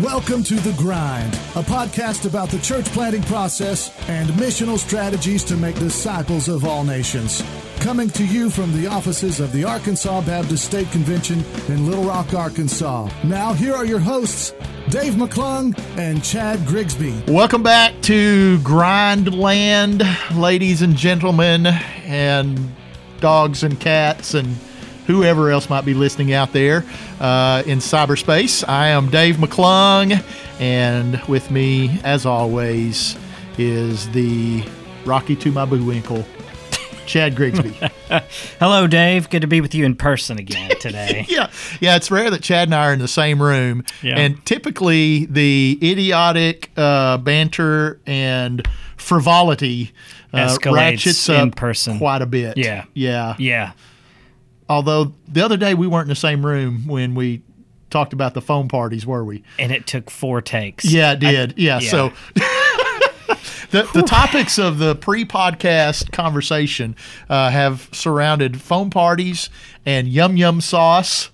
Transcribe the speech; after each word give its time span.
Welcome 0.00 0.44
to 0.44 0.54
The 0.54 0.74
Grind, 0.78 1.34
a 1.34 1.62
podcast 1.62 2.24
about 2.24 2.48
the 2.48 2.58
church 2.60 2.86
planting 2.86 3.22
process 3.24 3.90
and 4.08 4.30
missional 4.30 4.78
strategies 4.78 5.44
to 5.44 5.58
make 5.58 5.74
disciples 5.78 6.48
of 6.48 6.64
all 6.64 6.84
nations. 6.84 7.44
Coming 7.80 8.08
to 8.10 8.24
you 8.24 8.48
from 8.48 8.72
the 8.72 8.86
offices 8.86 9.40
of 9.40 9.52
the 9.52 9.64
Arkansas 9.64 10.22
Baptist 10.22 10.64
State 10.64 10.90
Convention 10.90 11.44
in 11.68 11.86
Little 11.86 12.04
Rock, 12.04 12.32
Arkansas. 12.32 13.10
Now, 13.24 13.52
here 13.52 13.74
are 13.74 13.84
your 13.84 14.00
hosts, 14.00 14.54
Dave 14.88 15.16
McClung 15.16 15.78
and 15.98 16.24
Chad 16.24 16.64
Grigsby. 16.66 17.24
Welcome 17.28 17.62
back 17.62 17.92
to 18.04 18.58
Grindland, 18.60 20.02
ladies 20.34 20.80
and 20.80 20.96
gentlemen, 20.96 21.66
and 21.66 22.58
dogs 23.20 23.62
and 23.62 23.78
cats 23.80 24.34
and 24.34 24.48
whoever 25.06 25.50
else 25.50 25.68
might 25.68 25.84
be 25.84 25.94
listening 25.94 26.32
out 26.32 26.52
there 26.52 26.84
uh, 27.20 27.62
in 27.66 27.78
cyberspace. 27.78 28.66
I 28.68 28.88
am 28.88 29.10
Dave 29.10 29.36
McClung, 29.36 30.22
and 30.60 31.20
with 31.24 31.50
me, 31.50 32.00
as 32.04 32.26
always, 32.26 33.16
is 33.58 34.08
the 34.10 34.64
Rocky 35.04 35.34
to 35.36 35.50
my 35.50 35.64
Bullwinkle, 35.64 36.24
Chad 37.06 37.34
Grigsby. 37.34 37.70
Hello, 38.60 38.86
Dave. 38.86 39.28
Good 39.30 39.40
to 39.42 39.48
be 39.48 39.60
with 39.60 39.74
you 39.74 39.84
in 39.84 39.96
person 39.96 40.38
again 40.38 40.70
today. 40.80 41.26
yeah, 41.28 41.50
yeah. 41.80 41.96
It's 41.96 42.10
rare 42.10 42.30
that 42.30 42.42
Chad 42.42 42.68
and 42.68 42.74
I 42.74 42.86
are 42.88 42.92
in 42.92 43.00
the 43.00 43.08
same 43.08 43.42
room, 43.42 43.84
Yeah. 44.02 44.18
and 44.18 44.44
typically 44.46 45.26
the 45.26 45.78
idiotic 45.82 46.70
uh, 46.76 47.16
banter 47.18 47.98
and 48.06 48.66
frivolity 48.96 49.90
uh, 50.32 50.38
Escalates 50.38 50.74
ratchets 50.74 51.28
up 51.28 51.42
in 51.42 51.50
person. 51.50 51.98
quite 51.98 52.22
a 52.22 52.26
bit. 52.26 52.56
Yeah. 52.56 52.84
yeah. 52.94 53.34
yeah. 53.38 53.72
Although 54.68 55.12
the 55.26 55.44
other 55.44 55.56
day 55.56 55.74
we 55.74 55.86
weren't 55.86 56.04
in 56.04 56.10
the 56.10 56.14
same 56.14 56.46
room 56.46 56.86
when 56.86 57.14
we 57.14 57.42
talked 57.90 58.12
about 58.12 58.34
the 58.34 58.40
phone 58.40 58.68
parties, 58.68 59.04
were 59.04 59.24
we? 59.24 59.42
And 59.58 59.72
it 59.72 59.86
took 59.86 60.10
four 60.10 60.40
takes. 60.40 60.84
Yeah, 60.84 61.12
it 61.12 61.20
did. 61.20 61.54
yeah, 61.58 61.80
yeah. 61.80 61.90
So 61.90 62.12
the, 63.70 63.88
the 63.92 64.02
topics 64.02 64.58
of 64.58 64.78
the 64.78 64.94
pre-podcast 64.94 66.12
conversation 66.12 66.96
uh, 67.28 67.50
have 67.50 67.88
surrounded 67.92 68.60
phone 68.60 68.90
parties 68.90 69.50
and 69.84 70.08
yum 70.08 70.36
yum 70.36 70.60
sauce, 70.60 71.30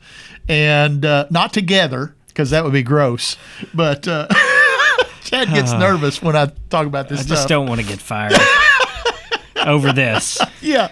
and 0.48 1.04
uh, 1.04 1.26
not 1.30 1.52
together 1.52 2.14
because 2.28 2.50
that 2.50 2.64
would 2.64 2.72
be 2.72 2.82
gross. 2.82 3.36
But 3.74 4.06
uh, 4.08 4.28
Chad 5.24 5.48
gets 5.48 5.72
nervous 5.72 6.22
when 6.22 6.36
I 6.36 6.46
talk 6.70 6.86
about 6.86 7.08
this 7.08 7.20
I 7.20 7.22
stuff. 7.22 7.36
just 7.36 7.48
don't 7.48 7.66
want 7.66 7.80
to 7.80 7.86
get 7.86 7.98
fired 7.98 8.32
over 9.64 9.92
this. 9.92 10.40
yeah. 10.60 10.90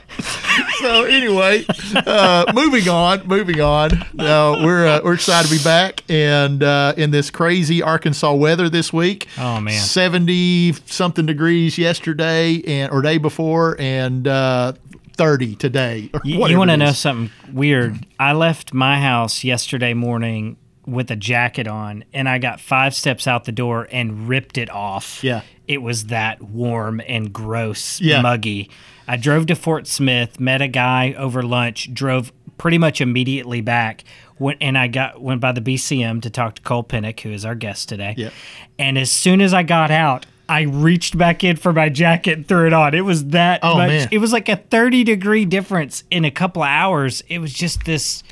So 0.79 1.05
anyway, 1.05 1.65
uh, 1.95 2.53
moving 2.55 2.89
on, 2.89 3.27
moving 3.27 3.61
on. 3.61 3.93
Uh, 4.19 4.61
we're 4.65 4.87
uh, 4.87 5.01
we're 5.03 5.15
excited 5.15 5.49
to 5.49 5.57
be 5.57 5.63
back 5.63 6.03
and 6.09 6.63
uh, 6.63 6.95
in 6.97 7.11
this 7.11 7.31
crazy 7.31 7.83
Arkansas 7.83 8.35
weather 8.35 8.69
this 8.69 8.93
week. 8.93 9.29
Oh, 9.39 9.61
man. 9.61 9.73
seventy 9.73 10.73
something 10.87 11.27
degrees 11.27 11.79
yesterday 11.79 12.63
and 12.67 12.93
or 12.93 13.03
day 13.03 13.19
before, 13.19 13.77
and 13.79 14.27
uh, 14.29 14.73
thirty 15.17 15.55
today. 15.57 16.11
or 16.15 16.21
You, 16.25 16.39
want 16.39 16.71
to 16.71 16.77
know 16.77 16.93
something 16.93 17.31
weird? 17.53 18.07
I 18.19 18.33
left 18.33 18.75
my 18.75 19.01
house 19.01 19.45
yesterday 19.45 19.95
morning 19.95 20.57
with 20.87 21.11
a 21.11 21.17
jacket 21.17 21.67
on, 21.67 22.05
and 22.13 22.29
I 22.29 22.39
got 22.39 22.61
five 22.61 22.95
steps 22.95 23.27
out 23.27 23.45
the 23.45 23.53
door 23.53 23.89
and 23.91 24.29
ripped 24.29 24.59
it 24.59 24.71
off. 24.71 25.23
Yeah. 25.23 25.43
It 25.67 25.81
was 25.83 26.07
that 26.07 26.43
warm 26.43 27.01
and 27.09 27.33
gross, 27.33 28.01
Yeah. 28.01 28.21
muggy. 28.21 28.69
I 29.09 29.17
drove 29.17 29.47
to 29.47 29.55
Fort 29.55 29.87
Smith, 29.87 30.39
met 30.41 30.61
a 30.63 30.69
guy 30.69 31.15
over 31.17 31.43
lunch, 31.43 31.93
drove 31.95 32.33
pretty 32.59 32.79
much 32.79 33.01
immediately 33.01 33.61
back. 33.61 34.05
Went 34.39 34.59
and 34.61 34.77
I 34.77 34.89
got 34.89 35.21
went 35.23 35.41
by 35.41 35.53
the 35.53 35.61
BCM 35.61 36.21
to 36.23 36.31
talk 36.31 36.57
to 36.57 36.63
Cole 36.63 36.85
Penick, 36.85 37.21
who 37.21 37.31
is 37.31 37.45
our 37.45 37.55
guest 37.55 37.89
today. 37.89 38.15
Yeah. 38.17 38.31
And 38.79 38.99
as 38.99 39.11
soon 39.11 39.41
as 39.41 39.55
I 39.55 39.63
got 39.63 39.91
out, 39.91 40.27
I 40.49 40.63
reached 40.63 41.17
back 41.17 41.43
in 41.45 41.57
for 41.57 41.73
my 41.73 41.89
jacket 41.89 42.33
and 42.37 42.47
threw 42.47 42.67
it 42.67 42.73
on. 42.75 42.95
It 42.95 43.05
was 43.05 43.27
that 43.29 43.61
Oh, 43.63 43.77
much. 43.79 43.89
man. 43.89 44.09
It 44.11 44.19
was 44.19 44.33
like 44.33 44.49
a 44.49 44.57
30 44.57 45.03
degree 45.05 45.45
difference 45.47 46.05
in 46.11 46.25
a 46.25 46.31
couple 46.31 46.63
of 46.63 46.69
hours. 46.69 47.23
It 47.29 47.39
was 47.39 47.55
just 47.55 47.85
this 47.85 48.23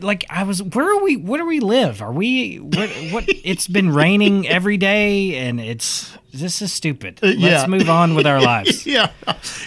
like 0.00 0.24
I 0.30 0.44
was 0.44 0.62
where 0.62 0.88
are 0.96 1.02
we 1.02 1.16
where 1.16 1.40
do 1.40 1.46
we 1.46 1.60
live? 1.60 2.00
Are 2.02 2.12
we 2.12 2.56
what 2.56 2.88
what 3.10 3.24
it's 3.28 3.66
been 3.66 3.90
raining 3.92 4.46
every 4.58 4.76
day 4.76 5.36
and 5.36 5.60
it's 5.60 6.16
this 6.32 6.62
is 6.62 6.72
stupid. 6.72 7.18
Let's 7.22 7.36
Uh, 7.36 7.38
yeah. 7.40 7.66
move 7.66 7.90
on 7.90 8.14
with 8.14 8.24
our 8.26 8.40
lives. 8.52 8.86
Yeah, 8.86 9.10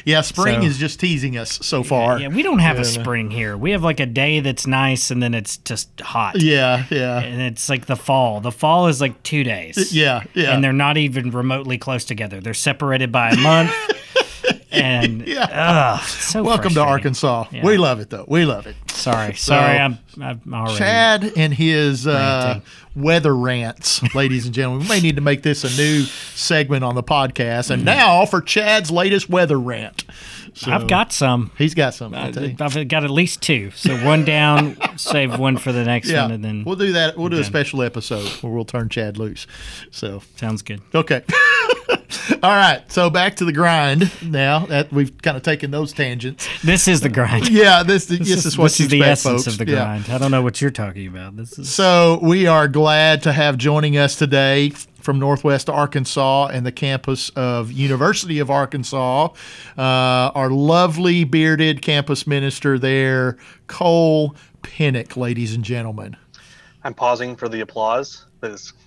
yeah. 0.06 0.22
Spring 0.22 0.62
So- 0.62 0.68
is 0.68 0.78
just 0.78 1.00
teasing 1.00 1.38
us 1.38 1.60
so 1.62 1.84
far. 1.84 2.20
Yeah, 2.20 2.30
we 2.30 2.42
don't 2.42 2.60
have 2.60 2.80
a 2.80 2.86
spring 2.86 3.30
here. 3.32 3.58
We 3.58 3.72
have 3.72 3.84
like 3.84 4.00
a 4.00 4.06
day 4.06 4.40
that's 4.40 4.66
nice 4.66 5.12
and 5.12 5.22
then 5.22 5.34
it's 5.34 5.58
just 5.58 5.90
hot. 6.00 6.42
yeah, 6.42 6.86
yeah. 6.90 7.20
And 7.20 7.42
it's 7.42 7.68
like 7.68 7.86
the 7.88 7.98
fall. 7.98 8.40
The 8.40 8.52
fall 8.52 8.88
is 8.88 9.02
like 9.02 9.22
2 9.24 9.44
days. 9.44 9.94
Yeah, 9.94 10.24
yeah. 10.34 10.54
And 10.56 10.64
they're 10.64 10.72
not 10.72 10.96
even 10.98 11.32
remotely 11.32 11.78
close 11.78 12.06
together. 12.06 12.40
They're 12.40 12.54
separated 12.54 13.12
by 13.12 13.32
a 13.32 13.38
month. 13.38 13.72
and 14.74 15.26
Yeah. 15.28 15.98
ugh, 16.00 16.04
so 16.08 16.44
Welcome 16.44 16.74
to. 16.74 16.82
Arkansas. 16.82 17.46
Yeah. 17.52 17.66
We 17.66 17.78
love 17.78 18.00
it 18.00 18.10
though. 18.10 18.26
We 18.28 18.46
love 18.46 18.68
it. 18.68 18.76
Sorry, 18.92 19.34
sorry, 19.36 19.78
I'm, 19.78 19.98
I'm 20.22 20.42
already. 20.54 20.78
Chad 20.78 21.34
and 21.36 21.54
his 21.54 22.06
uh, 22.08 22.62
weather 22.96 23.36
rants, 23.36 24.02
ladies 24.16 24.46
and 24.46 24.54
gentlemen. 24.54 24.84
We 24.84 24.96
may 24.96 25.02
need 25.02 25.16
to 25.16 25.22
make 25.22 25.42
this 25.44 25.64
a 25.64 25.78
new 25.82 26.04
segment 26.04 26.84
on 26.84 26.96
the 26.96 27.04
podcast. 27.04 27.70
And 27.70 27.84
now 27.84 28.26
for 28.26 28.40
Chad's 28.42 28.92
latest 28.92 29.30
weather 29.30 29.60
rant. 29.60 30.06
So, 30.56 30.72
I've 30.72 30.88
got 30.88 31.12
some. 31.12 31.52
He's 31.58 31.74
got 31.74 31.96
some. 31.96 32.14
I'll 32.14 32.32
tell 32.32 32.46
you. 32.48 32.56
I've 32.60 32.88
got 32.88 33.04
at 33.04 33.10
least 33.10 33.42
two. 33.42 33.72
So 33.72 33.98
one 34.06 34.24
down, 34.24 34.78
save 34.98 35.40
one 35.40 35.58
for 35.58 35.72
the 35.72 35.84
next 35.84 36.10
Yeah, 36.10 36.22
one, 36.22 36.32
and 36.32 36.46
then 36.46 36.64
we'll 36.64 36.76
do 36.76 36.94
that. 36.94 37.18
We'll 37.18 37.30
do 37.30 37.40
a 37.40 37.44
special 37.44 37.82
episode 37.82 38.28
where 38.44 38.54
we'll 38.54 38.64
turn 38.64 38.88
Chad 38.90 39.18
loose. 39.18 39.48
So 39.90 40.22
sounds 40.36 40.62
good. 40.62 40.82
okay. 40.94 41.24
All 42.44 42.52
right. 42.52 42.84
So 42.92 43.10
back 43.10 43.36
to 43.38 43.46
the 43.46 43.52
grind. 43.54 44.12
Now 44.24 44.66
that 44.68 44.92
we've 44.92 45.16
kind 45.22 45.38
of 45.38 45.44
taken 45.44 45.72
those 45.72 45.94
tangents. 45.94 46.48
This 46.64 46.88
is 46.88 47.02
the 47.02 47.10
grind. 47.10 47.50
Yeah, 47.54 47.84
this 47.84 48.06
this, 48.06 48.46
is 48.46 48.58
what 48.58 48.66
this 48.66 48.80
you 48.80 48.86
is 48.86 48.92
the 48.92 48.98
expect, 49.00 49.12
essence 49.12 49.46
folks. 49.46 49.60
of 49.60 49.66
the 49.66 49.72
Yeah. 49.72 49.84
grind. 49.84 50.10
I 50.10 50.18
don't 50.18 50.32
know 50.32 50.42
what 50.42 50.62
you're 50.62 50.72
talking 50.72 51.08
about. 51.08 51.36
This 51.38 51.58
is 51.60 51.70
So 51.70 52.20
we 52.22 52.48
are 52.48 52.68
glad 52.68 53.22
to 53.24 53.32
have 53.34 53.58
joining 53.58 53.98
us 53.98 54.16
today 54.16 54.72
from 55.02 55.20
Northwest 55.20 55.70
Arkansas 55.70 56.48
and 56.48 56.66
the 56.66 56.72
campus 56.72 57.30
of 57.36 57.72
University 57.72 58.40
of 58.40 58.50
Arkansas, 58.50 59.26
uh, 59.78 59.82
our 59.82 60.50
lovely 60.50 61.26
bearded 61.26 61.82
campus 61.82 62.26
minister 62.26 62.80
there, 62.80 63.38
Cole 63.68 64.36
Penick, 64.62 65.18
ladies 65.18 65.54
and 65.54 65.64
gentlemen. 65.64 66.16
I'm 66.86 66.94
pausing 66.94 67.36
for 67.36 67.50
the 67.50 67.60
applause 67.62 68.26
that 68.40 68.52
is 68.52 68.72
be 68.72 68.78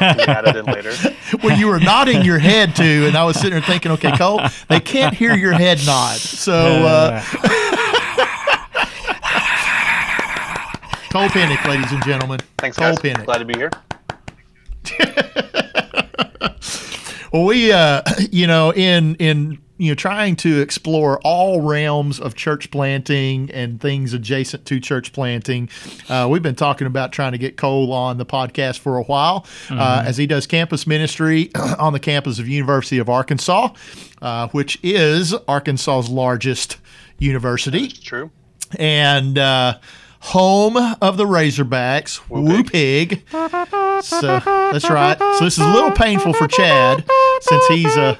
added 0.00 0.56
in 0.56 0.66
later. 0.66 0.92
Well, 1.42 1.58
you 1.58 1.66
were 1.66 1.80
nodding 1.80 2.22
your 2.24 2.38
head 2.38 2.76
too, 2.76 3.06
and 3.06 3.16
I 3.16 3.24
was 3.24 3.36
sitting 3.36 3.52
there 3.52 3.60
thinking, 3.60 3.90
okay, 3.92 4.16
Cole, 4.16 4.40
they 4.68 4.78
can't 4.78 5.14
hear 5.14 5.34
your 5.34 5.52
head 5.52 5.78
nod. 5.84 6.16
So 6.16 6.52
uh, 6.54 7.20
Cole 11.10 11.28
Penick, 11.28 11.64
ladies 11.66 11.90
and 11.90 12.04
gentlemen. 12.04 12.38
Thanks, 12.58 12.76
Cole 12.76 12.94
guys. 12.94 12.98
Penick. 12.98 13.24
Glad 13.24 13.38
to 13.38 13.44
be 13.44 13.54
here. 13.54 13.70
Well, 17.34 17.46
we, 17.46 17.72
uh, 17.72 18.02
you 18.30 18.46
know, 18.46 18.72
in 18.72 19.16
in 19.16 19.58
you 19.76 19.90
know 19.90 19.94
trying 19.94 20.36
to 20.36 20.60
explore 20.60 21.18
all 21.24 21.60
realms 21.60 22.20
of 22.20 22.34
church 22.34 22.70
planting 22.70 23.50
and 23.50 23.80
things 23.80 24.12
adjacent 24.12 24.64
to 24.66 24.78
church 24.80 25.12
planting, 25.12 25.68
uh, 26.08 26.28
we've 26.30 26.42
been 26.42 26.54
talking 26.54 26.86
about 26.86 27.12
trying 27.12 27.32
to 27.32 27.38
get 27.38 27.56
Cole 27.56 27.92
on 27.92 28.18
the 28.18 28.26
podcast 28.26 28.78
for 28.78 28.96
a 28.98 29.02
while, 29.02 29.46
uh, 29.70 30.04
as 30.06 30.16
he 30.16 30.26
does 30.26 30.46
campus 30.46 30.86
ministry 30.86 31.50
on 31.78 31.92
the 31.92 32.00
campus 32.00 32.38
of 32.38 32.48
University 32.48 32.98
of 32.98 33.08
Arkansas, 33.08 33.68
uh, 34.22 34.48
which 34.48 34.78
is 34.82 35.34
Arkansas's 35.48 36.08
largest 36.08 36.76
university 37.18 37.84
It's 37.86 38.00
true. 38.00 38.30
and 38.78 39.36
uh, 39.38 39.78
home 40.20 40.76
of 41.02 41.16
the 41.16 41.24
Razorbacks, 41.24 42.20
Woo 42.28 42.64
Pig. 42.64 43.24
So 44.02 44.40
that's 44.40 44.88
right. 44.90 45.18
So 45.38 45.44
this 45.44 45.58
is 45.58 45.64
a 45.64 45.68
little 45.72 45.90
painful 45.92 46.32
for 46.34 46.46
Chad 46.48 47.04
since 47.40 47.66
he's 47.66 47.96
a 47.96 48.18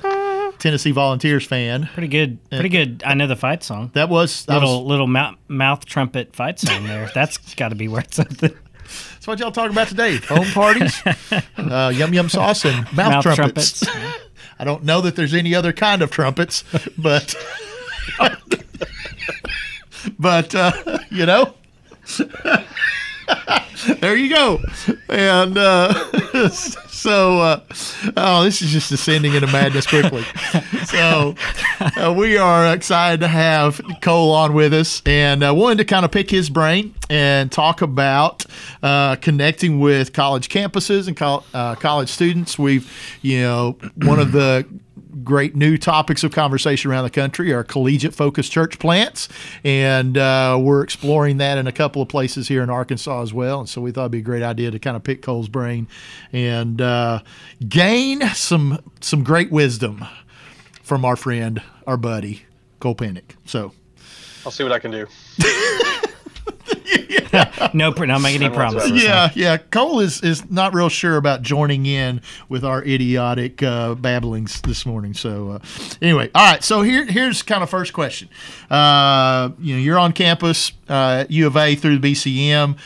Tennessee 0.65 0.93
Volunteers 0.93 1.45
fan. 1.45 1.91
pretty 1.93 2.09
good. 2.09 2.39
Pretty 2.49 2.71
good. 2.71 3.03
I 3.05 3.13
know 3.13 3.27
the 3.27 3.37
fight 3.37 3.63
song. 3.63 3.91
That 3.93 4.09
was, 4.09 4.49
Little 4.49 4.81
was 4.81 4.89
little 4.89 5.07
mouth, 5.07 5.37
mouth 5.47 5.85
trumpet 5.85 6.35
fight 6.35 6.59
song 6.59 6.85
there. 6.87 7.11
That's 7.15 7.37
got 7.55 7.69
to 7.69 7.75
be 7.75 7.87
worth 7.87 8.15
something. 8.15 8.51
that's 8.83 9.27
what 9.27 9.39
y'all 9.41 9.53
talking 9.53 9.73
about 9.73 9.89
today. 9.89 10.17
Home 10.29 10.47
parties, 10.53 11.03
uh, 11.59 11.93
yum 11.95 12.15
yum 12.15 12.31
sauce, 12.31 12.65
and 12.65 12.85
mouth, 12.95 13.13
Mouth 13.13 13.23
trumpets. 13.37 13.81
trumpets. 13.81 14.19
I 14.59 14.65
don't 14.65 14.85
know 14.85 15.03
that 15.03 15.17
there's 15.17 15.35
any 15.35 15.55
other 15.55 15.75
kind 15.75 16.01
of 16.01 16.11
trumpets, 16.11 16.65
but 16.97 17.35
but 20.19 20.55
uh, 20.55 20.73
you 21.11 21.27
know. 21.27 21.53
there 24.01 24.17
you 24.17 24.29
go, 24.29 24.61
and 25.09 25.57
uh, 25.59 26.49
so, 26.49 27.39
uh, 27.41 27.61
oh, 28.17 28.45
this 28.45 28.63
is 28.63 28.71
just 28.71 28.89
descending 28.89 29.35
into 29.35 29.47
madness 29.49 29.87
quickly. 29.87 30.25
so, 30.87 31.35
uh, 31.81 32.15
we 32.17 32.37
are 32.37 32.73
excited 32.75 33.21
to 33.21 33.29
have 33.29 33.81
Cole 34.01 34.33
on 34.33 34.55
with 34.55 34.73
us 34.73 35.03
and 35.07 35.43
uh, 35.45 35.55
wanted 35.55 35.79
to 35.79 35.85
kind 35.85 36.05
of 36.05 36.11
pick 36.11 36.31
his 36.31 36.49
brain 36.49 36.95
and 37.11 37.51
talk 37.53 37.83
about 37.83 38.45
uh, 38.83 39.17
connecting 39.17 39.81
with 39.81 40.13
college 40.13 40.49
campuses 40.49 41.09
and 41.09 41.17
col- 41.17 41.45
uh, 41.53 41.75
college 41.75 42.09
students. 42.09 42.59
We've, 42.59 42.91
you 43.23 43.41
know, 43.41 43.79
one 43.97 44.19
of 44.19 44.33
the 44.33 44.67
great 45.25 45.57
new 45.57 45.77
topics 45.77 46.23
of 46.23 46.33
conversation 46.33 46.91
around 46.91 47.05
the 47.05 47.11
country 47.11 47.53
are 47.53 47.65
collegiate 47.65 48.15
focused 48.15 48.53
church 48.53 48.79
plants. 48.79 49.29
And 49.65 50.17
uh, 50.19 50.59
we're 50.61 50.83
exploring 50.83 51.39
that 51.39 51.59
in 51.59 51.67
a 51.67 51.73
couple 51.73 52.03
of 52.03 52.09
places 52.09 52.49
here 52.49 52.63
in 52.63 52.71
Arkansas 52.71 53.23
as 53.23 53.33
well. 53.33 53.61
And 53.61 53.69
so 53.69 53.81
we 53.81 53.91
thought 53.91 54.03
it'd 54.03 54.13
be 54.13 54.19
a 54.19 54.23
great 54.23 54.43
idea 54.43 54.71
to 54.71 54.79
kind 54.79 54.97
of 54.97 55.05
pick 55.05 55.23
Cole's 55.23 55.49
brain 55.49 55.89
and 56.33 56.81
uh, 56.81 57.21
gain 57.69 58.21
some 58.35 58.81
some 59.01 59.25
great 59.25 59.51
wisdom 59.51 60.05
from 60.83 61.05
our 61.05 61.17
friend, 61.17 61.63
our 61.87 61.97
buddy, 61.97 62.43
Cole 62.81 62.95
Penick. 62.95 63.37
So 63.47 63.73
I'll 64.45 64.53
see 64.53 64.63
what 64.63 64.73
I 64.73 64.79
can 64.79 64.91
do. 64.91 65.07
no, 67.75 67.93
pr- 67.93 68.07
not 68.07 68.21
making 68.21 68.43
any 68.43 68.55
promises. 68.55 69.03
yeah, 69.03 69.31
yeah. 69.35 69.57
Cole 69.57 70.01
is 70.01 70.23
is 70.23 70.49
not 70.51 70.75
real 70.75 70.89
sure 70.89 71.17
about 71.17 71.43
joining 71.43 71.87
in 71.87 72.21
with 72.49 72.65
our 72.65 72.83
idiotic 72.83 73.63
uh, 73.63 73.95
babblings 73.95 74.61
this 74.63 74.87
morning. 74.87 75.15
So 75.15 75.51
uh, 75.51 75.59
anyway, 76.01 76.31
all 76.35 76.53
right. 76.53 76.63
So 76.63 76.83
here 76.83 77.05
here's 77.05 77.43
kind 77.43 77.63
of 77.63 77.71
first 77.71 77.93
question. 77.93 78.29
Uh, 78.71 79.51
you 79.59 79.75
know, 79.75 79.81
you're 79.81 79.99
on 79.99 80.13
campus, 80.13 80.73
uh, 80.89 81.25
U 81.29 81.47
of 81.47 81.57
A 81.57 81.75
through 81.75 81.99
the 81.99 82.13
BCM. 82.13 82.79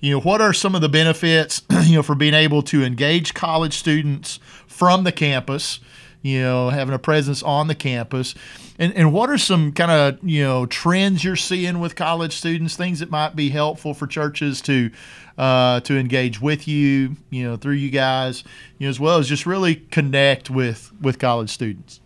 You 0.00 0.12
know, 0.12 0.20
what 0.20 0.40
are 0.42 0.52
some 0.52 0.74
of 0.74 0.80
the 0.80 0.88
benefits? 0.88 1.62
You 1.84 1.96
know, 1.96 2.02
for 2.02 2.14
being 2.14 2.34
able 2.34 2.62
to 2.62 2.82
engage 2.82 3.34
college 3.34 3.74
students 3.74 4.40
from 4.66 5.04
the 5.04 5.12
campus. 5.12 5.80
You 6.24 6.40
know, 6.40 6.70
having 6.70 6.94
a 6.94 6.98
presence 6.98 7.42
on 7.42 7.68
the 7.68 7.74
campus. 7.74 8.34
And, 8.78 8.94
and 8.94 9.12
what 9.12 9.28
are 9.28 9.36
some 9.36 9.72
kind 9.72 9.90
of 9.90 10.18
you 10.26 10.42
know 10.42 10.64
trends 10.64 11.22
you're 11.22 11.36
seeing 11.36 11.80
with 11.80 11.96
college 11.96 12.34
students? 12.34 12.76
Things 12.76 13.00
that 13.00 13.10
might 13.10 13.36
be 13.36 13.50
helpful 13.50 13.92
for 13.92 14.06
churches 14.06 14.62
to 14.62 14.90
uh, 15.36 15.80
to 15.80 15.98
engage 15.98 16.40
with 16.40 16.66
you, 16.66 17.16
you 17.28 17.44
know, 17.44 17.56
through 17.56 17.74
you 17.74 17.90
guys, 17.90 18.42
you 18.78 18.86
know, 18.86 18.90
as 18.90 18.98
well 18.98 19.18
as 19.18 19.28
just 19.28 19.44
really 19.44 19.74
connect 19.76 20.48
with 20.48 20.92
with 21.02 21.18
college 21.18 21.50
students. 21.50 22.00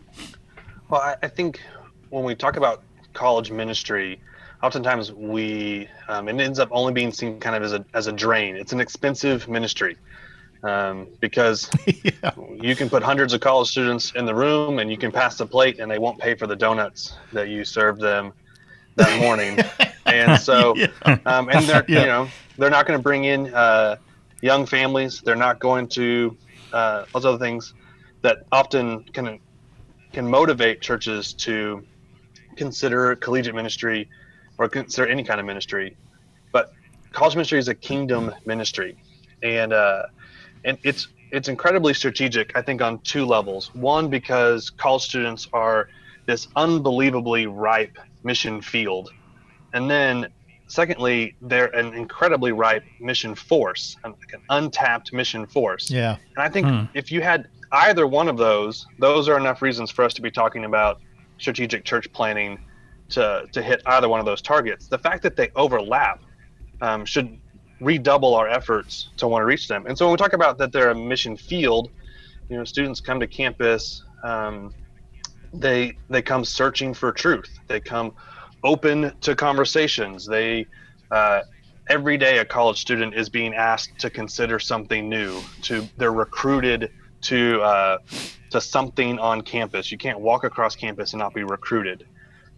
Well, 0.89 1.01
I, 1.01 1.17
I 1.23 1.29
think 1.29 1.61
when 2.11 2.25
we 2.25 2.35
talk 2.35 2.57
about 2.57 2.83
college 3.13 3.53
ministry, 3.53 4.21
oftentimes 4.65 5.13
we 5.13 5.89
um, 6.09 6.29
it 6.29 6.41
ends 6.41 6.59
up 6.59 6.71
only 6.73 6.93
being 6.93 7.13
seen 7.13 7.39
kind 7.39 7.55
of 7.55 7.63
as 7.63 7.73
a 7.73 7.85
as 7.95 8.09
a 8.09 8.13
drain. 8.13 8.57
It's 8.57 8.73
an 8.73 8.81
expensive 8.81 9.47
ministry 9.49 9.97
um, 10.63 11.09
because 11.21 11.71
yeah. 11.87 12.33
you 12.57 12.75
can 12.75 12.89
put 12.89 13.03
hundreds 13.03 13.33
of 13.33 13.41
college 13.41 13.69
students 13.69 14.13
in 14.17 14.27
the 14.27 14.35
room 14.35 14.79
and 14.79 14.91
you 14.91 14.97
can 14.99 15.13
pass 15.13 15.37
the 15.37 15.47
plate 15.47 15.79
and 15.79 15.91
they 15.91 15.99
won't 15.99 16.19
pay 16.19 16.35
for 16.35 16.47
the 16.47 16.57
donuts 16.57 17.17
that 17.33 17.49
you 17.49 17.65
served 17.65 18.01
them 18.01 18.33
that 18.97 19.19
morning. 19.19 19.59
and 20.07 20.41
so, 20.41 20.75
um, 21.27 21.49
and 21.49 21.65
they're 21.69 21.85
Yeah. 21.89 22.01
you 22.01 22.07
know 22.07 22.29
they're 22.57 22.71
not 22.71 22.87
going 22.87 22.99
to 22.99 23.03
bring 23.03 23.25
in 23.25 23.55
uh, 23.55 23.97
young 24.43 24.67
families. 24.67 25.21
They're 25.25 25.37
not 25.37 25.61
going 25.61 25.89
to 25.91 26.37
uh, 26.73 27.05
those 27.15 27.25
other 27.25 27.39
things 27.39 27.75
that 28.23 28.39
often 28.53 29.05
can 29.13 29.39
can 30.13 30.29
motivate 30.29 30.81
churches 30.81 31.35
to 31.35 31.87
consider 32.57 33.15
collegiate 33.17 33.55
ministry 33.55 34.09
or 34.59 34.69
consider 34.69 35.07
any 35.07 35.23
kind 35.23 35.39
of 35.39 35.47
ministry. 35.47 35.97
But 36.53 36.67
college 37.13 37.37
ministry 37.37 37.59
is 37.59 37.69
a 37.69 37.75
kingdom 37.75 38.35
ministry, 38.45 38.97
and 39.43 39.73
uh, 39.73 40.03
and 40.65 40.79
it's 40.83 41.09
it's 41.31 41.49
incredibly 41.49 41.95
strategic. 41.95 42.57
I 42.57 42.63
think 42.63 42.81
on 42.81 43.01
two 43.01 43.25
levels. 43.27 43.75
One, 43.75 44.09
because 44.09 44.71
college 44.71 45.03
students 45.03 45.49
are 45.53 45.89
this 46.27 46.49
unbelievably 46.57 47.47
ripe 47.47 47.97
mission 48.25 48.61
field, 48.63 49.11
and 49.73 49.91
then 49.91 50.29
secondly, 50.67 51.35
they're 51.43 51.75
an 51.75 51.95
incredibly 51.95 52.53
ripe 52.53 52.85
mission 53.01 53.35
force, 53.35 53.97
an, 54.05 54.13
like 54.13 54.33
an 54.35 54.43
untapped 54.51 55.13
mission 55.13 55.47
force. 55.47 55.91
Yeah. 55.91 56.17
And 56.37 56.45
I 56.45 56.49
think 56.49 56.67
Hmm. 56.67 56.85
if 56.95 57.11
you 57.11 57.23
had 57.23 57.49
either 57.73 58.07
one 58.07 58.29
of 58.29 58.37
those, 58.37 58.87
those 58.99 59.29
are 59.29 59.39
enough 59.39 59.63
reasons 59.63 59.91
for 59.91 60.05
us 60.05 60.13
to 60.15 60.23
be 60.23 60.31
talking 60.31 60.65
about 60.65 61.01
strategic 61.39 61.85
church 61.85 62.11
planning 62.13 62.59
to, 63.11 63.47
to 63.53 63.63
hit 63.63 63.81
either 63.87 64.09
one 64.09 64.21
of 64.21 64.27
those 64.27 64.43
targets. 64.43 64.89
The 64.89 64.99
fact 64.99 65.23
that 65.23 65.37
they 65.37 65.49
overlap 65.57 66.21
um, 66.83 67.05
should 67.07 67.39
redouble 67.81 68.35
our 68.35 68.49
efforts 68.49 69.09
to 69.17 69.29
want 69.29 69.43
to 69.43 69.47
reach 69.47 69.69
them. 69.69 69.87
And 69.87 69.97
so 69.97 70.07
when 70.07 70.13
we 70.13 70.17
talk 70.19 70.33
about 70.33 70.59
that 70.59 70.73
they're 70.73 70.91
a 70.91 70.95
mission 70.95 71.37
field, 71.37 71.91
you 72.49 72.57
know, 72.57 72.65
students 72.65 73.01
come 73.01 73.21
to 73.21 73.27
campus, 73.27 74.03
um, 74.25 74.75
they 75.53 75.97
they 76.11 76.23
come 76.23 76.45
searching 76.45 76.95
for 76.95 77.13
truth. 77.13 77.49
They 77.69 77.81
come 77.81 78.15
open 78.65 79.13
to 79.21 79.35
conversations. 79.35 80.27
They 80.27 80.67
uh, 81.11 81.43
every 81.89 82.19
day 82.19 82.39
a 82.39 82.45
college 82.45 82.81
student 82.81 83.15
is 83.15 83.29
being 83.29 83.55
asked 83.55 83.99
to 84.01 84.11
consider 84.11 84.59
something 84.59 85.09
new. 85.09 85.41
To 85.63 85.87
they're 85.97 86.13
recruited 86.13 86.91
to 87.23 87.61
uh, 87.63 87.99
to 88.51 88.61
something 88.61 89.19
on 89.19 89.43
campus. 89.43 89.91
You 89.91 89.99
can't 89.99 90.21
walk 90.21 90.45
across 90.45 90.77
campus 90.77 91.13
and 91.13 91.21
not 91.21 91.35
be 91.35 91.45
recruited, 91.45 92.07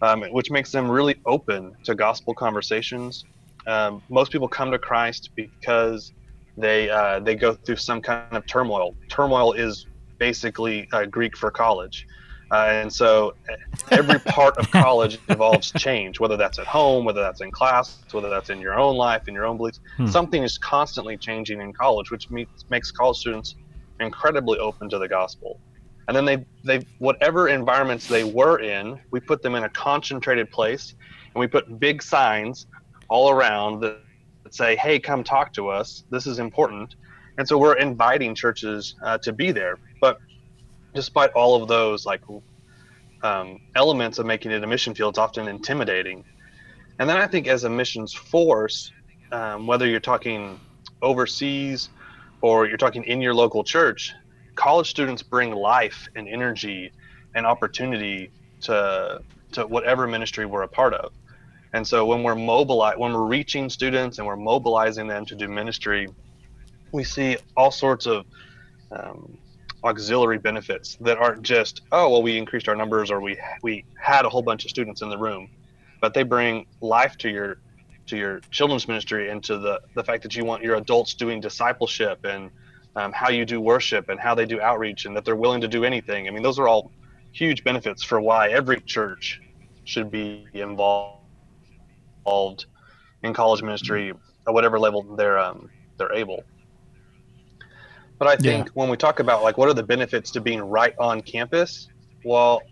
um, 0.02 0.22
which 0.22 0.50
makes 0.50 0.72
them 0.72 0.90
really 0.90 1.16
open 1.26 1.76
to 1.84 1.94
gospel 1.94 2.34
conversations. 2.34 3.24
Um, 3.70 4.02
most 4.08 4.32
people 4.32 4.48
come 4.48 4.72
to 4.72 4.78
Christ 4.78 5.30
because 5.36 6.12
they 6.56 6.90
uh, 6.90 7.20
they 7.20 7.36
go 7.36 7.54
through 7.54 7.76
some 7.76 8.02
kind 8.02 8.36
of 8.36 8.44
turmoil. 8.46 8.96
Turmoil 9.08 9.52
is 9.52 9.86
basically 10.18 10.88
uh, 10.92 11.06
Greek 11.06 11.36
for 11.36 11.50
college. 11.50 12.06
Uh, 12.50 12.66
and 12.68 12.92
so 12.92 13.32
uh, 13.48 13.54
every 13.92 14.18
part 14.26 14.56
of 14.58 14.68
college 14.72 15.20
involves 15.28 15.70
change, 15.72 16.18
whether 16.18 16.36
that's 16.36 16.58
at 16.58 16.66
home, 16.66 17.04
whether 17.04 17.20
that's 17.20 17.40
in 17.42 17.50
class, 17.52 17.98
whether 18.10 18.28
that's 18.28 18.50
in 18.50 18.60
your 18.60 18.76
own 18.76 18.96
life, 18.96 19.28
in 19.28 19.34
your 19.34 19.46
own 19.46 19.56
beliefs. 19.56 19.78
Hmm. 19.96 20.08
Something 20.08 20.42
is 20.42 20.58
constantly 20.58 21.16
changing 21.16 21.60
in 21.60 21.72
college, 21.72 22.10
which 22.10 22.28
meets, 22.28 22.64
makes 22.68 22.90
college 22.90 23.18
students 23.18 23.54
incredibly 24.00 24.58
open 24.58 24.90
to 24.90 24.98
the 24.98 25.06
gospel. 25.06 25.60
And 26.08 26.16
then 26.16 26.24
they, 26.24 26.44
they, 26.64 26.84
whatever 26.98 27.46
environments 27.46 28.08
they 28.08 28.24
were 28.24 28.58
in, 28.58 28.98
we 29.12 29.20
put 29.20 29.42
them 29.42 29.54
in 29.54 29.62
a 29.62 29.68
concentrated 29.68 30.50
place, 30.50 30.96
and 31.32 31.40
we 31.40 31.46
put 31.46 31.78
big 31.78 32.02
signs 32.02 32.66
all 33.10 33.28
around 33.28 33.80
that 33.82 33.98
that 34.42 34.54
say, 34.54 34.76
"Hey, 34.76 34.98
come 34.98 35.22
talk 35.22 35.52
to 35.54 35.68
us. 35.68 36.04
This 36.10 36.26
is 36.26 36.38
important." 36.38 36.94
And 37.38 37.46
so 37.46 37.58
we're 37.58 37.76
inviting 37.76 38.34
churches 38.34 38.94
uh, 39.02 39.18
to 39.18 39.32
be 39.32 39.52
there. 39.52 39.78
But 40.00 40.18
despite 40.94 41.30
all 41.32 41.60
of 41.60 41.68
those 41.68 42.04
like 42.04 42.22
um, 43.22 43.60
elements 43.76 44.18
of 44.18 44.26
making 44.26 44.52
it 44.52 44.62
a 44.62 44.66
mission 44.66 44.94
field, 44.94 45.12
it's 45.12 45.18
often 45.18 45.48
intimidating. 45.48 46.24
And 46.98 47.08
then 47.08 47.16
I 47.16 47.26
think 47.26 47.46
as 47.46 47.64
a 47.64 47.70
missions 47.70 48.12
force, 48.12 48.92
um, 49.32 49.66
whether 49.66 49.86
you're 49.86 50.00
talking 50.00 50.58
overseas 51.02 51.88
or 52.42 52.66
you're 52.66 52.76
talking 52.76 53.04
in 53.04 53.20
your 53.22 53.34
local 53.34 53.64
church, 53.64 54.12
college 54.54 54.90
students 54.90 55.22
bring 55.22 55.52
life 55.52 56.08
and 56.16 56.28
energy 56.28 56.92
and 57.34 57.46
opportunity 57.46 58.30
to 58.62 59.22
to 59.52 59.66
whatever 59.66 60.06
ministry 60.06 60.46
we're 60.46 60.62
a 60.62 60.68
part 60.68 60.94
of. 60.94 61.12
And 61.72 61.86
so 61.86 62.04
when 62.04 62.22
we're 62.22 62.34
mobilize, 62.34 62.96
when 62.98 63.12
we're 63.12 63.26
reaching 63.26 63.68
students 63.68 64.18
and 64.18 64.26
we're 64.26 64.36
mobilizing 64.36 65.06
them 65.06 65.24
to 65.26 65.36
do 65.36 65.48
ministry, 65.48 66.08
we 66.92 67.04
see 67.04 67.36
all 67.56 67.70
sorts 67.70 68.06
of 68.06 68.24
um, 68.90 69.38
auxiliary 69.84 70.38
benefits 70.38 70.96
that 71.00 71.16
aren't 71.16 71.42
just 71.42 71.82
oh 71.92 72.10
well 72.10 72.22
we 72.22 72.36
increased 72.36 72.68
our 72.68 72.76
numbers 72.76 73.10
or 73.10 73.20
we 73.20 73.38
we 73.62 73.84
had 73.98 74.24
a 74.24 74.28
whole 74.28 74.42
bunch 74.42 74.64
of 74.64 74.70
students 74.70 75.00
in 75.00 75.08
the 75.08 75.18
room, 75.18 75.48
but 76.00 76.12
they 76.12 76.22
bring 76.22 76.66
life 76.80 77.16
to 77.18 77.30
your 77.30 77.58
to 78.06 78.16
your 78.16 78.40
children's 78.50 78.88
ministry 78.88 79.30
and 79.30 79.42
to 79.44 79.56
the 79.58 79.80
the 79.94 80.02
fact 80.02 80.22
that 80.24 80.34
you 80.34 80.44
want 80.44 80.62
your 80.62 80.74
adults 80.76 81.14
doing 81.14 81.40
discipleship 81.40 82.18
and 82.24 82.50
um, 82.96 83.12
how 83.12 83.30
you 83.30 83.44
do 83.44 83.60
worship 83.60 84.08
and 84.08 84.18
how 84.18 84.34
they 84.34 84.44
do 84.44 84.60
outreach 84.60 85.04
and 85.04 85.16
that 85.16 85.24
they're 85.24 85.36
willing 85.36 85.60
to 85.60 85.68
do 85.68 85.84
anything. 85.84 86.26
I 86.26 86.30
mean 86.30 86.42
those 86.42 86.58
are 86.58 86.66
all 86.66 86.90
huge 87.32 87.62
benefits 87.62 88.02
for 88.02 88.20
why 88.20 88.48
every 88.48 88.80
church 88.80 89.40
should 89.84 90.10
be 90.10 90.46
involved 90.52 91.19
involved 92.20 92.66
in 93.22 93.34
college 93.34 93.62
ministry 93.62 94.12
at 94.46 94.54
whatever 94.54 94.78
level 94.78 95.02
they're 95.16 95.38
um, 95.38 95.70
they're 95.96 96.12
able. 96.12 96.42
But 98.18 98.28
I 98.28 98.36
think 98.36 98.68
when 98.74 98.90
we 98.90 98.96
talk 98.96 99.20
about 99.20 99.42
like 99.42 99.56
what 99.56 99.68
are 99.68 99.74
the 99.74 99.82
benefits 99.82 100.30
to 100.32 100.40
being 100.40 100.60
right 100.60 100.94
on 100.98 101.22
campus, 101.22 101.88
well, 102.24 102.62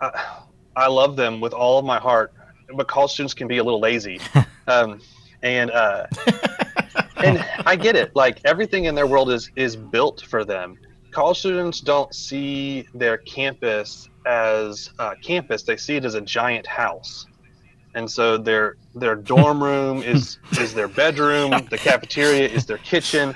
I, 0.00 0.44
I 0.76 0.86
love 0.86 1.16
them 1.16 1.40
with 1.40 1.52
all 1.52 1.78
of 1.78 1.84
my 1.84 1.98
heart, 1.98 2.32
but 2.76 2.86
college 2.86 3.12
students 3.12 3.34
can 3.34 3.48
be 3.48 3.58
a 3.58 3.64
little 3.64 3.80
lazy, 3.80 4.20
um, 4.68 5.00
and 5.42 5.70
uh, 5.72 6.06
and 7.16 7.44
I 7.66 7.74
get 7.74 7.96
it. 7.96 8.14
Like 8.14 8.40
everything 8.44 8.84
in 8.84 8.94
their 8.94 9.08
world 9.08 9.30
is 9.30 9.50
is 9.56 9.74
built 9.74 10.20
for 10.20 10.44
them. 10.44 10.76
College 11.10 11.38
students 11.38 11.80
don't 11.80 12.14
see 12.14 12.86
their 12.94 13.16
campus 13.18 14.08
as 14.24 14.90
uh, 15.00 15.14
campus; 15.20 15.64
they 15.64 15.76
see 15.76 15.96
it 15.96 16.04
as 16.04 16.14
a 16.14 16.20
giant 16.20 16.66
house 16.66 17.26
and 17.98 18.10
so 18.10 18.38
their 18.38 18.76
their 18.94 19.16
dorm 19.16 19.62
room 19.64 20.02
is 20.04 20.38
is 20.58 20.74
their 20.74 20.88
bedroom 20.88 21.68
the 21.72 21.78
cafeteria 21.80 22.48
is 22.48 22.66
their 22.66 22.80
kitchen 22.80 23.34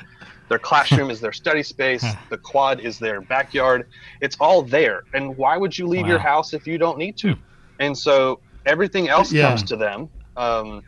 Their 0.50 0.60
classroom 0.60 1.10
is 1.10 1.20
their 1.20 1.32
study 1.32 1.64
space. 1.64 2.18
The 2.30 2.38
quad 2.38 2.80
is 2.80 2.98
their 3.00 3.22
backyard. 3.22 3.84
It's 4.22 4.36
all 4.40 4.62
there. 4.64 5.02
And 5.14 5.36
why 5.36 5.58
would 5.58 5.78
you 5.78 5.88
leave 5.88 6.08
your 6.08 6.20
house 6.20 6.54
if 6.54 6.66
you 6.68 6.78
don't 6.78 6.98
need 6.98 7.16
to? 7.18 7.36
And 7.80 7.98
so 7.98 8.42
everything 8.66 9.10
else 9.10 9.32
Yeah. 9.32 9.42
comes 9.42 9.64
to 9.64 9.76
them. 9.78 10.10
Um, 10.36 10.82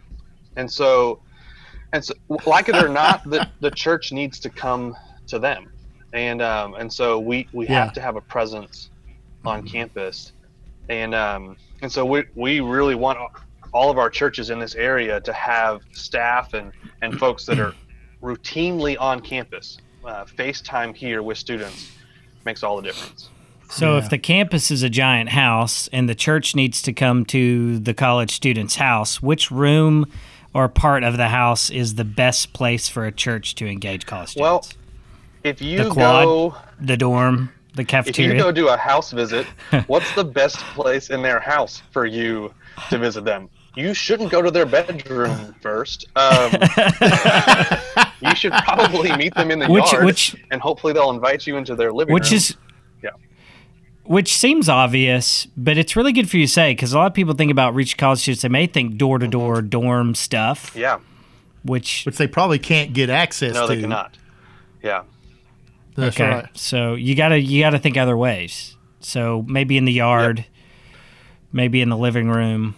and 0.57 0.71
so, 0.73 1.23
and 1.93 2.05
so, 2.05 2.15
like 2.47 2.69
it 2.71 2.79
or 2.79 2.89
not, 2.89 3.23
the, 3.27 3.45
the 3.61 3.73
church 3.73 4.13
needs 4.13 4.41
to 4.41 4.51
come 4.51 4.95
to 5.29 5.41
them. 5.41 5.73
And 6.15 6.43
um, 6.43 6.75
and 6.77 6.93
so 6.93 7.21
we, 7.21 7.51
we 7.55 7.67
Yeah. 7.69 7.81
have 7.81 7.93
to 7.95 8.03
have 8.03 8.17
a 8.17 8.23
presence 8.23 8.91
on 9.47 9.63
campus. 9.65 10.33
And 10.91 11.15
um, 11.15 11.57
and 11.83 11.93
so 11.93 12.07
we, 12.07 12.25
we 12.37 12.61
really 12.61 12.97
want 12.97 13.19
all 13.75 13.91
of 13.91 13.99
our 13.99 14.09
churches 14.09 14.49
in 14.51 14.59
this 14.59 14.75
area 14.77 15.21
to 15.21 15.33
have 15.33 15.83
staff 15.93 16.55
and, 16.55 16.73
and 17.03 17.19
folks 17.19 17.45
that 17.45 17.59
are 17.59 17.75
routinely 18.23 18.97
on 18.99 19.21
campus. 19.21 19.79
Uh, 20.05 20.25
FaceTime 20.25 20.95
here 20.95 21.23
with 21.23 21.37
students 21.37 21.91
makes 22.45 22.63
all 22.63 22.77
the 22.77 22.83
difference. 22.83 23.31
So 23.71 23.93
Yeah. 23.93 23.99
if 24.05 24.11
the 24.11 24.19
campus 24.19 24.71
is 24.71 24.83
a 24.83 24.91
giant 24.91 25.31
house 25.31 25.89
and 25.93 26.09
the 26.09 26.15
church 26.15 26.55
needs 26.55 26.81
to 26.83 26.93
come 26.93 27.25
to 27.27 27.79
the 27.79 27.95
college 27.95 28.31
student's 28.31 28.77
house, 28.77 29.21
which 29.23 29.51
room 29.51 30.07
or 30.53 30.69
part 30.69 31.03
of 31.03 31.17
the 31.17 31.29
house 31.29 31.69
is 31.71 31.97
the 31.97 32.05
best 32.05 32.53
place 32.53 32.89
for 32.89 33.07
a 33.07 33.13
church 33.13 33.55
to 33.57 33.67
engage 33.67 34.07
college 34.07 34.31
students? 34.31 34.41
Well. 34.41 34.67
If 35.43 35.61
you 35.61 35.85
The 35.85 35.91
quad? 35.91 36.25
go 36.25 36.57
the 36.81 36.97
dorm, 36.97 37.51
the 37.75 37.85
cafeteria. 37.85 38.31
if 38.31 38.37
you 38.39 38.43
go 38.43 38.51
do 38.53 38.69
a 38.69 38.77
house 38.79 39.11
visit, 39.13 39.47
what's 39.89 40.11
the 40.15 40.25
best 40.25 40.57
place 40.75 41.11
in 41.11 41.21
their 41.23 41.41
house 41.41 41.83
for 41.91 42.07
you 42.07 42.55
to 42.89 42.97
visit 42.99 43.25
them? 43.25 43.51
You 43.77 43.93
shouldn't 43.95 44.31
go 44.31 44.41
to 44.41 44.51
their 44.51 44.67
bedroom 44.67 45.55
first. 45.61 46.07
Um, 46.17 46.53
you 48.21 48.35
should 48.37 48.53
probably 48.53 49.15
meet 49.17 49.35
them 49.35 49.51
in 49.51 49.59
the 49.59 49.67
Which- 49.69 49.93
yard, 49.93 50.05
which- 50.05 50.37
and 50.51 50.61
hopefully 50.61 50.93
they'll 50.93 51.11
invite 51.11 51.47
you 51.47 51.57
into 51.57 51.75
their 51.75 51.93
living 51.93 52.13
which 52.15 52.31
room. 52.31 52.37
is 52.37 52.57
Yeah. 53.03 53.11
which 54.05 54.33
seems 54.37 54.69
obvious 54.69 55.47
but 55.57 55.77
it's 55.79 55.97
really 55.97 56.13
good 56.13 56.31
for 56.31 56.37
you 56.37 56.47
to 56.47 56.53
say 56.53 56.73
because 56.73 56.93
a 56.93 56.99
lot 56.99 57.07
of 57.07 57.15
people 57.15 57.35
think 57.35 57.51
about 57.51 57.75
reach 57.75 57.97
college 57.97 58.21
students 58.21 58.43
they 58.43 58.49
may 58.49 58.67
think 58.67 58.97
door-to-door 58.97 59.63
dorm 59.63 60.15
stuff 60.15 60.73
yeah, 60.77 60.99
which 61.65 62.05
which 62.07 62.17
they 62.17 62.27
probably 62.27 62.59
can't 62.59 62.93
get 62.93 63.11
access 63.11 63.55
no, 63.55 63.67
to. 63.67 63.75
they 63.75 63.81
cannot. 63.81 64.17
Yeah, 64.83 65.03
That's 65.97 66.17
okay 66.17 66.29
right. 66.31 66.49
so 66.57 66.95
you 66.95 67.15
gotta 67.15 67.39
you 67.41 67.61
gotta 67.63 67.79
think 67.79 67.97
other 67.97 68.17
ways 68.17 68.77
so 69.01 69.45
maybe 69.49 69.77
in 69.77 69.85
the 69.85 69.93
yard 69.93 70.45
maybe 71.53 71.81
in 71.81 71.89
the 71.89 71.97
living 71.97 72.29
room 72.29 72.75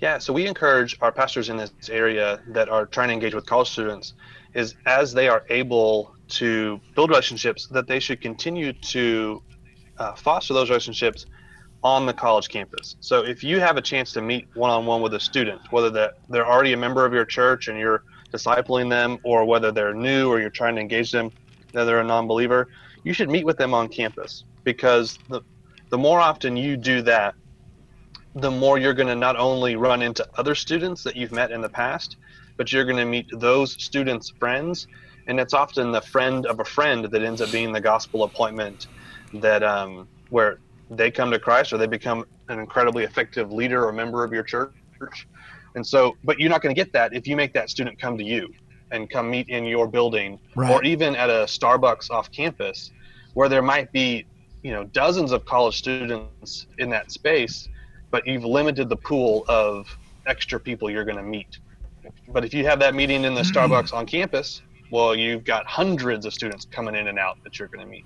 Yeah, 0.00 0.16
so 0.16 0.32
we 0.32 0.46
encourage 0.46 0.96
our 1.02 1.12
pastors 1.12 1.50
in 1.50 1.58
this 1.58 1.72
area 1.90 2.40
that 2.48 2.70
are 2.70 2.86
trying 2.86 3.08
to 3.08 3.14
engage 3.14 3.34
with 3.34 3.44
college 3.44 3.68
students 3.68 4.14
is 4.54 4.74
as 4.86 5.12
they 5.12 5.28
are 5.28 5.44
able 5.50 6.14
to 6.28 6.80
build 6.94 7.10
relationships 7.10 7.66
that 7.68 7.86
they 7.86 8.00
should 8.00 8.20
continue 8.22 8.72
to 8.72 9.42
uh, 9.98 10.14
foster 10.14 10.54
those 10.54 10.70
relationships 10.70 11.26
on 11.82 12.06
the 12.06 12.14
college 12.14 12.48
campus. 12.48 12.96
So 13.00 13.24
if 13.24 13.44
you 13.44 13.60
have 13.60 13.76
a 13.76 13.82
chance 13.82 14.12
to 14.12 14.22
meet 14.22 14.48
one-on-one 14.54 15.02
with 15.02 15.14
a 15.14 15.20
student, 15.20 15.60
whether 15.70 15.90
that 15.90 16.14
they're 16.30 16.46
already 16.46 16.72
a 16.72 16.78
member 16.78 17.04
of 17.04 17.12
your 17.12 17.26
church 17.26 17.68
and 17.68 17.78
you're 17.78 18.02
discipling 18.32 18.88
them, 18.88 19.18
or 19.22 19.44
whether 19.44 19.70
they're 19.70 19.94
new 19.94 20.30
or 20.30 20.40
you're 20.40 20.50
trying 20.50 20.74
to 20.76 20.80
engage 20.80 21.12
them, 21.12 21.30
that 21.72 21.84
they're 21.84 22.00
a 22.00 22.04
non-believer, 22.04 22.68
you 23.04 23.12
should 23.12 23.28
meet 23.28 23.44
with 23.44 23.58
them 23.58 23.74
on 23.74 23.88
campus 23.88 24.44
because 24.64 25.18
the 25.28 25.42
the 25.90 25.98
more 25.98 26.20
often 26.20 26.56
you 26.56 26.76
do 26.76 27.02
that, 27.02 27.34
the 28.34 28.50
more 28.50 28.78
you're 28.78 28.94
going 28.94 29.08
to 29.08 29.14
not 29.14 29.36
only 29.36 29.76
run 29.76 30.02
into 30.02 30.26
other 30.38 30.54
students 30.54 31.02
that 31.04 31.16
you've 31.16 31.32
met 31.32 31.50
in 31.50 31.60
the 31.60 31.68
past, 31.68 32.16
but 32.56 32.72
you're 32.72 32.84
going 32.84 32.96
to 32.96 33.04
meet 33.04 33.26
those 33.38 33.72
students' 33.82 34.32
friends. 34.38 34.86
And 35.26 35.40
it's 35.40 35.54
often 35.54 35.92
the 35.92 36.00
friend 36.00 36.46
of 36.46 36.60
a 36.60 36.64
friend 36.64 37.06
that 37.06 37.22
ends 37.22 37.40
up 37.40 37.50
being 37.50 37.72
the 37.72 37.80
gospel 37.80 38.24
appointment 38.24 38.86
that 39.34 39.62
um, 39.62 40.08
where 40.28 40.58
they 40.90 41.10
come 41.10 41.30
to 41.30 41.38
Christ 41.38 41.72
or 41.72 41.78
they 41.78 41.86
become 41.86 42.24
an 42.48 42.58
incredibly 42.58 43.04
effective 43.04 43.52
leader 43.52 43.86
or 43.86 43.92
member 43.92 44.24
of 44.24 44.32
your 44.32 44.42
church. 44.42 44.72
And 45.74 45.86
so, 45.86 46.16
but 46.24 46.38
you're 46.38 46.50
not 46.50 46.62
going 46.62 46.74
to 46.74 46.80
get 46.80 46.92
that 46.92 47.14
if 47.14 47.26
you 47.26 47.36
make 47.36 47.52
that 47.54 47.70
student 47.70 47.98
come 48.00 48.18
to 48.18 48.24
you 48.24 48.48
and 48.90 49.08
come 49.08 49.30
meet 49.30 49.48
in 49.48 49.64
your 49.64 49.86
building 49.86 50.38
Right. 50.56 50.70
or 50.70 50.82
even 50.84 51.14
at 51.14 51.30
a 51.30 51.44
Starbucks 51.44 52.10
off 52.10 52.30
campus 52.32 52.90
where 53.34 53.48
there 53.48 53.62
might 53.62 53.92
be, 53.92 54.26
you 54.62 54.72
know, 54.72 54.84
dozens 54.84 55.30
of 55.30 55.44
college 55.44 55.78
students 55.78 56.66
in 56.78 56.90
that 56.90 57.12
space 57.12 57.68
but 58.10 58.26
you've 58.26 58.44
limited 58.44 58.88
the 58.88 58.96
pool 58.96 59.44
of 59.48 59.86
extra 60.26 60.58
people 60.60 60.90
you're 60.90 61.04
going 61.04 61.16
to 61.16 61.22
meet. 61.22 61.58
But 62.28 62.44
if 62.44 62.54
you 62.54 62.64
have 62.64 62.78
that 62.80 62.94
meeting 62.94 63.24
in 63.24 63.34
the 63.34 63.42
Starbucks 63.42 63.92
on 63.92 64.06
campus, 64.06 64.62
well, 64.90 65.14
you've 65.14 65.44
got 65.44 65.66
hundreds 65.66 66.26
of 66.26 66.34
students 66.34 66.66
coming 66.70 66.94
in 66.94 67.06
and 67.08 67.18
out 67.18 67.42
that 67.44 67.58
you're 67.58 67.68
going 67.68 67.84
to 67.84 67.90
meet. 67.90 68.04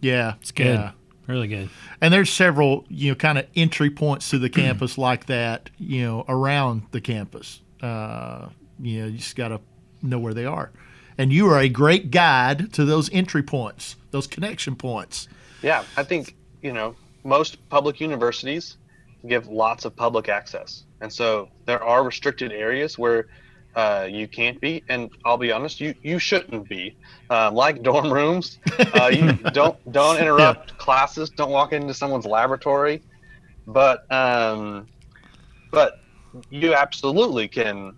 Yeah, 0.00 0.34
it's 0.40 0.50
good 0.50 0.78
yeah. 0.78 0.92
really 1.26 1.46
good 1.46 1.68
And 2.00 2.12
there's 2.12 2.30
several, 2.30 2.84
you 2.88 3.10
know, 3.10 3.14
kind 3.14 3.38
of 3.38 3.46
entry 3.54 3.90
points 3.90 4.30
to 4.30 4.38
the 4.38 4.48
campus 4.48 4.96
like 4.98 5.26
that, 5.26 5.70
you 5.78 6.02
know, 6.02 6.24
around 6.28 6.82
the 6.90 7.00
campus. 7.00 7.60
Uh, 7.82 8.48
you 8.80 9.00
know, 9.00 9.06
you 9.06 9.18
just 9.18 9.36
got 9.36 9.48
to 9.48 9.60
know 10.02 10.18
where 10.18 10.34
they 10.34 10.46
are. 10.46 10.70
And 11.18 11.32
you 11.32 11.46
are 11.48 11.58
a 11.58 11.68
great 11.68 12.10
guide 12.10 12.72
to 12.72 12.84
those 12.84 13.10
entry 13.12 13.42
points, 13.42 13.96
those 14.10 14.26
connection 14.26 14.74
points. 14.74 15.28
Yeah, 15.62 15.84
I 15.96 16.02
think, 16.02 16.34
you 16.62 16.72
know, 16.72 16.96
most 17.24 17.68
public 17.68 18.00
universities 18.00 18.76
give 19.26 19.46
lots 19.48 19.84
of 19.84 19.94
public 19.94 20.28
access. 20.28 20.84
And 21.00 21.12
so 21.12 21.48
there 21.66 21.82
are 21.82 22.04
restricted 22.04 22.52
areas 22.52 22.98
where 22.98 23.26
uh, 23.74 24.08
you 24.10 24.26
can't 24.26 24.60
be. 24.60 24.82
And 24.88 25.10
I'll 25.24 25.36
be 25.36 25.52
honest, 25.52 25.80
you, 25.80 25.94
you 26.02 26.18
shouldn't 26.18 26.68
be. 26.68 26.96
Um, 27.28 27.54
like 27.54 27.82
dorm 27.82 28.12
rooms, 28.12 28.58
uh, 28.94 29.10
you 29.12 29.32
don't 29.52 29.92
don't 29.92 30.18
interrupt 30.18 30.76
classes. 30.78 31.30
Don't 31.30 31.50
walk 31.50 31.72
into 31.72 31.94
someone's 31.94 32.26
laboratory. 32.26 33.02
But 33.66 34.10
um, 34.12 34.88
but 35.70 36.00
you 36.50 36.74
absolutely 36.74 37.48
can. 37.48 37.96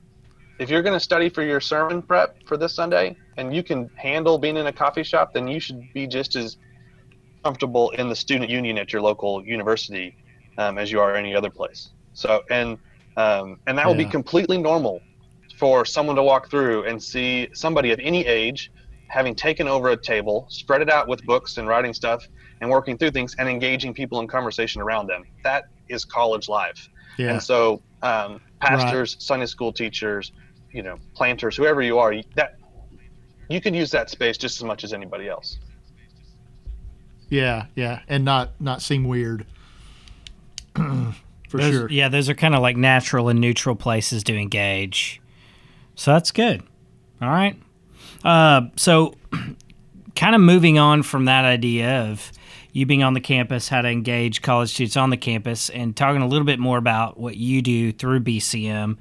If 0.58 0.70
you're 0.70 0.82
going 0.82 0.94
to 0.94 1.00
study 1.00 1.28
for 1.28 1.42
your 1.42 1.60
sermon 1.60 2.02
prep 2.02 2.36
for 2.46 2.56
this 2.56 2.74
Sunday, 2.74 3.16
and 3.36 3.54
you 3.54 3.62
can 3.62 3.90
handle 3.96 4.38
being 4.38 4.56
in 4.56 4.66
a 4.66 4.72
coffee 4.72 5.02
shop, 5.02 5.32
then 5.32 5.48
you 5.48 5.58
should 5.58 5.82
be 5.92 6.06
just 6.06 6.36
as 6.36 6.58
comfortable 7.44 7.90
in 7.90 8.08
the 8.08 8.16
student 8.16 8.50
union 8.50 8.78
at 8.78 8.92
your 8.92 9.02
local 9.02 9.44
university 9.44 10.16
um, 10.58 10.78
as 10.78 10.90
you 10.90 11.00
are 11.00 11.14
any 11.14 11.34
other 11.34 11.50
place. 11.50 11.90
So 12.14 12.42
and 12.50 12.78
um, 13.16 13.58
and 13.66 13.76
that 13.78 13.87
will 13.87 13.94
be 13.94 14.04
completely 14.04 14.58
normal 14.58 15.00
for 15.58 15.84
someone 15.84 16.16
to 16.16 16.22
walk 16.22 16.50
through 16.50 16.84
and 16.84 17.02
see 17.02 17.49
somebody 17.52 17.92
of 17.92 17.99
any 18.00 18.26
age 18.26 18.70
having 19.08 19.34
taken 19.34 19.68
over 19.68 19.90
a 19.90 19.96
table, 19.96 20.46
spread 20.49 20.80
it 20.80 20.88
out 20.88 21.06
with 21.06 21.22
books 21.26 21.58
and 21.58 21.68
writing 21.68 21.92
stuff, 21.92 22.26
and 22.62 22.70
working 22.70 22.96
through 22.96 23.11
things 23.11 23.37
and 23.38 23.46
engaging 23.46 23.92
people 23.92 24.20
in 24.20 24.26
conversation 24.26 24.80
around 24.80 25.06
them. 25.06 25.22
That 25.44 25.64
is 25.90 26.06
college 26.06 26.49
life. 26.49 26.88
Yeah. 27.18 27.32
And 27.32 27.42
so, 27.42 27.82
um, 28.02 28.40
pastors, 28.61 29.16
Sunday 29.18 29.44
school 29.44 29.70
teachers, 29.70 30.32
you 30.72 30.82
know, 30.82 30.96
planters, 31.14 31.56
whoever 31.56 31.82
you 31.82 31.99
are, 31.99 32.14
that 32.37 32.56
you 33.50 33.61
can 33.61 33.75
use 33.75 33.90
that 33.90 34.08
space 34.08 34.38
just 34.38 34.58
as 34.58 34.64
much 34.64 34.82
as 34.82 34.94
anybody 34.94 35.28
else. 35.28 35.58
Yeah, 37.32 37.64
yeah, 37.74 38.00
and 38.08 38.26
not 38.26 38.50
not 38.60 38.82
seem 38.82 39.04
weird. 39.04 39.46
For 40.74 41.58
Those- 41.58 41.72
sure. 41.72 41.90
Yeah, 41.90 42.08
those 42.10 42.28
are 42.28 42.34
kind 42.34 42.54
of 42.54 42.60
like 42.60 42.76
natural 42.76 43.30
and 43.30 43.40
neutral 43.40 43.74
places 43.74 44.22
to 44.24 44.36
engage. 44.36 45.20
So 45.94 46.12
that's 46.12 46.30
good. 46.30 46.62
All 47.22 47.28
right. 47.30 47.56
Uh, 48.22 48.62
so, 48.76 49.14
kind 50.14 50.34
of 50.34 50.40
moving 50.42 50.78
on 50.78 51.02
from 51.02 51.24
that 51.24 51.46
idea 51.46 52.02
of 52.10 52.32
you 52.72 52.84
being 52.84 53.02
on 53.02 53.14
the 53.14 53.20
campus, 53.20 53.68
how 53.68 53.80
to 53.80 53.88
engage 53.88 54.42
college 54.42 54.70
students 54.70 54.96
on 54.98 55.08
the 55.08 55.16
campus, 55.16 55.70
and 55.70 55.96
talking 55.96 56.20
a 56.20 56.26
little 56.26 56.46
bit 56.46 56.58
more 56.58 56.76
about 56.76 57.18
what 57.18 57.36
you 57.38 57.62
do 57.62 57.92
through 57.92 58.20
BCM, 58.20 58.96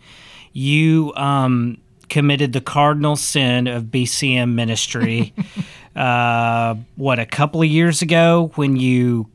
you 0.54 1.14
um, 1.16 1.78
committed 2.10 2.54
the 2.54 2.62
cardinal 2.62 3.16
sin 3.18 3.68
of 3.68 3.86
BCM 3.86 4.54
ministry. 4.54 5.34
uh, 5.96 6.76
what 6.96 7.20
a 7.20 7.26
couple 7.26 7.62
of 7.62 7.68
years 7.68 8.02
ago 8.02 8.52
when 8.56 8.76
you 8.78 9.30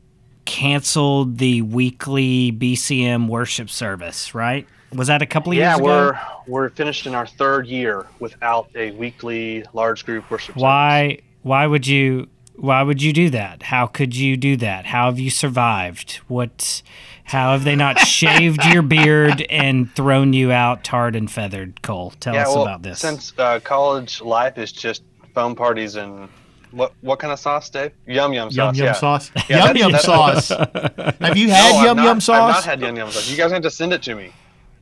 canceled 0.45 1.37
the 1.37 1.61
weekly 1.61 2.51
BCM 2.51 3.27
worship 3.27 3.69
service, 3.69 4.33
right? 4.33 4.65
Was 4.93 5.07
that 5.07 5.21
a 5.21 5.25
couple 5.25 5.51
of 5.51 5.57
yeah, 5.57 5.71
years 5.71 5.79
ago? 5.79 5.85
we're 5.85 6.19
we're 6.47 6.69
finished 6.69 7.05
in 7.05 7.13
our 7.13 7.27
third 7.27 7.67
year 7.67 8.07
without 8.19 8.69
a 8.73 8.91
weekly 8.91 9.65
large 9.73 10.05
group 10.05 10.29
worship. 10.31 10.55
service. 10.55 10.61
Why 10.61 11.19
why 11.43 11.67
would 11.67 11.85
you 11.85 12.27
why 12.55 12.81
would 12.81 13.01
you 13.01 13.13
do 13.13 13.29
that? 13.29 13.63
How 13.63 13.85
could 13.85 14.15
you 14.15 14.37
do 14.37 14.57
that? 14.57 14.85
How 14.87 15.05
have 15.05 15.19
you 15.19 15.29
survived? 15.29 16.15
What 16.27 16.81
how 17.25 17.51
have 17.51 17.65
they 17.65 17.75
not 17.75 17.99
shaved 18.07 18.63
your 18.65 18.81
beard 18.81 19.45
and 19.49 19.93
thrown 19.93 20.31
you 20.33 20.51
out 20.51 20.83
tarred 20.83 21.15
and 21.15 21.29
feathered, 21.29 21.81
Cole? 21.81 22.13
Tell 22.19 22.33
yeah, 22.33 22.43
us 22.43 22.47
well, 22.47 22.63
about 22.63 22.81
this. 22.81 22.99
Since 22.99 23.33
uh, 23.37 23.59
college 23.59 24.21
life 24.21 24.57
is 24.57 24.71
just 24.71 25.03
phone 25.35 25.55
parties 25.55 25.97
and 25.97 26.29
what 26.71 26.93
what 27.01 27.19
kind 27.19 27.31
of 27.33 27.39
sauce, 27.39 27.69
Dave? 27.69 27.91
Yum 28.05 28.33
yum 28.33 28.49
Yum 28.49 28.51
sauce. 28.51 28.77
yum 28.77 28.85
yeah. 28.85 28.91
sauce. 28.93 29.31
Yeah, 29.49 29.65
yum 29.67 29.77
yum 29.77 29.91
sauce. 29.99 30.47
Have 31.19 31.37
you 31.37 31.49
had 31.49 31.75
I've 31.75 31.85
yum 31.85 31.97
not- 31.97 32.03
yum 32.05 32.17
I've 32.17 32.23
sauce? 32.23 32.55
not 32.55 32.63
had 32.63 32.81
yum 32.81 32.95
yum 32.95 33.11
sauce. 33.11 33.29
You 33.29 33.37
guys 33.37 33.51
have 33.51 33.61
to 33.63 33.71
send 33.71 33.93
it 33.93 34.01
to 34.03 34.15
me. 34.15 34.31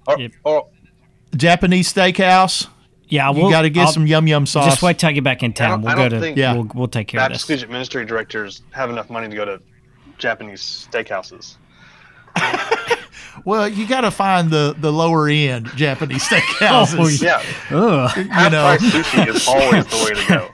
Or, 0.07 0.19
Yep. 0.19 0.31
or 0.43 0.67
Japanese 1.35 1.91
steakhouse. 1.93 2.67
Yeah, 3.07 3.29
we'll- 3.29 3.49
got 3.51 3.61
to 3.63 3.69
get 3.69 3.85
I'll- 3.87 3.91
some 3.91 4.07
yum 4.07 4.27
yum 4.27 4.45
sauce. 4.45 4.65
Just 4.65 4.81
wait 4.81 4.97
till 4.99 5.09
I 5.09 5.13
get 5.13 5.23
back 5.23 5.43
in 5.43 5.53
town. 5.53 5.81
We'll 5.83 5.95
go 5.95 6.09
to. 6.09 6.33
Yeah. 6.33 6.53
We'll, 6.53 6.69
we'll 6.73 6.87
take 6.87 7.07
care 7.07 7.19
of 7.19 7.23
Baptist 7.25 7.47
this. 7.47 7.59
Collegiate 7.61 7.69
ministry 7.71 8.05
directors 8.05 8.61
have 8.71 8.89
enough 8.89 9.09
money 9.09 9.29
to 9.29 9.35
go 9.35 9.45
to 9.45 9.61
Japanese 10.17 10.87
steakhouses. 10.91 11.57
Well, 13.43 13.67
you 13.67 13.87
got 13.87 14.01
to 14.01 14.11
find 14.11 14.49
the 14.49 14.75
the 14.77 14.91
lower 14.91 15.27
end 15.27 15.69
Japanese 15.75 16.23
steakhouses. 16.27 16.97
Oh, 16.99 17.07
Yeah, 17.07 17.41
Ugh. 17.71 18.17
You 18.17 18.23
half 18.29 18.51
know, 18.51 18.63
price 18.77 18.81
sushi 18.81 19.27
is 19.27 19.47
always 19.49 19.85
the 19.87 19.97
way 20.05 20.13
to 20.13 20.27
go. 20.27 20.51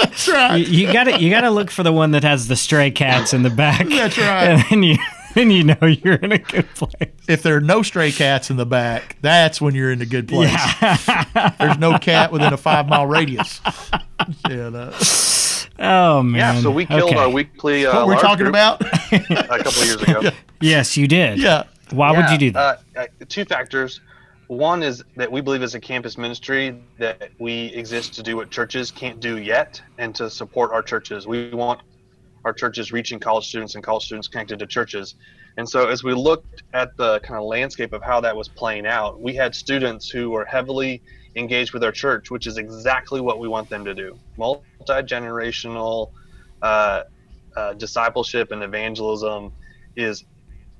that's 0.00 0.28
right. 0.28 0.56
You, 0.56 0.86
you 0.86 0.92
gotta 0.92 1.20
you 1.20 1.30
gotta 1.30 1.50
look 1.50 1.70
for 1.70 1.82
the 1.82 1.92
one 1.92 2.12
that 2.12 2.22
has 2.24 2.48
the 2.48 2.56
stray 2.56 2.90
cats 2.90 3.32
in 3.34 3.42
the 3.42 3.50
back. 3.50 3.88
That's 3.88 4.18
right. 4.18 4.44
And 4.50 4.62
then 4.70 4.82
you 4.82 4.96
then 5.34 5.50
you 5.50 5.64
know 5.64 5.76
you're 5.86 6.14
in 6.14 6.32
a 6.32 6.38
good 6.38 6.68
place. 6.74 7.10
If 7.28 7.42
there 7.42 7.56
are 7.56 7.60
no 7.60 7.82
stray 7.82 8.12
cats 8.12 8.50
in 8.50 8.56
the 8.56 8.64
back, 8.66 9.16
that's 9.20 9.60
when 9.60 9.74
you're 9.74 9.92
in 9.92 10.00
a 10.00 10.06
good 10.06 10.28
place. 10.28 10.54
There's 11.58 11.78
no 11.78 11.98
cat 11.98 12.32
within 12.32 12.52
a 12.52 12.56
five 12.56 12.88
mile 12.88 13.06
radius. 13.06 13.60
Yeah, 14.48 14.70
that- 14.70 14.94
Oh 15.78 16.22
man. 16.22 16.56
Yeah, 16.56 16.60
so 16.60 16.70
we 16.70 16.86
killed 16.86 17.10
Okay. 17.10 17.16
our 17.16 17.28
weekly. 17.28 17.86
Uh, 17.86 17.94
what 17.94 18.06
we're 18.08 18.20
talking 18.20 18.46
about? 18.46 18.80
a 19.12 19.18
couple 19.20 19.68
of 19.68 19.84
years 19.84 20.02
ago. 20.02 20.30
Yes, 20.60 20.96
you 20.96 21.06
did. 21.06 21.38
yeah. 21.38 21.64
Why 21.90 22.12
would 22.16 22.30
you 22.30 22.38
do 22.38 22.50
that? 22.52 22.80
Uh, 22.96 23.00
uh, 23.02 23.06
two 23.28 23.44
factors. 23.44 24.00
One 24.46 24.82
is 24.82 25.04
that 25.16 25.30
we 25.30 25.42
believe 25.42 25.62
as 25.62 25.74
a 25.74 25.80
campus 25.80 26.16
ministry 26.16 26.80
that 26.98 27.30
we 27.38 27.66
exist 27.74 28.14
to 28.14 28.22
do 28.22 28.36
what 28.36 28.50
churches 28.50 28.90
can't 28.90 29.20
do 29.20 29.36
yet 29.38 29.82
and 29.98 30.14
to 30.14 30.30
support 30.30 30.72
our 30.72 30.82
churches. 30.82 31.26
We 31.26 31.50
want 31.50 31.80
our 32.46 32.54
churches 32.54 32.90
reaching 32.90 33.18
college 33.20 33.46
students 33.48 33.74
and 33.74 33.84
college 33.84 34.04
students 34.06 34.28
connected 34.28 34.58
to 34.60 34.66
churches. 34.66 35.16
And 35.58 35.68
so 35.68 35.88
as 35.88 36.02
we 36.02 36.14
looked 36.14 36.62
at 36.72 36.96
the 36.96 37.20
kind 37.20 37.38
of 37.38 37.44
landscape 37.44 37.92
of 37.92 38.02
how 38.02 38.20
that 38.22 38.34
was 38.34 38.48
playing 38.48 38.86
out, 38.86 39.20
we 39.20 39.34
had 39.34 39.54
students 39.54 40.08
who 40.08 40.30
were 40.30 40.44
heavily 40.46 41.02
engaged 41.36 41.72
with 41.72 41.84
our 41.84 41.92
church, 41.92 42.30
which 42.30 42.46
is 42.46 42.56
exactly 42.56 43.20
what 43.20 43.38
we 43.38 43.48
want 43.48 43.68
them 43.68 43.84
to 43.84 43.94
do. 43.94 44.18
Multi-generational 44.36 46.08
uh, 46.62 47.02
uh, 47.56 47.74
discipleship 47.74 48.50
and 48.52 48.62
evangelism 48.62 49.52
is 49.96 50.24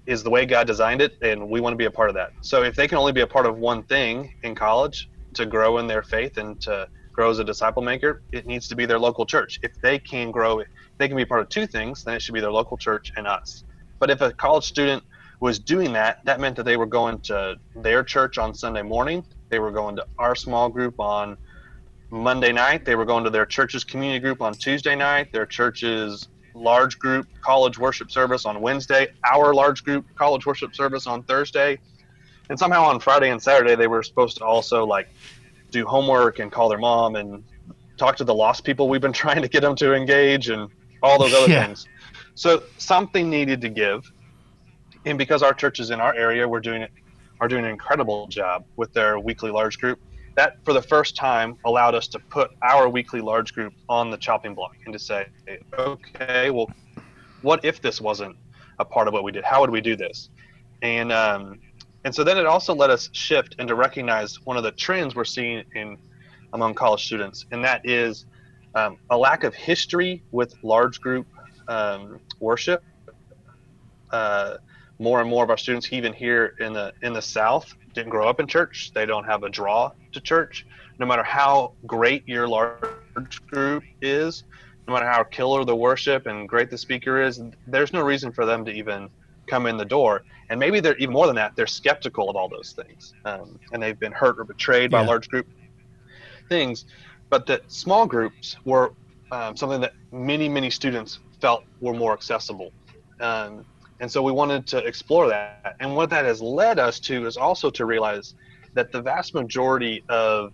is 0.07 0.23
the 0.23 0.31
way 0.31 0.47
God 0.47 0.69
designed 0.69 1.03
it, 1.03 1.15
and 1.21 1.51
we 1.51 1.61
want 1.61 1.73
to 1.73 1.77
be 1.77 1.87
a 1.87 1.91
part 1.91 2.09
of 2.09 2.15
that. 2.15 2.31
So 2.41 2.63
if 2.63 2.77
they 2.77 2.87
can 2.87 2.97
only 2.97 3.11
be 3.11 3.23
a 3.23 3.27
part 3.27 3.45
of 3.45 3.59
one 3.59 3.83
thing 3.85 4.31
in 4.45 4.55
college 4.55 5.09
to 5.35 5.47
grow 5.47 5.79
in 5.79 5.89
their 5.89 6.05
faith 6.05 6.37
and 6.37 6.61
to 6.61 6.89
grow 7.13 7.31
as 7.31 7.41
a 7.41 7.45
disciple 7.45 7.83
maker, 7.83 8.23
it 8.33 8.47
needs 8.47 8.69
to 8.69 8.77
be 8.77 8.87
their 8.87 9.01
local 9.01 9.27
church. 9.27 9.59
If 9.63 9.73
they 9.83 9.99
can 9.99 10.31
grow, 10.31 10.61
if 10.61 10.69
they 10.99 11.09
can 11.09 11.17
be 11.17 11.25
part 11.25 11.41
of 11.41 11.49
two 11.49 11.67
things, 11.67 12.05
then 12.05 12.15
it 12.15 12.23
should 12.23 12.35
be 12.35 12.41
their 12.41 12.53
local 12.53 12.77
church 12.77 13.11
and 13.17 13.27
us. 13.27 13.65
But 13.99 14.11
if 14.11 14.21
a 14.21 14.33
college 14.33 14.65
student 14.65 15.03
was 15.41 15.59
doing 15.59 15.93
that, 15.95 16.19
that 16.25 16.39
meant 16.39 16.55
that 16.57 16.65
they 16.65 16.77
were 16.77 16.87
going 16.87 17.19
to 17.23 17.57
their 17.75 18.05
church 18.05 18.39
on 18.39 18.55
Sunday 18.55 18.83
morning, 18.83 19.25
they 19.51 19.59
were 19.59 19.71
going 19.73 19.97
to 19.97 20.05
our 20.19 20.35
small 20.35 20.69
group 20.69 20.95
on 20.99 21.37
Monday 22.11 22.53
night, 22.53 22.85
they 22.85 22.95
were 22.95 23.05
going 23.05 23.25
to 23.25 23.31
their 23.31 23.47
church's 23.47 23.85
community 23.85 24.21
group 24.21 24.41
on 24.41 24.57
Tuesday 24.57 24.95
night, 24.95 25.29
their 25.33 25.47
church's 25.47 26.29
large 26.55 26.99
group 26.99 27.27
college 27.45 27.79
worship 27.79 28.11
service 28.11 28.47
on 28.47 28.61
Wednesday, 28.61 29.07
our 29.31 29.53
large 29.53 29.83
group 29.85 30.07
college 30.19 30.47
worship 30.47 30.75
service 30.75 31.07
on 31.07 31.23
Thursday. 31.25 31.79
And 32.49 32.59
somehow 32.59 32.85
on 32.85 33.01
Friday 33.01 33.31
and 33.31 33.43
Saturday 33.43 33.75
they 33.75 33.89
were 33.89 34.03
supposed 34.03 34.37
to 34.39 34.45
also 34.45 34.87
like 34.87 35.07
do 35.73 35.85
homework 35.87 36.39
and 36.39 36.51
call 36.53 36.69
their 36.69 36.79
mom 36.79 37.17
and 37.17 37.45
talk 37.99 38.17
to 38.17 38.25
the 38.25 38.35
lost 38.35 38.65
people 38.65 38.89
we've 38.89 39.01
been 39.01 39.13
trying 39.25 39.43
to 39.43 39.49
get 39.49 39.63
them 39.63 39.77
to 39.77 39.95
engage 39.95 40.49
and 40.49 40.69
all 41.03 41.19
those 41.19 41.35
other 41.35 41.51
Yeah. 41.53 41.67
things. 41.67 41.89
So 42.35 42.63
something 42.79 43.29
needed 43.29 43.61
to 43.63 43.69
give. 43.69 44.03
And 45.05 45.19
because 45.19 45.43
our 45.43 45.55
church 45.55 45.81
is 45.81 45.91
in 45.91 46.01
our 46.01 46.15
area 46.15 46.49
we're 46.49 46.61
doing 46.61 46.83
it 46.83 46.91
are 47.41 47.49
doing 47.49 47.65
an 47.65 47.71
incredible 47.71 48.27
job 48.27 48.65
with 48.77 48.93
their 48.93 49.19
weekly 49.19 49.51
large 49.51 49.79
group, 49.79 50.01
that 50.37 50.63
for 50.65 50.73
the 50.73 50.83
first 50.83 51.17
time 51.17 51.57
allowed 51.65 51.95
us 51.95 52.09
to 52.09 52.19
put 52.19 52.51
our 52.63 52.89
weekly 52.89 53.21
large 53.21 53.55
group 53.55 53.73
on 53.89 54.11
the 54.11 54.17
chopping 54.17 54.55
block 54.55 54.77
and 54.85 54.93
to 54.93 54.99
say, 54.99 55.27
okay, 55.79 56.51
well, 56.51 56.71
what 57.43 57.65
if 57.65 57.81
this 57.81 58.01
wasn't 58.01 58.37
a 58.79 58.85
part 58.85 59.09
of 59.09 59.15
what 59.15 59.25
we 59.25 59.33
did? 59.33 59.45
How 59.45 59.61
would 59.61 59.71
we 59.71 59.81
do 59.81 59.97
this? 59.97 60.31
And 60.83 61.11
um, 61.11 61.59
and 62.05 62.15
so 62.15 62.23
then 62.23 62.39
it 62.39 62.47
also 62.47 62.75
let 62.75 62.91
us 62.91 63.09
shift 63.13 63.57
and 63.59 63.67
to 63.69 63.75
recognize 63.75 64.41
one 64.45 64.57
of 64.57 64.63
the 64.63 64.71
trends 64.71 65.15
we're 65.15 65.25
seeing 65.25 65.65
in 65.75 65.97
among 66.53 66.75
college 66.75 67.05
students, 67.05 67.47
and 67.51 67.65
that 67.65 67.81
is 67.85 68.27
um, 68.75 68.99
a 69.11 69.17
lack 69.17 69.43
of 69.43 69.55
history 69.55 70.23
with 70.31 70.55
large 70.63 71.01
group 71.01 71.27
um, 71.69 72.21
worship. 72.41 72.85
Uh, 74.11 74.59
more 74.99 75.21
and 75.21 75.29
more 75.29 75.45
of 75.45 75.51
our 75.51 75.59
students, 75.59 75.93
even 75.93 76.13
here 76.13 76.55
in 76.61 76.73
the 76.73 76.93
in 77.03 77.13
the 77.13 77.23
South, 77.23 77.75
didn't 77.93 78.11
grow 78.11 78.29
up 78.29 78.41
in 78.41 78.47
church. 78.47 78.93
They 78.95 79.07
don't 79.07 79.25
have 79.25 79.43
a 79.43 79.49
draw 79.49 79.93
to 80.13 80.21
church. 80.21 80.67
No 80.99 81.07
matter 81.07 81.23
how 81.23 81.73
great 81.87 82.27
your 82.27 82.49
large 82.49 83.47
group 83.47 83.85
is, 84.01 84.45
no 84.89 84.95
matter 84.95 85.07
how 85.07 85.25
killer 85.25 85.65
the 85.65 85.77
worship 85.77 86.27
and 86.27 86.49
great 86.49 86.71
the 86.71 86.79
speaker 86.79 87.21
is, 87.21 87.43
there's 87.67 87.93
no 87.93 88.03
reason 88.03 88.33
for 88.33 88.47
them 88.47 88.65
to 88.65 88.71
even 88.71 89.11
come 89.47 89.67
in 89.67 89.77
the 89.77 89.85
door. 89.85 90.25
And 90.49 90.61
maybe 90.61 90.81
they're 90.81 90.97
even 90.97 91.13
more 91.13 91.27
than 91.27 91.37
that, 91.37 91.57
they're 91.57 91.67
skeptical 91.67 92.31
of 92.31 92.37
all 92.37 92.49
those 92.49 92.73
things. 92.73 93.15
Um, 93.25 93.59
and 93.73 93.83
they've 93.83 93.99
been 93.99 94.13
hurt 94.13 94.39
or 94.39 94.45
betrayed 94.45 94.91
by 94.91 95.05
large 95.05 95.29
group 95.29 95.47
things. 96.49 96.87
But 97.29 97.47
that 97.47 97.71
small 97.71 98.07
groups 98.07 98.57
were 98.65 98.93
um, 99.33 99.57
something 99.57 99.81
that 99.81 99.93
many, 100.13 100.49
many 100.49 100.71
students 100.71 101.19
felt 101.41 101.65
were 101.81 101.95
more 101.95 102.13
accessible. 102.13 102.71
Um, 103.21 103.65
and 104.01 104.11
so 104.11 104.23
we 104.23 104.33
wanted 104.33 104.67
to 104.69 104.79
explore 104.79 105.29
that. 105.29 105.75
And 105.81 105.95
what 105.95 106.11
that 106.11 106.25
has 106.25 106.41
led 106.41 106.79
us 106.79 107.01
to 107.01 107.27
is 107.27 107.37
also 107.37 107.71
to 107.71 107.87
realize 107.87 108.35
that 108.75 108.93
the 108.93 109.03
vast 109.03 109.35
majority 109.35 110.05
of 110.09 110.51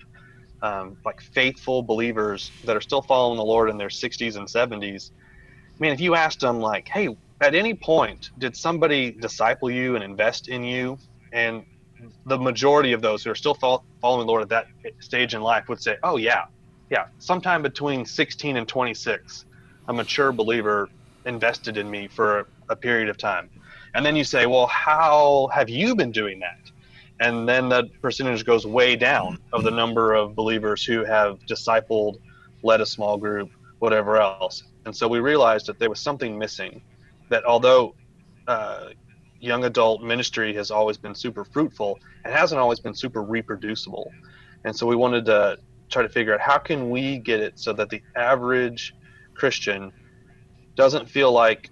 um, 0.63 0.97
like 1.05 1.21
faithful 1.35 1.83
believers 1.83 2.53
that 2.65 2.77
are 2.77 2.81
still 2.81 3.03
following 3.03 3.37
the 3.37 3.45
Lord 3.45 3.69
in 3.69 3.79
their 3.79 3.89
60s 3.89 4.37
and 4.37 4.47
70s, 4.47 5.11
I 5.81 5.85
mean, 5.85 5.93
if 5.93 6.01
you 6.01 6.15
asked 6.15 6.41
them, 6.41 6.61
like, 6.61 6.89
hey, 6.93 7.09
at 7.41 7.55
any 7.57 7.75
point, 7.75 8.25
did 8.39 8.55
somebody 8.57 9.11
disciple 9.11 9.71
you 9.71 9.97
and 9.97 10.05
invest 10.05 10.49
in 10.49 10.63
you? 10.63 10.97
And 11.33 11.65
the 12.27 12.39
majority 12.39 12.93
of 12.93 13.03
those 13.03 13.25
who 13.25 13.31
are 13.31 13.35
still 13.35 13.55
fol- 13.55 13.85
following 14.01 14.27
the 14.27 14.31
Lord 14.31 14.43
at 14.43 14.49
that 14.51 14.67
stage 15.01 15.35
in 15.35 15.43
life 15.43 15.65
would 15.69 15.81
say, 15.81 15.97
oh, 16.05 16.17
yeah, 16.17 16.43
yeah, 16.91 17.05
sometime 17.19 17.63
between 17.63 18.05
16 18.05 18.57
and 18.57 18.69
26, 18.69 19.45
a 19.89 19.93
mature 19.93 20.31
believer 20.31 20.89
invested 21.25 21.77
in 21.77 21.91
me 21.91 22.09
for 22.09 22.49
a 22.73 22.77
period 22.77 23.09
of 23.09 23.17
time. 23.17 23.49
And 23.95 24.05
then 24.05 24.17
you 24.17 24.25
say, 24.25 24.47
well, 24.47 24.67
how 24.67 25.49
have 25.53 25.69
you 25.69 25.95
been 25.95 26.13
doing 26.13 26.41
that? 26.41 26.71
And 27.21 27.49
then 27.49 27.69
the 27.69 27.85
percentage 28.01 28.45
goes 28.45 28.67
way 28.67 28.97
down 28.97 29.39
of 29.53 29.63
the 29.63 29.71
number 29.71 30.15
of 30.15 30.35
believers 30.35 30.85
who 30.85 31.05
have 31.05 31.39
discipled, 31.41 32.19
led 32.63 32.81
a 32.81 32.87
small 32.87 33.17
group, 33.17 33.51
whatever 33.79 34.17
else. 34.21 34.65
And 34.87 34.97
so 34.97 35.07
we 35.07 35.21
realized 35.21 35.67
that 35.67 35.79
there 35.79 35.91
was 35.91 36.01
something 36.01 36.39
missing. 36.39 36.83
That 37.29 37.45
although 37.45 37.95
uh, 38.49 38.89
young 39.41 39.65
adult 39.65 40.03
ministry 40.03 40.55
has 40.55 40.71
always 40.71 40.97
been 40.97 41.15
super 41.15 41.45
fruitful, 41.45 41.99
it 42.25 42.33
hasn't 42.33 42.61
always 42.61 42.81
been 42.81 42.95
super 42.95 43.23
reproducible. 43.23 44.11
And 44.65 44.75
so 44.75 44.87
we 44.87 44.97
wanted 44.97 45.25
to 45.27 45.59
try 45.91 46.03
to 46.03 46.09
figure 46.09 46.35
out 46.35 46.41
how 46.41 46.59
can 46.59 46.91
we 46.91 47.19
get 47.19 47.41
it 47.41 47.59
so 47.59 47.73
that 47.75 47.91
the 47.91 48.03
average 48.17 48.95
Christian 49.35 49.93
doesn't 50.75 51.09
feel 51.09 51.33
like 51.33 51.71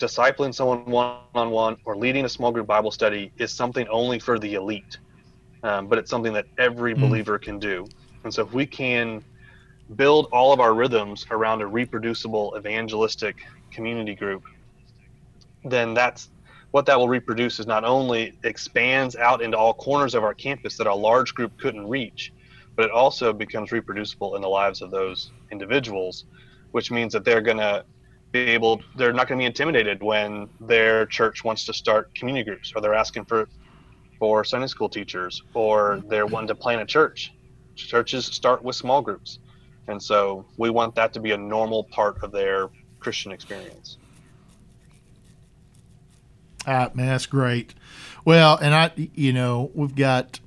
discipling 0.00 0.54
someone 0.54 0.84
one 0.86 1.18
on 1.34 1.50
one 1.50 1.76
or 1.84 1.96
leading 1.96 2.24
a 2.24 2.28
small 2.28 2.52
group 2.52 2.66
Bible 2.66 2.90
study 2.90 3.32
is 3.38 3.54
something 3.54 3.86
only 3.88 4.18
for 4.18 4.38
the 4.38 4.54
elite, 4.54 4.98
um, 5.62 5.88
but 5.88 5.98
it's 5.98 6.10
something 6.10 6.32
that 6.34 6.46
every 6.58 6.94
Mm. 6.94 7.00
believer 7.00 7.38
can 7.38 7.58
do. 7.58 7.86
And 8.24 8.32
so 8.32 8.42
if 8.42 8.52
we 8.52 8.66
can 8.66 9.24
build 9.96 10.26
all 10.32 10.52
of 10.52 10.60
our 10.60 10.74
rhythms 10.74 11.24
around 11.30 11.62
a 11.62 11.66
reproducible 11.66 12.54
evangelistic 12.58 13.36
community 13.72 14.14
group, 14.14 14.42
then 15.64 15.94
that's 15.94 16.30
what 16.72 16.86
that 16.86 16.98
will 16.98 17.08
reproduce 17.08 17.58
is 17.60 17.66
not 17.66 17.84
only 17.84 18.36
expands 18.44 19.16
out 19.16 19.42
into 19.42 19.56
all 19.56 19.74
corners 19.74 20.14
of 20.14 20.24
our 20.24 20.34
campus 20.34 20.76
that 20.76 20.86
a 20.86 20.94
large 20.94 21.32
group 21.34 21.52
couldn't 21.58 21.88
reach, 21.88 22.32
but 22.76 22.86
it 22.86 22.90
also 22.90 23.32
becomes 23.32 23.72
reproducible 23.72 24.34
in 24.34 24.42
the 24.42 24.48
lives 24.48 24.82
of 24.82 24.90
those 24.90 25.32
individuals, 25.52 26.24
which 26.72 26.90
means 26.90 27.12
that 27.12 27.24
they're 27.24 27.40
going 27.40 27.58
to 27.58 27.84
be 28.34 28.40
able, 28.40 28.82
they're 28.96 29.12
not 29.12 29.28
going 29.28 29.38
to 29.38 29.42
be 29.42 29.46
intimidated 29.46 30.02
when 30.02 30.48
their 30.60 31.06
church 31.06 31.44
wants 31.44 31.64
to 31.64 31.72
start 31.72 32.12
community 32.16 32.44
groups 32.44 32.72
or 32.74 32.82
they're 32.82 32.92
asking 32.92 33.24
for 33.24 33.48
for 34.18 34.44
Sunday 34.44 34.66
school 34.66 34.88
teachers 34.88 35.42
or 35.54 36.02
they're 36.08 36.26
wanting 36.26 36.48
to 36.48 36.54
plant 36.54 36.82
a 36.82 36.84
church. 36.84 37.32
Churches 37.76 38.26
start 38.26 38.62
with 38.64 38.74
small 38.74 39.00
groups. 39.00 39.38
And 39.86 40.02
so 40.02 40.44
we 40.56 40.68
want 40.70 40.96
that 40.96 41.12
to 41.12 41.20
be 41.20 41.30
a 41.30 41.36
normal 41.36 41.84
part 41.84 42.22
of 42.24 42.32
their 42.32 42.70
Christian 42.98 43.30
experience. 43.30 43.98
Right, 46.66 46.94
man, 46.94 47.06
that's 47.06 47.26
great. 47.26 47.74
Well, 48.24 48.56
and 48.56 48.74
I, 48.74 48.90
you 48.96 49.32
know, 49.32 49.70
we've 49.74 49.94
got, 49.94 50.40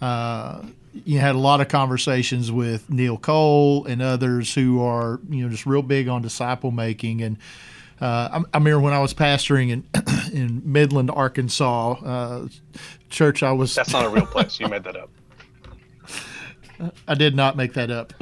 uh, 0.00 0.62
you 0.92 1.18
had 1.18 1.34
a 1.34 1.38
lot 1.38 1.60
of 1.60 1.68
conversations 1.68 2.52
with 2.52 2.88
Neil 2.90 3.16
Cole 3.16 3.86
and 3.86 4.02
others 4.02 4.54
who 4.54 4.82
are, 4.82 5.20
you 5.28 5.44
know, 5.44 5.48
just 5.48 5.66
real 5.66 5.82
big 5.82 6.08
on 6.08 6.22
disciple 6.22 6.70
making. 6.70 7.22
And 7.22 7.38
uh, 8.00 8.28
I, 8.32 8.38
I 8.38 8.58
remember 8.58 8.80
when 8.80 8.92
I 8.92 9.00
was 9.00 9.14
pastoring 9.14 9.70
in 9.70 9.84
in 10.32 10.62
Midland, 10.64 11.10
Arkansas, 11.10 11.92
uh, 11.92 12.48
church 13.10 13.42
I 13.42 13.52
was. 13.52 13.74
That's 13.74 13.92
not 13.92 14.04
a 14.04 14.08
real 14.08 14.26
place. 14.26 14.60
You 14.60 14.68
made 14.68 14.84
that 14.84 14.96
up. 14.96 15.10
I 17.08 17.14
did 17.14 17.34
not 17.34 17.56
make 17.56 17.74
that 17.74 17.90
up. 17.90 18.12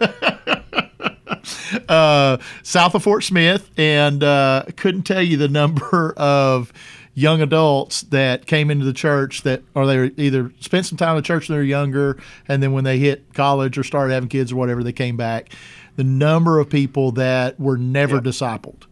uh, 1.88 2.38
south 2.62 2.94
of 2.94 3.02
Fort 3.02 3.24
Smith, 3.24 3.70
and 3.76 4.22
uh, 4.22 4.64
couldn't 4.76 5.02
tell 5.02 5.22
you 5.22 5.36
the 5.36 5.48
number 5.48 6.12
of 6.16 6.72
young 7.18 7.42
adults 7.42 8.02
that 8.02 8.46
came 8.46 8.70
into 8.70 8.84
the 8.84 8.92
church 8.92 9.42
that 9.42 9.60
or 9.74 9.86
they 9.86 10.04
either 10.16 10.52
spent 10.60 10.86
some 10.86 10.96
time 10.96 11.10
in 11.10 11.16
the 11.16 11.22
church 11.22 11.48
when 11.48 11.56
they 11.56 11.58
were 11.58 11.64
younger 11.64 12.16
and 12.46 12.62
then 12.62 12.72
when 12.72 12.84
they 12.84 12.96
hit 12.96 13.34
college 13.34 13.76
or 13.76 13.82
started 13.82 14.14
having 14.14 14.28
kids 14.28 14.52
or 14.52 14.56
whatever 14.56 14.84
they 14.84 14.92
came 14.92 15.16
back. 15.16 15.50
The 15.96 16.04
number 16.04 16.60
of 16.60 16.70
people 16.70 17.10
that 17.12 17.58
were 17.58 17.76
never 17.76 18.16
yep. 18.16 18.24
discipled 18.24 18.84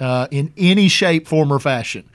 uh, 0.00 0.26
in 0.30 0.54
any 0.56 0.88
shape 0.88 1.28
form 1.28 1.52
or 1.52 1.58
fashion. 1.58 2.08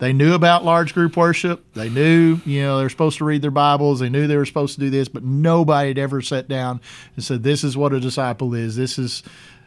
They 0.00 0.12
knew 0.12 0.34
about 0.34 0.66
large 0.66 0.92
group 0.92 1.16
worship. 1.16 1.64
They 1.72 1.88
knew 1.88 2.38
you 2.44 2.60
know 2.60 2.76
they 2.76 2.82
were 2.82 2.90
supposed 2.90 3.16
to 3.16 3.24
read 3.24 3.40
their 3.40 3.50
bibles. 3.50 4.00
They 4.00 4.10
knew 4.10 4.26
they 4.26 4.36
were 4.36 4.44
supposed 4.44 4.74
to 4.74 4.80
do 4.80 4.90
this 4.90 5.08
but 5.08 5.24
nobody 5.24 5.88
had 5.88 5.98
ever 5.98 6.20
sat 6.20 6.46
down 6.46 6.78
and 7.14 7.24
said 7.24 7.42
this 7.42 7.64
is 7.64 7.74
what 7.74 7.94
a 7.94 8.00
disciple 8.00 8.52
is. 8.52 8.76
This 8.76 8.98
is 8.98 9.22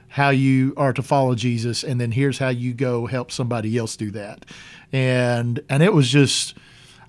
how 0.10 0.30
you 0.30 0.74
are 0.76 0.94
to 0.94 1.02
follow 1.02 1.36
jesus 1.36 1.84
and 1.84 2.00
then 2.02 2.12
here's 2.12 2.40
how 2.40 2.50
you 2.50 2.74
go 2.74 3.06
help 3.06 3.32
somebody 3.32 3.78
else 3.78 3.96
do 3.96 4.12
that 4.12 4.46
and 4.92 5.60
and 5.70 5.84
it 5.84 5.94
was 5.94 6.10
just 6.10 6.56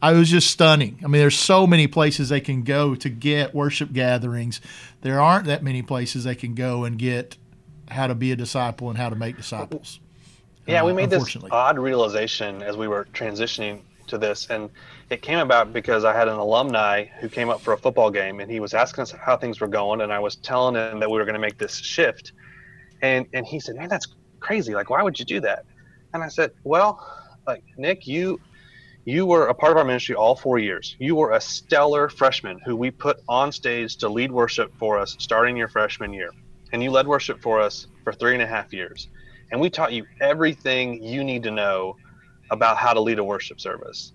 I 0.02 0.12
was 0.12 0.30
just 0.30 0.50
stunning. 0.50 0.98
I 1.04 1.08
mean, 1.08 1.20
there's 1.20 1.38
so 1.38 1.66
many 1.66 1.86
places 1.86 2.30
they 2.30 2.40
can 2.40 2.62
go 2.62 2.94
to 2.94 3.08
get 3.10 3.54
worship 3.54 3.92
gatherings. 3.92 4.60
There 5.02 5.20
aren't 5.20 5.46
that 5.46 5.62
many 5.62 5.82
places 5.82 6.24
they 6.24 6.34
can 6.34 6.54
go 6.54 6.84
and 6.84 6.98
get 6.98 7.36
how 7.90 8.06
to 8.06 8.14
be 8.14 8.32
a 8.32 8.36
disciple 8.36 8.88
and 8.88 8.96
how 8.96 9.10
to 9.10 9.16
make 9.16 9.36
disciples. 9.36 10.00
Yeah, 10.66 10.82
uh, 10.82 10.86
we 10.86 10.92
made 10.92 11.10
this 11.10 11.36
odd 11.50 11.78
realization 11.78 12.62
as 12.62 12.76
we 12.76 12.88
were 12.88 13.06
transitioning 13.12 13.80
to 14.06 14.18
this, 14.18 14.46
and 14.48 14.70
it 15.10 15.22
came 15.22 15.38
about 15.38 15.72
because 15.72 16.04
I 16.04 16.14
had 16.14 16.28
an 16.28 16.36
alumni 16.36 17.04
who 17.20 17.28
came 17.28 17.48
up 17.48 17.60
for 17.60 17.72
a 17.72 17.78
football 17.78 18.10
game, 18.10 18.40
and 18.40 18.50
he 18.50 18.60
was 18.60 18.72
asking 18.72 19.02
us 19.02 19.10
how 19.10 19.36
things 19.36 19.60
were 19.60 19.68
going, 19.68 20.00
and 20.00 20.12
I 20.12 20.18
was 20.18 20.36
telling 20.36 20.76
him 20.76 21.00
that 21.00 21.10
we 21.10 21.18
were 21.18 21.24
going 21.24 21.34
to 21.34 21.40
make 21.40 21.58
this 21.58 21.76
shift, 21.76 22.32
and 23.02 23.26
and 23.34 23.46
he 23.46 23.60
said, 23.60 23.76
"Man, 23.76 23.88
that's 23.88 24.08
crazy! 24.40 24.74
Like, 24.74 24.90
why 24.90 25.02
would 25.02 25.18
you 25.18 25.24
do 25.26 25.40
that?" 25.42 25.60
And 26.14 26.22
I 26.22 26.28
said, 26.28 26.50
"Well, 26.64 27.00
like 27.46 27.64
Nick, 27.78 28.06
you 28.06 28.38
you 29.06 29.26
were 29.26 29.48
a 29.48 29.54
part 29.54 29.72
of 29.72 29.78
our 29.78 29.84
ministry 29.84 30.14
all 30.16 30.36
four 30.36 30.60
years. 30.60 30.96
You 31.00 31.16
were 31.16 31.32
a 31.32 31.42
stellar 31.42 32.08
freshman 32.10 32.60
who 32.66 32.76
we 32.76 32.92
put 32.92 33.18
on 33.28 33.52
stage 33.52 33.98
to 33.98 34.10
lead 34.10 34.32
worship 34.32 34.70
for 34.78 35.00
us 35.00 35.16
starting 35.20 35.58
your 35.58 35.68
freshman 35.68 36.14
year. 36.14 36.30
And 36.72 36.84
you 36.84 36.92
led 36.92 37.08
worship 37.08 37.42
for 37.42 37.60
us 37.60 37.88
for 38.04 38.14
three 38.14 38.34
and 38.34 38.42
a 38.44 38.48
half 38.48 38.72
years. 38.72 39.08
And 39.52 39.60
we 39.60 39.70
taught 39.70 39.92
you 39.92 40.06
everything 40.22 41.02
you 41.02 41.24
need 41.24 41.44
to 41.44 41.52
know 41.52 41.98
about 42.52 42.78
how 42.78 42.94
to 42.94 43.00
lead 43.00 43.18
a 43.18 43.24
worship 43.24 43.60
service, 43.60 44.14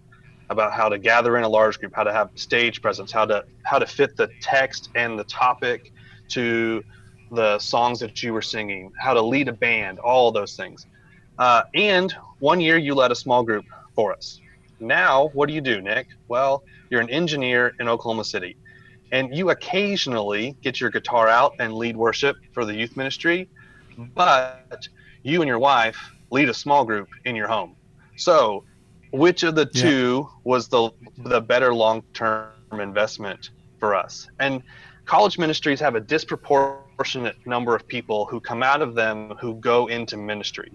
about 0.49 0.73
how 0.73 0.89
to 0.89 0.99
gather 0.99 1.37
in 1.37 1.43
a 1.43 1.49
large 1.49 1.79
group, 1.79 1.93
how 1.95 2.05
to 2.05 2.13
have 2.13 2.29
stage 2.37 2.81
presence, 2.81 3.11
how 3.11 3.25
to 3.25 3.43
how 3.65 3.79
to 3.79 3.87
fit 3.87 4.11
the 4.17 4.29
text 4.41 4.89
and 4.95 5.19
the 5.19 5.25
topic 5.25 5.81
to 6.31 6.83
the 7.35 7.59
songs 7.59 7.99
that 7.99 8.23
you 8.23 8.33
were 8.33 8.41
singing, 8.41 8.91
how 8.99 9.13
to 9.13 9.21
lead 9.21 9.47
a 9.47 9.53
band, 9.53 9.99
all 9.99 10.31
those 10.31 10.55
things. 10.55 10.85
Uh, 11.37 11.63
and 11.75 12.15
one 12.39 12.61
year 12.61 12.77
you 12.77 12.95
led 12.95 13.11
a 13.11 13.15
small 13.15 13.43
group 13.43 13.65
for 13.93 14.13
us. 14.13 14.39
Now, 14.79 15.29
what 15.33 15.47
do 15.47 15.53
you 15.53 15.61
do, 15.61 15.81
Nick? 15.81 16.07
Well, 16.27 16.63
you're 16.89 17.01
an 17.01 17.09
engineer 17.09 17.73
in 17.79 17.87
Oklahoma 17.87 18.23
City, 18.23 18.57
and 19.11 19.35
you 19.35 19.49
occasionally 19.49 20.55
get 20.61 20.79
your 20.81 20.89
guitar 20.89 21.27
out 21.27 21.53
and 21.59 21.73
lead 21.73 21.95
worship 21.95 22.35
for 22.53 22.65
the 22.65 22.73
youth 22.73 22.95
ministry, 22.97 23.49
but 24.15 24.87
you 25.23 25.41
and 25.41 25.47
your 25.47 25.59
wife 25.59 25.97
lead 26.31 26.49
a 26.49 26.53
small 26.53 26.85
group 26.85 27.07
in 27.25 27.35
your 27.35 27.47
home. 27.47 27.75
So, 28.17 28.63
which 29.11 29.43
of 29.43 29.55
the 29.55 29.65
two 29.65 30.27
was 30.43 30.67
the 30.67 30.89
the 31.17 31.41
better 31.41 31.73
long-term 31.73 32.79
investment 32.79 33.49
for 33.79 33.95
us? 33.95 34.27
And 34.39 34.61
college 35.05 35.37
ministries 35.37 35.79
have 35.79 35.95
a 35.95 36.01
disproportionate 36.01 36.84
number 37.45 37.75
of 37.75 37.87
people 37.87 38.25
who 38.25 38.39
come 38.39 38.63
out 38.63 38.81
of 38.81 38.95
them 38.95 39.35
who 39.41 39.55
go 39.55 39.87
into 39.87 40.17
ministry. 40.17 40.71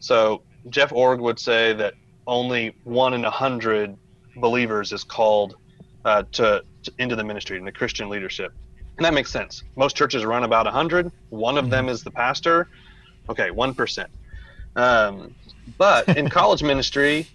So 0.00 0.42
Jeff 0.68 0.90
Iorg 0.90 1.20
would 1.20 1.38
say 1.38 1.72
that 1.74 1.94
only 2.26 2.76
one 2.84 3.14
in 3.14 3.24
a 3.24 3.30
hundred 3.30 3.96
believers 4.36 4.92
is 4.92 5.04
called 5.04 5.56
uh, 6.04 6.22
to, 6.32 6.62
to, 6.82 6.92
into 6.98 7.16
the 7.16 7.24
ministry 7.24 7.58
and 7.58 7.66
the 7.66 7.72
Christian 7.72 8.08
leadership, 8.08 8.52
and 8.96 9.04
that 9.04 9.14
makes 9.14 9.30
sense. 9.30 9.62
Most 9.76 9.96
churches 9.96 10.24
run 10.24 10.44
about 10.44 10.66
a 10.66 10.70
hundred. 10.70 11.10
One 11.30 11.58
of 11.58 11.70
them 11.70 11.86
mm-hmm. 11.86 11.92
is 11.92 12.02
the 12.02 12.10
pastor. 12.10 12.68
Okay, 13.28 13.50
one 13.50 13.74
percent. 13.74 14.10
Um, 14.76 15.34
but 15.78 16.08
in 16.16 16.28
college 16.38 16.62
ministry, 16.62 17.26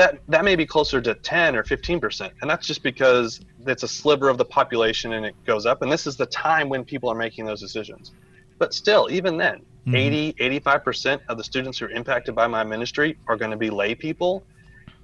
that 0.00 0.18
that 0.28 0.46
may 0.46 0.56
be 0.56 0.64
closer 0.64 0.98
to 0.98 1.14
10 1.14 1.54
or 1.54 1.62
15 1.62 2.00
percent 2.00 2.32
and 2.40 2.50
that's 2.50 2.66
just 2.66 2.82
because 2.82 3.40
it's 3.66 3.82
a 3.82 3.88
sliver 3.88 4.30
of 4.30 4.38
the 4.38 4.44
population 4.44 5.12
and 5.12 5.26
it 5.26 5.34
goes 5.44 5.66
up 5.66 5.82
and 5.82 5.92
this 5.92 6.06
is 6.06 6.16
the 6.16 6.24
time 6.26 6.70
when 6.70 6.82
people 6.84 7.10
are 7.10 7.14
making 7.14 7.44
those 7.44 7.60
decisions 7.60 8.12
but 8.58 8.72
still 8.72 9.08
even 9.10 9.36
then 9.36 9.58
mm-hmm. 9.86 9.94
80 9.94 10.32
85% 10.62 11.20
of 11.28 11.36
the 11.36 11.44
students 11.44 11.78
who 11.78 11.84
are 11.84 11.90
impacted 11.90 12.34
by 12.34 12.46
my 12.46 12.64
ministry 12.64 13.18
are 13.28 13.36
going 13.36 13.50
to 13.50 13.58
be 13.58 13.68
lay 13.68 13.94
people 13.94 14.42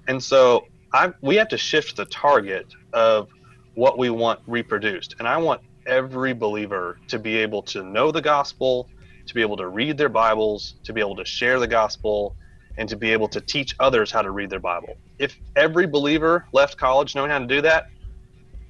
and 0.07 0.21
so 0.21 0.65
I, 0.93 1.13
we 1.21 1.35
have 1.35 1.49
to 1.49 1.57
shift 1.59 1.95
the 1.95 2.05
target 2.05 2.65
of 2.91 3.29
what 3.75 3.99
we 3.99 4.09
want 4.09 4.39
reproduced 4.47 5.15
and 5.19 5.27
i 5.27 5.37
want 5.37 5.61
every 5.85 6.33
believer 6.33 6.97
to 7.07 7.19
be 7.19 7.37
able 7.37 7.61
to 7.73 7.83
know 7.83 8.11
the 8.11 8.21
gospel 8.21 8.89
to 9.27 9.35
be 9.35 9.41
able 9.41 9.57
to 9.57 9.67
read 9.67 9.95
their 9.95 10.09
bibles 10.09 10.73
to 10.85 10.91
be 10.91 11.01
able 11.01 11.17
to 11.17 11.25
share 11.25 11.59
the 11.59 11.67
gospel 11.67 12.35
and 12.77 12.87
to 12.89 12.95
be 12.95 13.11
able 13.11 13.27
to 13.27 13.41
teach 13.41 13.75
others 13.79 14.11
how 14.11 14.21
to 14.21 14.31
read 14.31 14.49
their 14.49 14.59
bible 14.59 14.95
if 15.19 15.37
every 15.55 15.87
believer 15.87 16.45
left 16.53 16.77
college 16.77 17.15
knowing 17.15 17.29
how 17.29 17.39
to 17.39 17.47
do 17.47 17.61
that 17.61 17.89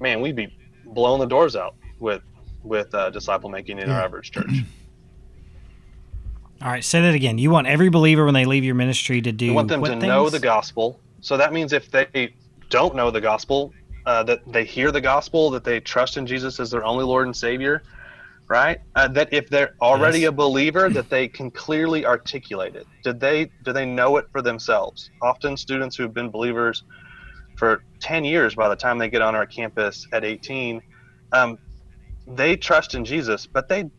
man 0.00 0.20
we'd 0.20 0.36
be 0.36 0.52
blowing 0.86 1.20
the 1.20 1.26
doors 1.26 1.56
out 1.56 1.74
with 1.98 2.22
with 2.62 2.92
uh, 2.94 3.10
disciple 3.10 3.48
making 3.48 3.78
in 3.78 3.90
our 3.90 4.00
average 4.00 4.30
church 4.30 4.50
all 6.60 6.68
right, 6.68 6.84
say 6.84 7.00
that 7.02 7.14
again. 7.14 7.38
You 7.38 7.50
want 7.50 7.68
every 7.68 7.88
believer 7.88 8.24
when 8.24 8.34
they 8.34 8.44
leave 8.44 8.64
your 8.64 8.74
ministry 8.74 9.22
to 9.22 9.30
do. 9.30 9.46
You 9.46 9.54
want 9.54 9.68
them 9.68 9.82
to 9.82 9.90
things? 9.90 10.02
know 10.02 10.28
the 10.28 10.40
gospel. 10.40 10.98
So 11.20 11.36
that 11.36 11.52
means 11.52 11.72
if 11.72 11.90
they 11.90 12.34
don't 12.68 12.96
know 12.96 13.10
the 13.10 13.20
gospel, 13.20 13.72
uh, 14.06 14.22
that 14.24 14.40
they 14.50 14.64
hear 14.64 14.90
the 14.90 15.00
gospel, 15.00 15.50
that 15.50 15.62
they 15.62 15.80
trust 15.80 16.16
in 16.16 16.26
Jesus 16.26 16.58
as 16.58 16.70
their 16.70 16.84
only 16.84 17.04
Lord 17.04 17.26
and 17.26 17.36
Savior, 17.36 17.82
right? 18.48 18.80
Uh, 18.94 19.08
that 19.08 19.32
if 19.32 19.48
they're 19.50 19.74
already 19.80 20.20
yes. 20.20 20.30
a 20.30 20.32
believer, 20.32 20.88
that 20.88 21.10
they 21.10 21.28
can 21.28 21.50
clearly 21.50 22.06
articulate 22.06 22.74
it. 22.74 22.86
Did 23.04 23.20
they 23.20 23.50
do 23.64 23.72
they 23.72 23.84
know 23.84 24.16
it 24.16 24.26
for 24.32 24.42
themselves? 24.42 25.10
Often, 25.22 25.56
students 25.56 25.96
who've 25.96 26.12
been 26.12 26.30
believers 26.30 26.84
for 27.56 27.82
10 28.00 28.24
years 28.24 28.54
by 28.54 28.68
the 28.68 28.76
time 28.76 28.98
they 28.98 29.10
get 29.10 29.20
on 29.20 29.34
our 29.34 29.46
campus 29.46 30.06
at 30.12 30.24
18, 30.24 30.80
um, 31.32 31.58
they 32.26 32.56
trust 32.56 32.94
in 32.94 33.04
Jesus, 33.04 33.46
but 33.46 33.68
they 33.68 33.90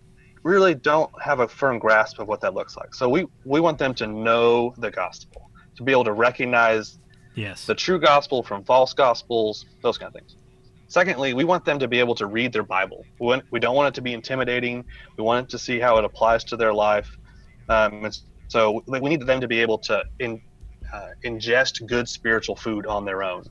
really 0.44 0.74
don't 0.74 1.12
have 1.22 1.42
a 1.42 1.48
firm 1.48 1.78
grasp 1.78 2.20
of 2.20 2.28
what 2.28 2.42
that 2.42 2.54
looks 2.54 2.76
like. 2.76 2.94
So 2.94 3.08
we 3.08 3.26
we 3.46 3.60
want 3.60 3.78
them 3.78 3.94
to 3.96 4.08
know 4.08 4.74
the 4.78 4.90
gospel, 4.90 5.50
to 5.78 5.84
be 5.84 5.92
able 5.92 6.06
to 6.06 6.14
recognize 6.14 6.98
yes 7.36 7.66
the 7.66 7.76
true 7.76 8.00
gospel 8.00 8.42
from 8.42 8.64
false 8.64 8.94
gospels, 8.94 9.66
those 9.82 9.98
kind 9.98 10.08
of 10.08 10.14
things. 10.14 10.36
Secondly, 10.90 11.36
we 11.36 11.44
want 11.44 11.64
them 11.66 11.78
to 11.78 11.88
be 11.88 12.00
able 12.00 12.16
to 12.16 12.26
read 12.26 12.52
their 12.52 12.64
Bible. 12.64 13.06
We, 13.20 13.28
want, 13.28 13.44
we 13.52 13.60
don't 13.60 13.76
want 13.76 13.90
it 13.90 13.96
to 13.96 14.02
be 14.02 14.14
intimidating. 14.14 14.84
We 15.18 15.24
want 15.24 15.46
it 15.46 15.50
to 15.52 15.60
see 15.60 15.80
how 15.80 15.98
it 15.98 16.04
applies 16.04 16.44
to 16.46 16.58
their 16.58 16.74
life. 16.74 17.16
Um, 17.70 18.10
so 18.48 18.84
we 18.88 19.00
need 19.00 19.22
them 19.22 19.40
to 19.40 19.48
be 19.48 19.60
able 19.62 19.78
to 19.78 20.04
in, 20.18 20.42
uh, 20.92 21.10
ingest 21.24 21.86
good 21.86 22.10
spiritual 22.10 22.56
food 22.56 22.88
on 22.88 23.06
their 23.06 23.22
own. 23.22 23.44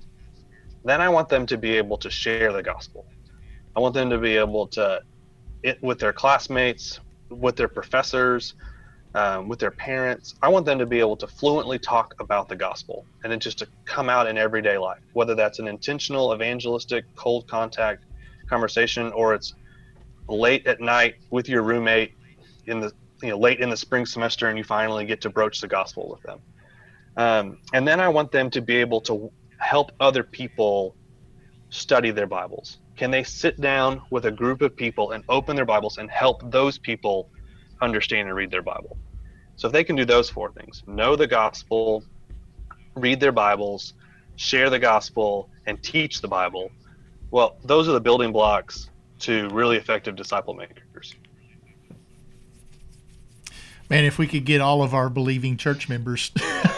Then 0.84 1.00
I 1.00 1.08
want 1.08 1.28
them 1.28 1.46
to 1.46 1.56
be 1.56 1.76
able 1.76 1.96
to 1.98 2.10
share 2.10 2.52
the 2.52 2.62
gospel. 2.62 3.06
I 3.76 3.80
want 3.80 3.94
them 3.94 4.10
to 4.10 4.18
be 4.18 4.36
able 4.36 4.66
to 4.68 5.00
it 5.62 5.80
with 5.80 6.00
their 6.00 6.12
classmates, 6.12 6.98
with 7.30 7.54
their 7.54 7.68
professors, 7.68 8.54
um, 9.14 9.48
with 9.48 9.58
their 9.58 9.70
parents. 9.70 10.34
I 10.42 10.48
want 10.48 10.66
them 10.66 10.78
to 10.78 10.86
be 10.86 11.00
able 11.00 11.16
to 11.16 11.26
fluently 11.26 11.78
talk 11.78 12.14
about 12.20 12.48
the 12.48 12.56
gospel 12.56 13.04
and 13.22 13.32
then 13.32 13.40
just 13.40 13.58
to 13.58 13.68
come 13.84 14.08
out 14.08 14.26
in 14.26 14.36
everyday 14.36 14.78
life, 14.78 15.00
whether 15.12 15.34
that's 15.34 15.58
an 15.58 15.68
intentional 15.68 16.34
evangelistic 16.34 17.04
cold 17.16 17.46
contact 17.48 18.04
conversation 18.48 19.12
or 19.12 19.34
it's 19.34 19.54
late 20.28 20.66
at 20.66 20.80
night 20.80 21.14
with 21.30 21.48
your 21.48 21.62
roommate 21.62 22.12
in 22.66 22.80
the 22.80 22.92
you 23.22 23.30
know 23.30 23.38
late 23.38 23.60
in 23.60 23.70
the 23.70 23.76
spring 23.76 24.06
semester 24.06 24.48
and 24.48 24.56
you 24.56 24.64
finally 24.64 25.04
get 25.04 25.20
to 25.22 25.30
broach 25.30 25.60
the 25.60 25.68
gospel 25.68 26.08
with 26.10 26.22
them. 26.22 26.40
Um, 27.16 27.58
and 27.72 27.86
then 27.86 28.00
I 28.00 28.08
want 28.08 28.30
them 28.30 28.48
to 28.50 28.60
be 28.60 28.76
able 28.76 29.00
to 29.02 29.32
help 29.58 29.90
other 29.98 30.22
people 30.22 30.94
study 31.70 32.10
their 32.10 32.26
Bibles 32.26 32.78
can 32.98 33.12
they 33.12 33.22
sit 33.22 33.58
down 33.60 34.02
with 34.10 34.26
a 34.26 34.30
group 34.30 34.60
of 34.60 34.74
people 34.74 35.12
and 35.12 35.22
open 35.28 35.54
their 35.54 35.64
Bibles 35.64 35.98
and 35.98 36.10
help 36.10 36.42
those 36.50 36.76
people 36.76 37.30
understand 37.80 38.28
and 38.28 38.36
read 38.36 38.50
their 38.50 38.62
Bible? 38.62 38.96
So 39.56 39.66
if 39.66 39.72
they 39.72 39.84
can 39.84 39.96
do 39.96 40.04
those 40.04 40.30
four 40.30 40.52
things 40.52 40.82
know 40.86 41.16
the 41.16 41.26
gospel, 41.26 42.04
read 42.94 43.20
their 43.20 43.32
Bibles, 43.32 43.94
share 44.36 44.70
the 44.70 44.78
gospel, 44.78 45.50
and 45.66 45.82
teach 45.82 46.20
the 46.20 46.28
Bible 46.28 46.70
well, 47.30 47.56
those 47.64 47.88
are 47.88 47.92
the 47.92 48.00
building 48.00 48.32
blocks 48.32 48.88
to 49.20 49.48
really 49.50 49.76
effective 49.76 50.16
disciple 50.16 50.54
makers. 50.54 51.14
Man, 53.90 54.04
if 54.04 54.18
we 54.18 54.26
could 54.26 54.44
get 54.44 54.60
all 54.60 54.82
of 54.82 54.94
our 54.94 55.08
believing 55.08 55.56
church 55.56 55.88
members 55.88 56.30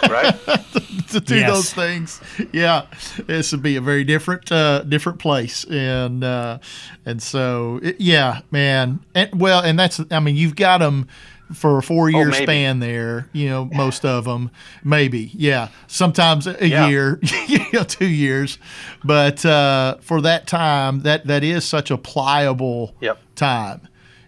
right 0.08 0.34
to 1.10 1.20
do 1.20 1.36
Yes. 1.36 1.50
those 1.50 1.72
things. 1.72 2.20
Yeah, 2.52 2.86
this 3.26 3.52
would 3.52 3.62
be 3.62 3.76
a 3.76 3.80
very 3.80 4.04
different 4.04 4.50
uh, 4.50 4.82
different 4.82 5.18
place, 5.18 5.64
and 5.64 6.22
uh, 6.24 6.58
and 7.04 7.22
so 7.22 7.80
it- 7.82 8.00
yeah, 8.00 8.40
man. 8.50 9.00
And, 9.14 9.40
well, 9.40 9.60
and 9.62 9.78
that's 9.78 10.00
I 10.10 10.20
mean 10.20 10.36
you've 10.36 10.56
got 10.56 10.78
them 10.78 11.06
for 11.52 11.78
a 11.78 11.82
four 11.82 12.08
year 12.08 12.28
Oh, 12.28 12.30
span 12.30 12.78
there. 12.78 13.28
You 13.32 13.48
know, 13.48 13.64
most 13.64 14.04
of 14.04 14.24
them 14.24 14.50
maybe. 14.84 15.30
Yeah, 15.34 15.68
sometimes 15.88 16.46
a 16.46 16.56
Yeah. 16.68 16.88
year, 16.88 17.18
you 17.48 17.58
know, 17.72 17.82
two 17.82 18.06
years, 18.08 18.58
but 19.04 19.44
uh, 19.44 19.96
for 20.00 20.20
that 20.20 20.46
time, 20.46 21.00
that 21.00 21.26
that 21.26 21.42
is 21.44 21.64
such 21.64 21.90
a 21.90 21.98
pliable 21.98 22.94
Yep. 23.00 23.18
time 23.34 23.80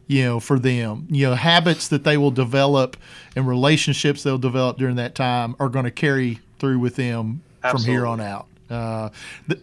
you 0.08 0.24
know 0.24 0.40
for 0.40 0.58
them 0.58 1.06
you 1.10 1.24
know 1.24 1.34
habits 1.36 1.86
that 1.86 2.02
they 2.02 2.16
will 2.16 2.32
develop 2.32 2.96
and 3.36 3.46
relationships 3.46 4.24
they'll 4.24 4.36
develop 4.36 4.76
during 4.76 4.96
that 4.96 5.14
time 5.14 5.54
are 5.60 5.68
going 5.68 5.84
to 5.84 5.92
carry 5.92 6.40
through 6.62 6.78
with 6.78 6.96
them 6.96 7.42
from 7.60 7.82
here 7.82 8.06
on 8.06 8.20
out 8.20 8.46
uh, 8.70 9.10
th- 9.48 9.60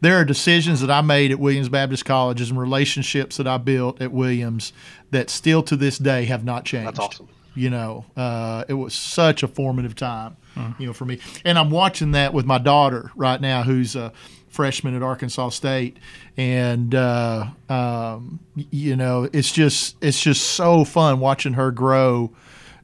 there 0.00 0.18
are 0.18 0.24
decisions 0.24 0.80
that 0.80 0.90
I 0.90 1.00
made 1.00 1.32
at 1.32 1.38
Williams 1.38 1.68
Baptist 1.68 2.04
Colleges 2.04 2.50
and 2.50 2.58
relationships 2.58 3.36
that 3.36 3.46
I 3.46 3.58
built 3.58 4.00
at 4.00 4.12
Williams 4.12 4.72
that 5.10 5.30
still 5.30 5.62
to 5.64 5.76
this 5.76 5.98
day 5.98 6.24
have 6.26 6.44
not 6.44 6.64
changed. 6.64 6.88
That's 6.88 6.98
awesome. 6.98 7.28
You 7.54 7.70
know, 7.70 8.04
uh, 8.16 8.64
it 8.68 8.74
was 8.74 8.94
such 8.94 9.42
a 9.42 9.48
formative 9.48 9.94
time, 9.94 10.36
you 10.78 10.86
know, 10.86 10.92
for 10.92 11.04
me. 11.04 11.18
And 11.44 11.58
I'm 11.58 11.70
watching 11.70 12.12
that 12.12 12.32
with 12.32 12.46
my 12.46 12.58
daughter 12.58 13.10
right 13.14 13.40
now, 13.40 13.62
who's 13.62 13.94
a 13.94 14.12
freshman 14.48 14.94
at 14.94 15.02
Arkansas 15.02 15.50
State, 15.50 15.98
and 16.36 16.94
uh, 16.94 17.46
um, 17.68 18.40
you 18.54 18.96
know, 18.96 19.28
it's 19.32 19.52
just 19.52 19.96
it's 20.00 20.20
just 20.20 20.42
so 20.52 20.84
fun 20.84 21.20
watching 21.20 21.54
her 21.54 21.70
grow. 21.70 22.32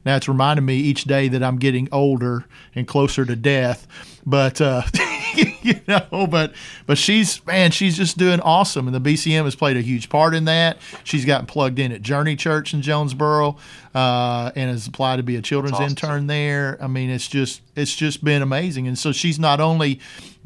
Now 0.05 0.15
it's 0.15 0.27
reminding 0.27 0.65
me 0.65 0.75
each 0.75 1.03
day 1.03 1.27
that 1.27 1.43
I'm 1.43 1.57
getting 1.57 1.89
older 1.91 2.45
and 2.75 2.87
closer 2.87 3.25
to 3.25 3.35
death, 3.35 3.87
but 4.25 4.61
uh, 4.61 4.83
you 5.61 5.79
know, 5.87 6.27
but 6.27 6.53
but 6.85 6.97
she's 6.97 7.45
man, 7.45 7.71
she's 7.71 7.97
just 7.97 8.17
doing 8.17 8.39
awesome, 8.39 8.87
and 8.87 8.95
the 8.95 9.01
BCM 9.13 9.43
has 9.43 9.55
played 9.55 9.77
a 9.77 9.81
huge 9.81 10.09
part 10.09 10.33
in 10.33 10.45
that. 10.45 10.77
She's 11.03 11.25
gotten 11.25 11.45
plugged 11.45 11.79
in 11.79 11.91
at 11.91 12.01
Journey 12.01 12.35
Church 12.35 12.73
in 12.73 12.81
Jonesboro, 12.81 13.57
uh, 13.93 14.51
and 14.55 14.69
has 14.69 14.87
applied 14.87 15.17
to 15.17 15.23
be 15.23 15.35
a 15.35 15.41
children's 15.41 15.75
awesome. 15.75 15.89
intern 15.89 16.27
there. 16.27 16.77
I 16.81 16.87
mean, 16.87 17.09
it's 17.09 17.27
just 17.27 17.61
it's 17.75 17.95
just 17.95 18.23
been 18.23 18.41
amazing, 18.41 18.87
and 18.87 18.97
so 18.97 19.11
she's 19.11 19.39
not 19.39 19.59
only 19.59 19.99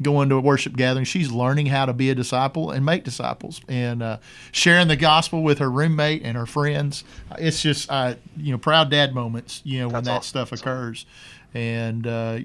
going 0.04 0.28
to 0.28 0.36
a 0.36 0.40
worship 0.40 0.76
gathering, 0.76 1.04
she's 1.04 1.32
learning 1.32 1.66
how 1.66 1.86
to 1.86 1.92
be 1.92 2.10
a 2.10 2.14
disciple 2.14 2.70
and 2.70 2.84
make 2.86 3.02
disciples, 3.02 3.60
and 3.68 4.00
uh, 4.02 4.18
sharing 4.52 4.86
the 4.86 4.96
gospel 4.96 5.42
with 5.42 5.58
her 5.58 5.70
roommate 5.70 6.22
and 6.22 6.36
her 6.36 6.46
friends. 6.46 7.02
It's 7.38 7.60
just 7.60 7.90
uh, 7.90 8.14
you 8.36 8.52
know 8.52 8.58
proud 8.58 8.90
dad 8.90 9.12
moments, 9.14 9.60
you 9.64 9.80
know, 9.80 9.86
when 9.88 9.94
That's 10.04 10.06
that 10.06 10.16
awesome. 10.18 10.46
stuff 10.46 10.52
occurs, 10.52 11.06
and. 11.52 12.06
Uh, 12.06 12.38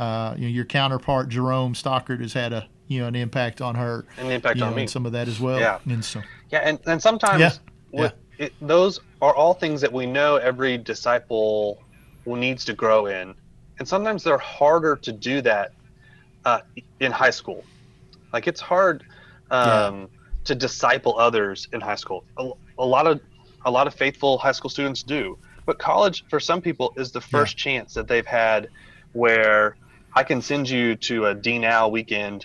uh, 0.00 0.34
you 0.36 0.42
know, 0.42 0.48
your 0.48 0.64
counterpart 0.64 1.28
Jerome 1.28 1.72
Stockard 1.72 2.20
has 2.20 2.32
had 2.32 2.52
a 2.52 2.66
you 2.88 3.00
know 3.00 3.06
an 3.06 3.14
impact 3.14 3.60
on 3.60 3.76
her, 3.76 4.04
An 4.18 4.28
impact 4.32 4.60
on 4.60 4.70
know, 4.70 4.74
me. 4.74 4.82
and 4.82 4.90
some 4.90 5.06
of 5.06 5.12
that 5.12 5.28
as 5.28 5.38
well. 5.38 5.60
Yeah. 5.60 5.78
and 5.88 6.04
so 6.04 6.20
Yeah, 6.50 6.58
and, 6.64 6.80
and 6.86 7.00
sometimes 7.00 7.40
Yeah, 7.40 7.52
what- 7.90 8.18
It, 8.38 8.52
those 8.60 8.98
are 9.22 9.32
all 9.32 9.54
things 9.54 9.80
that 9.82 9.92
we 9.92 10.04
know 10.06 10.34
every 10.36 10.78
disciple 10.78 11.80
needs 12.26 12.64
to 12.64 12.72
grow 12.72 13.06
in, 13.06 13.34
and 13.78 13.86
sometimes 13.86 14.24
they're 14.24 14.36
harder 14.36 14.96
to 14.96 15.12
do 15.12 15.40
that 15.42 15.70
uh, 16.44 16.60
in 17.00 17.12
high 17.12 17.30
school. 17.30 17.64
Like 18.32 18.46
it's 18.48 18.60
hard 18.60 19.04
um, 19.50 20.08
to 20.44 20.54
disciple 20.54 21.18
others 21.18 21.68
in 21.72 21.80
high 21.80 21.94
school. 21.94 22.24
A, 22.38 22.50
a 22.78 22.84
lot 22.84 23.06
of 23.06 23.20
a 23.64 23.70
lot 23.70 23.86
of 23.86 23.94
faithful 23.94 24.36
high 24.38 24.52
school 24.52 24.68
students 24.68 25.02
do, 25.02 25.38
but 25.66 25.78
college 25.78 26.24
for 26.28 26.40
some 26.40 26.60
people 26.60 26.92
is 26.96 27.12
the 27.12 27.20
first 27.20 27.56
chance 27.56 27.94
that 27.94 28.08
they've 28.08 28.26
had 28.26 28.68
where 29.12 29.76
I 30.16 30.22
can 30.22 30.42
send 30.42 30.68
you 30.68 30.96
to 30.96 31.26
a 31.26 31.34
D 31.34 31.58
now 31.58 31.88
weekend, 31.88 32.44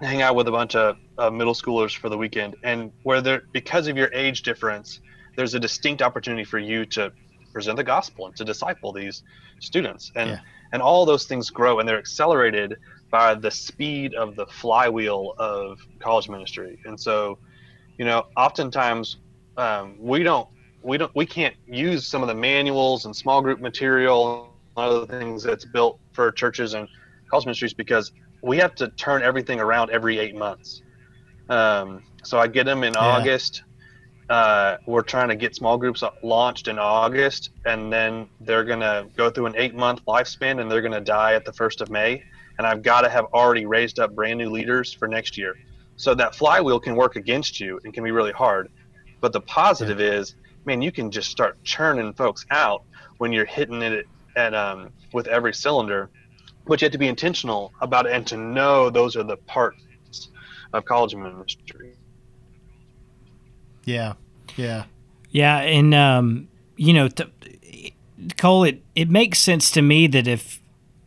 hang 0.00 0.22
out 0.22 0.36
with 0.36 0.48
a 0.48 0.52
bunch 0.52 0.74
of 0.76 0.96
uh, 1.18 1.30
middle 1.30 1.54
schoolers 1.54 1.96
for 1.96 2.08
the 2.08 2.16
weekend, 2.16 2.56
and 2.62 2.92
where 3.02 3.20
there 3.20 3.42
because 3.52 3.88
of 3.88 3.96
your 3.96 4.10
age 4.14 4.42
difference, 4.42 5.00
there's 5.36 5.54
a 5.54 5.60
distinct 5.60 6.02
opportunity 6.02 6.44
for 6.44 6.58
you 6.58 6.84
to 6.86 7.12
present 7.52 7.76
the 7.76 7.84
gospel 7.84 8.26
and 8.26 8.36
to 8.36 8.44
disciple 8.44 8.92
these 8.92 9.22
students, 9.60 10.12
and 10.16 10.30
Yeah. 10.30 10.38
and 10.72 10.80
all 10.82 11.04
those 11.04 11.24
things 11.24 11.50
grow, 11.50 11.80
and 11.80 11.88
they're 11.88 11.98
accelerated 11.98 12.76
by 13.12 13.34
the 13.34 13.50
speed 13.50 14.14
of 14.14 14.34
the 14.34 14.46
flywheel 14.46 15.34
of 15.38 15.78
college 16.00 16.28
ministry, 16.28 16.80
and 16.84 16.98
so, 16.98 17.38
you 17.98 18.04
know, 18.04 18.26
oftentimes 18.36 19.18
um, 19.56 19.94
we 20.00 20.24
don't 20.24 20.48
we 20.82 20.98
don't 20.98 21.14
we 21.14 21.26
can't 21.26 21.54
use 21.68 22.06
some 22.06 22.22
of 22.22 22.28
the 22.28 22.34
manuals 22.34 23.04
and 23.04 23.14
small 23.14 23.40
group 23.40 23.60
material 23.60 24.52
and 24.76 24.84
other 24.84 25.06
things 25.06 25.42
that's 25.42 25.64
built 25.64 26.00
for 26.12 26.32
churches 26.32 26.74
and 26.74 26.88
college 27.30 27.46
ministries 27.46 27.74
because 27.74 28.12
we 28.42 28.56
have 28.56 28.74
to 28.74 28.88
turn 28.88 29.22
everything 29.22 29.60
around 29.60 29.90
every 29.90 30.18
eight 30.18 30.34
months. 30.34 30.82
Um, 31.48 32.02
so 32.24 32.38
I 32.38 32.48
get 32.48 32.64
them 32.66 32.82
in 32.82 32.96
August. 32.96 33.62
Uh, 34.28 34.78
we're 34.86 35.02
trying 35.02 35.28
to 35.28 35.36
get 35.36 35.54
small 35.54 35.76
groups 35.76 36.02
launched 36.22 36.66
in 36.66 36.78
August, 36.78 37.50
and 37.66 37.92
then 37.92 38.28
they're 38.40 38.64
going 38.64 38.80
to 38.80 39.06
go 39.16 39.30
through 39.30 39.46
an 39.46 39.54
eight 39.56 39.74
month 39.74 40.00
lifespan 40.06 40.60
and 40.60 40.70
they're 40.70 40.80
going 40.80 40.92
to 40.92 41.00
die 41.00 41.34
at 41.34 41.44
the 41.44 41.52
first 41.52 41.82
of 41.82 41.90
May. 41.90 42.24
And 42.62 42.70
I've 42.70 42.84
got 42.84 43.00
to 43.00 43.08
have 43.08 43.24
already 43.34 43.66
raised 43.66 43.98
up 43.98 44.14
brand 44.14 44.38
new 44.38 44.48
leaders 44.48 44.92
for 44.92 45.08
next 45.08 45.36
year. 45.36 45.56
So 45.96 46.14
that 46.14 46.36
flywheel 46.36 46.78
can 46.78 46.94
work 46.94 47.16
against 47.16 47.58
you 47.58 47.80
and 47.82 47.92
can 47.92 48.04
be 48.04 48.12
really 48.12 48.30
hard. 48.30 48.70
But 49.20 49.32
the 49.32 49.40
positive 49.40 50.00
is, 50.00 50.36
man, 50.64 50.80
you 50.80 50.92
can 50.92 51.10
just 51.10 51.28
start 51.28 51.60
churning 51.64 52.12
folks 52.12 52.46
out 52.52 52.84
when 53.18 53.32
you're 53.32 53.46
hitting 53.46 53.82
it 53.82 54.06
at 54.36 54.54
um, 54.54 54.90
with 55.12 55.26
every 55.26 55.52
cylinder. 55.52 56.08
But 56.64 56.80
you 56.80 56.84
have 56.84 56.92
to 56.92 56.98
be 56.98 57.08
intentional 57.08 57.72
about 57.80 58.06
it 58.06 58.12
and 58.12 58.24
to 58.28 58.36
know 58.36 58.90
those 58.90 59.16
are 59.16 59.24
the 59.24 59.38
parts 59.38 60.30
of 60.72 60.84
college 60.84 61.16
ministry. 61.16 61.94
yeah, 63.84 64.12
yeah, 64.56 64.84
Yeah, 65.32 65.58
and 65.58 65.92
um, 65.92 66.48
you 66.76 66.92
know, 66.92 67.08
th- 67.08 67.28
Cole, 68.36 68.62
it 68.62 68.82
it 68.94 69.10
makes 69.10 69.40
sense 69.40 69.72
to 69.72 69.82
me 69.82 70.06
that 70.06 70.28
if, 70.28 70.61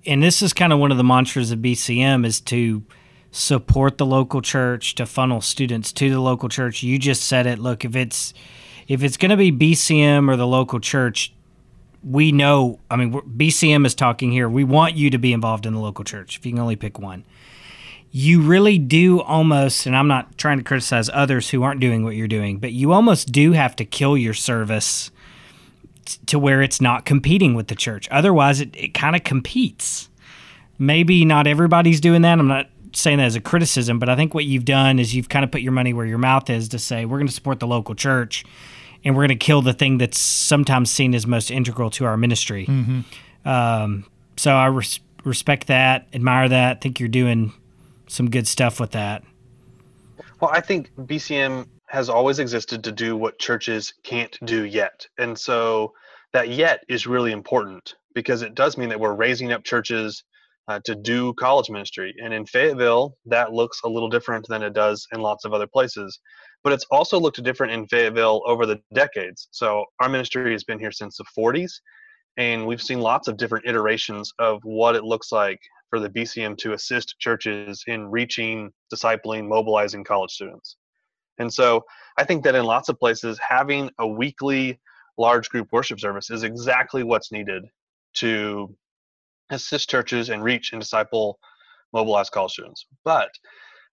and 0.06 0.22
this 0.24 0.42
is 0.42 0.54
kind 0.54 0.74
of 0.74 0.80
one 0.80 0.92
of 0.92 0.98
the 0.98 1.04
mantras 1.04 1.52
of 1.52 1.60
BCM 1.60 2.26
is 2.26 2.40
to 2.42 2.84
support 3.32 3.98
the 3.98 4.06
local 4.06 4.42
church, 4.42 4.96
to 4.96 5.06
funnel 5.06 5.42
students 5.42 5.92
to 5.94 6.10
the 6.10 6.20
local 6.20 6.50
church. 6.50 6.84
You 6.84 6.98
just 6.98 7.24
said 7.24 7.46
it. 7.48 7.60
Look, 7.60 7.86
if 7.86 7.96
it's 7.96 8.34
if 8.88 9.04
it's 9.04 9.18
going 9.18 9.32
to 9.32 9.38
be 9.38 9.52
BCM 9.52 10.30
or 10.30 10.36
the 10.36 10.48
local 10.48 10.80
church, 10.80 11.34
we 12.04 12.32
know. 12.32 12.80
I 12.90 12.96
mean, 12.96 13.14
BCM 13.14 13.86
is 13.86 13.96
talking 13.96 14.32
here. 14.32 14.48
We 14.48 14.64
want 14.64 14.96
you 14.96 15.10
to 15.10 15.18
be 15.18 15.34
involved 15.34 15.66
in 15.66 15.74
the 15.74 15.80
local 15.80 16.06
church. 16.06 16.38
If 16.38 16.46
you 16.46 16.52
can 16.52 16.60
only 16.60 16.76
pick 16.76 17.00
one 17.00 17.26
you 18.18 18.40
really 18.40 18.78
do 18.78 19.20
almost, 19.20 19.86
and 19.86 19.94
I'm 19.94 20.08
not 20.08 20.38
trying 20.38 20.58
to 20.58 20.64
criticize 20.64 21.10
others 21.10 21.50
who 21.50 21.64
aren't 21.64 21.82
doing 21.82 22.06
what 22.06 22.16
you're 22.16 22.30
doing, 22.30 22.60
but 22.60 22.72
you 22.72 22.94
almost 22.94 23.34
do 23.34 23.52
have 23.52 23.76
to 23.76 23.84
kill 23.84 24.18
your 24.18 24.34
service 24.34 25.12
to 26.28 26.40
where 26.40 26.62
it's 26.62 26.82
not 26.82 27.06
competing 27.06 27.54
with 27.54 27.68
the 27.68 27.76
church. 27.76 28.08
Otherwise, 28.10 28.62
it, 28.62 28.76
it 28.76 28.94
kind 28.94 29.16
of 29.16 29.24
competes. 29.24 30.10
Maybe 30.78 31.26
not 31.26 31.48
everybody's 31.48 32.02
doing 32.02 32.22
that. 32.24 32.40
I'm 32.40 32.48
not 32.48 32.70
saying 32.94 33.18
that 33.18 33.26
as 33.26 33.36
a 33.36 33.42
criticism, 33.42 34.00
but 34.00 34.10
I 34.10 34.16
think 34.16 34.34
what 34.34 34.46
you've 34.46 34.66
done 34.66 35.00
is 35.00 35.14
you've 35.16 35.30
kind 35.30 35.44
of 35.44 35.52
put 35.52 35.62
your 35.62 35.72
money 35.72 35.94
where 35.94 36.06
your 36.06 36.18
mouth 36.18 36.50
is 36.50 36.70
to 36.70 36.80
say, 36.80 37.06
we're 37.06 37.18
going 37.18 37.28
to 37.28 37.34
support 37.34 37.60
the 37.60 37.68
local 37.68 37.96
church 37.96 38.46
and 39.04 39.16
we're 39.16 39.28
going 39.28 39.38
to 39.38 39.46
kill 39.46 39.62
the 39.62 39.74
thing 39.74 39.98
that's 39.98 40.18
sometimes 40.18 40.90
seen 40.90 41.14
as 41.14 41.28
most 41.28 41.52
integral 41.52 41.90
to 41.92 42.06
our 42.06 42.18
ministry. 42.18 42.66
Um, 43.46 44.06
so 44.38 44.52
I 44.54 44.66
res- 44.68 45.00
respect 45.24 45.68
that, 45.68 46.08
admire 46.14 46.50
that, 46.50 46.82
think 46.82 47.00
you're 47.00 47.10
doing 47.10 47.54
some 48.08 48.30
good 48.30 48.48
stuff 48.48 48.80
with 48.80 48.92
that. 48.92 49.24
Well, 50.40 50.52
I 50.54 50.62
think 50.62 50.92
BCM 50.96 51.68
has 51.90 52.10
always 52.10 52.40
existed 52.40 52.84
to 52.84 52.92
do 52.92 53.16
what 53.16 53.40
churches 53.40 53.94
can't 54.04 54.38
do 54.46 54.66
yet. 54.66 55.08
And 55.18 55.38
so 55.38 55.94
that 56.34 56.50
yet 56.50 56.84
is 56.90 57.08
really 57.08 57.32
important 57.32 57.96
because 58.14 58.42
it 58.42 58.56
does 58.56 58.78
mean 58.78 58.90
that 58.90 59.00
we're 59.00 59.14
raising 59.14 59.52
up 59.52 59.64
churches 59.64 60.24
uh, 60.68 60.80
to 60.86 60.96
do 60.96 61.34
college 61.36 61.70
ministry. 61.70 62.14
And 62.22 62.34
in 62.34 62.46
Fayetteville, 62.46 63.16
that 63.26 63.54
looks 63.54 63.82
a 63.84 63.90
little 63.90 64.10
different 64.10 64.46
than 64.48 64.64
it 64.64 64.74
does 64.74 65.08
in 65.14 65.22
lots 65.22 65.46
of 65.46 65.54
other 65.54 65.68
places. 65.68 66.20
But 66.64 66.74
it's 66.74 66.86
also 66.90 67.20
looked 67.20 67.44
different 67.44 67.74
in 67.74 67.88
Fayetteville 67.88 68.42
over 68.48 68.66
the 68.66 68.82
decades. 68.94 69.48
So 69.52 69.86
our 70.00 70.10
ministry 70.10 70.52
has 70.54 70.64
been 70.64 70.80
here 70.80 70.92
since 70.92 71.18
the 71.18 71.26
40s, 71.38 71.72
and 72.38 72.66
we've 72.66 72.82
seen 72.82 73.00
lots 73.00 73.28
of 73.28 73.38
different 73.38 73.68
iterations 73.68 74.34
of 74.40 74.60
what 74.64 74.96
it 74.96 75.04
looks 75.04 75.32
like 75.32 75.60
for 75.90 76.00
the 76.00 76.10
BCM 76.10 76.58
to 76.58 76.74
assist 76.74 77.20
churches 77.20 77.84
in 77.86 78.10
reaching, 78.10 78.72
discipling, 78.92 79.48
mobilizing 79.48 80.04
college 80.04 80.32
students. 80.32 80.78
And 81.38 81.54
so 81.54 81.84
I 82.18 82.24
think 82.24 82.44
that 82.44 82.56
in 82.56 82.66
lots 82.66 82.90
of 82.90 83.00
places, 83.00 83.40
having 83.40 83.90
a 84.00 84.08
weekly 84.08 84.80
large 85.18 85.50
group 85.50 85.68
worship 85.72 86.00
service 86.00 86.30
is 86.30 86.44
exactly 86.44 87.04
what's 87.04 87.32
needed 87.32 87.64
to 88.16 88.76
assist 89.50 89.90
churches 89.90 90.30
and 90.30 90.44
reach 90.44 90.72
and 90.72 90.82
disciple, 90.82 91.40
mobilize 91.94 92.30
college 92.30 92.54
students. 92.54 92.86
But 93.04 93.30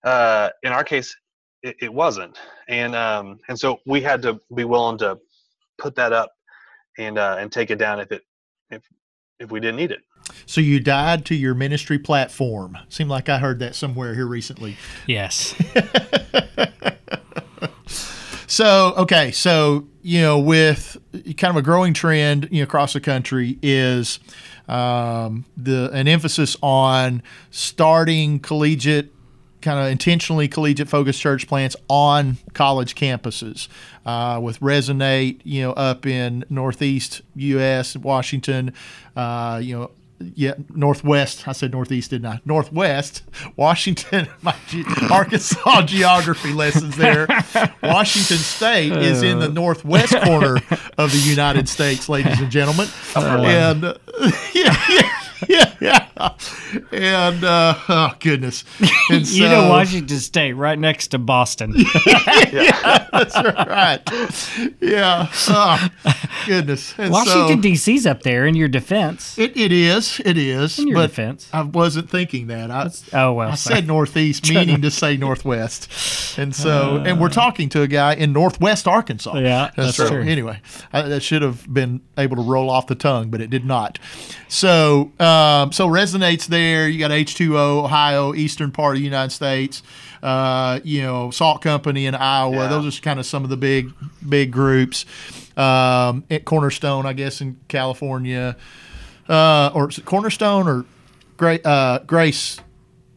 uh, 0.05 0.51
in 0.63 0.73
our 0.73 0.85
case, 0.85 1.15
it, 1.63 1.77
it 1.81 1.95
wasn't, 1.95 2.39
and 2.69 2.97
um, 2.97 3.39
and 3.49 3.59
so 3.59 3.79
we 3.87 4.01
had 4.01 4.21
to 4.23 4.41
be 4.55 4.65
willing 4.65 4.99
to 4.99 5.19
put 5.79 5.95
that 5.95 6.13
up 6.13 6.33
and 6.99 7.19
uh, 7.19 7.37
and 7.39 7.53
take 7.53 7.71
it 7.71 7.79
down 7.79 8.01
if 8.01 8.11
it 8.11 8.23
if 8.71 8.83
if 9.39 9.53
we 9.53 9.61
didn't 9.61 9.77
need 9.77 9.93
it. 9.93 10.01
So 10.47 10.61
you 10.61 10.81
died 10.81 11.25
to 11.27 11.35
your 11.35 11.55
ministry 11.55 11.99
platform. 11.99 12.79
Seemed 12.89 13.11
like 13.11 13.29
I 13.29 13.39
heard 13.39 13.59
that 13.61 13.75
somewhere 13.75 14.15
here 14.15 14.27
recently. 14.27 14.77
Yes. 15.07 15.55
So 18.53 18.93
okay, 18.99 19.33
so 19.33 19.87
you 20.03 20.21
know, 20.21 20.39
with 20.39 20.99
kind 21.39 21.51
of 21.51 21.57
a 21.57 21.63
growing 21.63 21.95
trend, 21.95 22.49
you 22.51 22.59
know, 22.59 22.65
across 22.65 22.93
the 22.93 23.01
country 23.01 23.59
is 23.63 24.21
um, 24.69 25.47
the 25.57 25.91
an 25.95 26.07
emphasis 26.07 26.55
on 26.63 27.23
starting 27.51 28.41
collegiate, 28.41 29.11
kind 29.63 29.79
of 29.79 29.91
intentionally 29.91 30.49
collegiate 30.49 30.91
focused 30.91 31.19
church 31.19 31.49
plants 31.49 31.77
on 31.89 32.37
college 32.53 32.95
campuses. 32.95 33.69
Uh, 34.05 34.39
with 34.43 34.61
Resonate, 34.61 35.41
you 35.45 35.63
know, 35.63 35.73
up 35.73 36.05
in 36.05 36.45
Northeast 36.51 37.23
U.S. 37.37 37.97
Washington, 37.97 38.75
uh, 39.17 39.61
you 39.63 39.79
know, 39.79 39.91
yeah, 40.35 40.55
Northwest. 40.75 41.47
I 41.49 41.53
said 41.53 41.73
Northeast, 41.73 42.11
didn't 42.11 42.27
I? 42.27 42.41
Northwest, 42.45 43.23
Washington. 43.57 44.29
My 44.43 44.55
ge- 44.69 44.85
Arkansas 45.11 45.83
geography 45.87 46.53
lessons 46.53 46.97
there. 46.97 47.27
Washington 47.83 48.39
State 48.39 48.93
is 48.93 49.23
in 49.23 49.39
the 49.39 49.49
northwest 49.49 50.15
corner 50.25 50.57
of 50.99 51.13
the 51.13 51.23
United 51.25 51.69
States, 51.69 52.09
ladies 52.09 52.41
and 52.41 52.51
gentlemen. 52.51 52.89
And 53.17 53.85
uh, 53.85 53.95
yeah, 54.55 54.77
yeah, 54.89 55.22
yeah, 55.49 55.75
yeah. 55.81 56.35
And 56.91 57.45
uh, 57.45 57.75
oh 57.89 58.15
goodness, 58.21 58.65
and 59.11 59.27
you 59.31 59.49
know 59.49 59.69
Washington 59.69 60.19
State, 60.19 60.53
right 60.55 60.79
next 60.79 61.09
to 61.09 61.19
Boston. 61.19 61.73
That's 63.13 63.37
right. 63.37 64.01
Yeah. 64.81 65.29
Oh, 65.49 65.89
goodness. 66.47 66.95
And 66.99 67.13
Washington 67.13 67.59
so- 67.59 67.63
D.C.'s 67.63 68.07
up 68.07 68.23
there. 68.23 68.47
In 68.47 68.55
your 68.55 68.69
defense, 68.69 69.39
It, 69.39 69.57
it 69.57 69.73
is. 69.73 70.21
It 70.25 70.37
is. 70.39 70.79
In 70.79 70.89
your 70.89 70.97
but 70.97 71.09
defense. 71.09 71.49
I 71.53 71.63
wasn't 71.63 72.11
thinking 72.11 72.47
that. 72.49 72.71
I, 72.71 72.91
oh 73.13 73.35
well. 73.35 73.51
I 73.51 73.55
sorry. 73.55 73.77
said 73.77 73.87
northeast, 73.87 74.49
meaning 74.49 74.83
to 74.83 74.91
say 74.91 75.17
northwest, 75.17 76.39
and 76.39 76.55
so 76.55 77.03
and 77.05 77.21
we're 77.21 77.29
talking 77.29 77.69
to 77.71 77.83
a 77.83 77.89
guy 77.89 78.15
in 78.15 78.33
northwest 78.33 78.87
Arkansas. 78.89 79.37
Yeah, 79.37 79.71
that's 79.77 79.97
so, 79.97 80.09
true. 80.09 80.23
Anyway, 80.23 80.61
I, 80.93 81.03
that 81.03 81.23
should 81.23 81.43
have 81.43 81.73
been 81.73 82.01
able 82.17 82.37
to 82.37 82.43
roll 82.43 82.71
off 82.71 82.87
the 82.87 82.95
tongue, 82.95 83.31
but 83.31 83.41
it 83.41 83.51
did 83.51 83.65
not. 83.65 83.99
So, 84.49 85.13
um, 85.19 85.32
so 85.71 85.89
resonates 85.89 86.47
there. 86.47 86.89
You 86.89 86.99
got 86.99 87.13
H 87.13 87.35
two 87.35 87.59
O, 87.59 87.85
Ohio, 87.85 88.35
eastern 88.35 88.71
part 88.73 88.97
of 88.97 89.01
the 89.01 89.05
United 89.05 89.31
States. 89.31 89.83
Uh, 90.23 90.79
you 90.85 91.03
know, 91.03 91.31
Salt 91.31 91.63
Company 91.63 92.07
in 92.07 92.15
Iowa. 92.15 92.55
Yeah. 92.55 92.69
Those 92.69 92.99
are 92.99 93.03
kind 93.03 93.19
of 93.19 93.27
some 93.27 93.43
of 93.45 93.51
the 93.51 93.57
big, 93.57 93.93
big 94.29 94.53
groups. 94.53 95.05
Um, 95.55 96.25
at 96.31 96.47
Cornerstone, 96.47 97.05
I 97.05 97.13
guess, 97.13 97.43
in 97.43 97.61
California, 97.69 98.57
uh, 99.29 99.71
or 99.75 99.91
is 99.91 99.99
it 99.99 100.07
Cornerstone 100.07 100.67
or 100.67 100.87
Gra- 101.37 101.61
uh, 101.63 101.99
Grace 102.05 102.59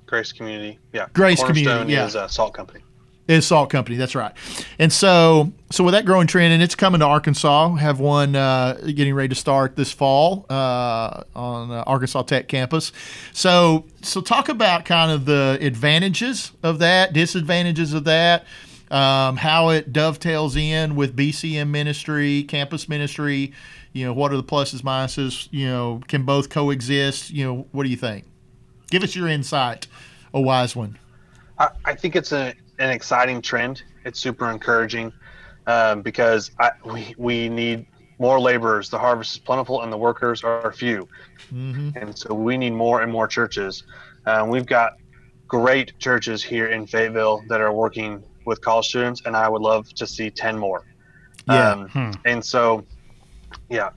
Grace 0.06 0.34
Community, 0.34 0.78
yeah. 0.92 1.08
Grace 1.14 1.40
Cornerstone 1.40 1.66
Community, 1.66 1.94
yeah. 1.94 2.06
is 2.06 2.16
a 2.16 2.28
salt 2.28 2.54
company. 2.54 2.82
Is 3.28 3.48
Salt 3.48 3.70
Company. 3.70 3.98
That's 3.98 4.16
right. 4.16 4.34
And 4.78 4.92
so, 4.92 5.52
so 5.72 5.84
with 5.84 5.94
that 5.94 6.06
growing 6.06 6.28
trend, 6.28 6.54
and 6.54 6.62
it's 6.62 6.76
coming 6.76 7.00
to 7.00 7.06
Arkansas. 7.06 7.76
Have 7.76 8.00
one 8.00 8.36
uh, 8.36 8.74
getting 8.86 9.14
ready 9.14 9.30
to 9.30 9.36
start 9.36 9.76
this 9.76 9.92
fall 9.92 10.46
uh, 10.50 11.24
on 11.36 11.72
uh, 11.72 11.84
Arkansas 11.88 12.24
Tech 12.24 12.48
campus. 12.48 12.92
So, 13.34 13.86
so 14.02 14.22
talk 14.22 14.50
about 14.50 14.86
kind 14.86 15.12
of 15.12 15.26
the 15.26 15.58
advantages 15.62 16.52
of 16.62 16.80
that, 16.80 17.14
disadvantages 17.14 17.94
of 17.94 18.04
that, 18.04 18.46
um, 18.92 19.38
how 19.38 19.70
it 19.70 19.92
dovetails 19.92 20.56
in 20.56 20.96
with 20.96 21.16
BCM 21.16 21.70
ministry, 21.70 22.44
campus 22.44 22.88
ministry. 22.88 23.54
You 23.94 24.06
know, 24.06 24.14
what 24.14 24.32
are 24.34 24.38
the 24.38 24.44
pluses, 24.44 24.82
minuses? 24.82 25.48
You 25.52 25.68
know, 25.68 26.02
can 26.08 26.24
both 26.24 26.50
coexist? 26.50 27.32
You 27.32 27.46
know, 27.46 27.68
what 27.72 27.84
do 27.84 27.90
you 27.90 27.98
think? 27.98 28.26
Give 28.92 29.02
us 29.04 29.16
your 29.16 29.28
insight, 29.28 29.88
a 30.34 30.40
wise 30.40 30.76
one. 30.76 31.00
I, 31.58 31.70
I 31.86 31.96
think 31.96 32.16
it's 32.16 32.32
a, 32.32 32.54
an 32.80 32.90
exciting 32.90 33.42
trend. 33.42 33.84
It's 34.06 34.20
super 34.20 34.50
encouraging 34.50 35.12
um, 35.68 36.02
because 36.02 36.52
I, 36.60 36.72
we, 36.86 37.16
we 37.18 37.50
need 37.50 37.86
more 38.20 38.40
laborers. 38.40 38.90
The 38.90 39.00
harvest 39.00 39.34
is 39.34 39.40
plentiful 39.40 39.82
and 39.82 39.92
the 39.92 39.98
workers 39.98 40.44
are 40.44 40.72
few. 40.72 41.08
And 41.96 42.18
so 42.18 42.34
we 42.34 42.58
need 42.58 42.72
more 42.74 43.02
and 43.02 43.12
more 43.12 43.28
churches. 43.28 43.84
Um, 44.26 44.50
we've 44.50 44.66
got 44.66 44.94
great 45.48 45.98
churches 46.00 46.44
here 46.44 46.68
in 46.68 46.88
Fayetteville 46.88 47.44
that 47.50 47.62
are 47.62 47.74
working 47.74 48.24
with 48.46 48.62
college 48.62 48.88
students, 48.88 49.22
and 49.26 49.36
I 49.36 49.50
would 49.50 49.62
love 49.62 49.92
to 49.96 50.08
see 50.08 50.30
10 50.30 50.58
more. 50.58 50.86
Yeah. 51.48 51.72
Um, 51.72 52.14
And 52.26 52.44
so, 52.44 52.86
yeah. 53.70 53.90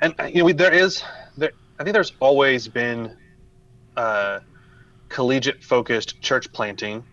And, 0.00 0.14
uh, 0.20 0.24
you 0.24 0.38
know, 0.38 0.44
we, 0.44 0.52
there 0.52 0.72
is, 0.72 1.02
there, 1.36 1.52
I 1.78 1.84
think 1.84 1.94
there's 1.94 2.12
always 2.20 2.68
been 2.68 3.16
uh, 3.96 4.40
collegiate 5.08 5.62
focused 5.62 6.20
church 6.20 6.52
planting 6.52 7.04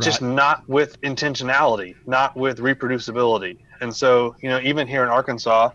just 0.00 0.22
not 0.22 0.68
with 0.68 1.00
intentionality, 1.02 1.94
not 2.06 2.36
with 2.36 2.58
reproducibility. 2.58 3.58
And 3.80 3.94
so, 3.94 4.34
you 4.42 4.48
know, 4.48 4.60
even 4.60 4.86
here 4.86 5.02
in 5.02 5.08
Arkansas, 5.08 5.70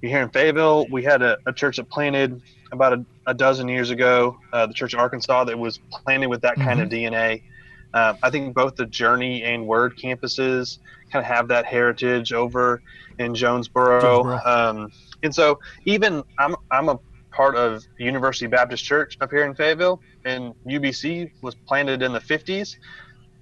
you 0.00 0.08
here 0.08 0.22
in 0.22 0.30
Fayetteville, 0.30 0.86
we 0.90 1.02
had 1.02 1.22
a, 1.22 1.38
a 1.46 1.52
church 1.52 1.76
that 1.76 1.88
planted 1.90 2.40
about 2.72 2.92
a, 2.92 3.04
a 3.26 3.34
dozen 3.34 3.68
years 3.68 3.90
ago, 3.90 4.38
uh, 4.52 4.66
the 4.66 4.74
Church 4.74 4.94
of 4.94 5.00
Arkansas, 5.00 5.44
that 5.44 5.58
was 5.58 5.78
planted 5.90 6.28
with 6.28 6.40
that 6.42 6.56
kind 6.56 6.80
of 6.80 6.88
DNA. 6.88 7.42
Uh, 7.94 8.14
I 8.22 8.30
think 8.30 8.54
both 8.54 8.76
the 8.76 8.86
Journey 8.86 9.42
and 9.42 9.66
Word 9.66 9.96
campuses 9.96 10.78
kind 11.10 11.24
of 11.24 11.24
have 11.24 11.48
that 11.48 11.64
heritage 11.64 12.32
over 12.32 12.82
in 13.18 13.34
Jonesboro. 13.34 14.00
Jonesboro. 14.00 14.40
Um, 14.44 14.92
and 15.22 15.34
so, 15.34 15.58
even 15.84 16.22
I'm, 16.38 16.54
I'm 16.70 16.90
a 16.90 16.98
part 17.30 17.56
of 17.56 17.84
University 17.98 18.46
Baptist 18.46 18.84
Church 18.84 19.16
up 19.20 19.30
here 19.30 19.44
in 19.44 19.54
Fayetteville, 19.54 20.00
and 20.24 20.54
UBC 20.66 21.32
was 21.40 21.54
planted 21.54 22.02
in 22.02 22.12
the 22.12 22.20
50s 22.20 22.76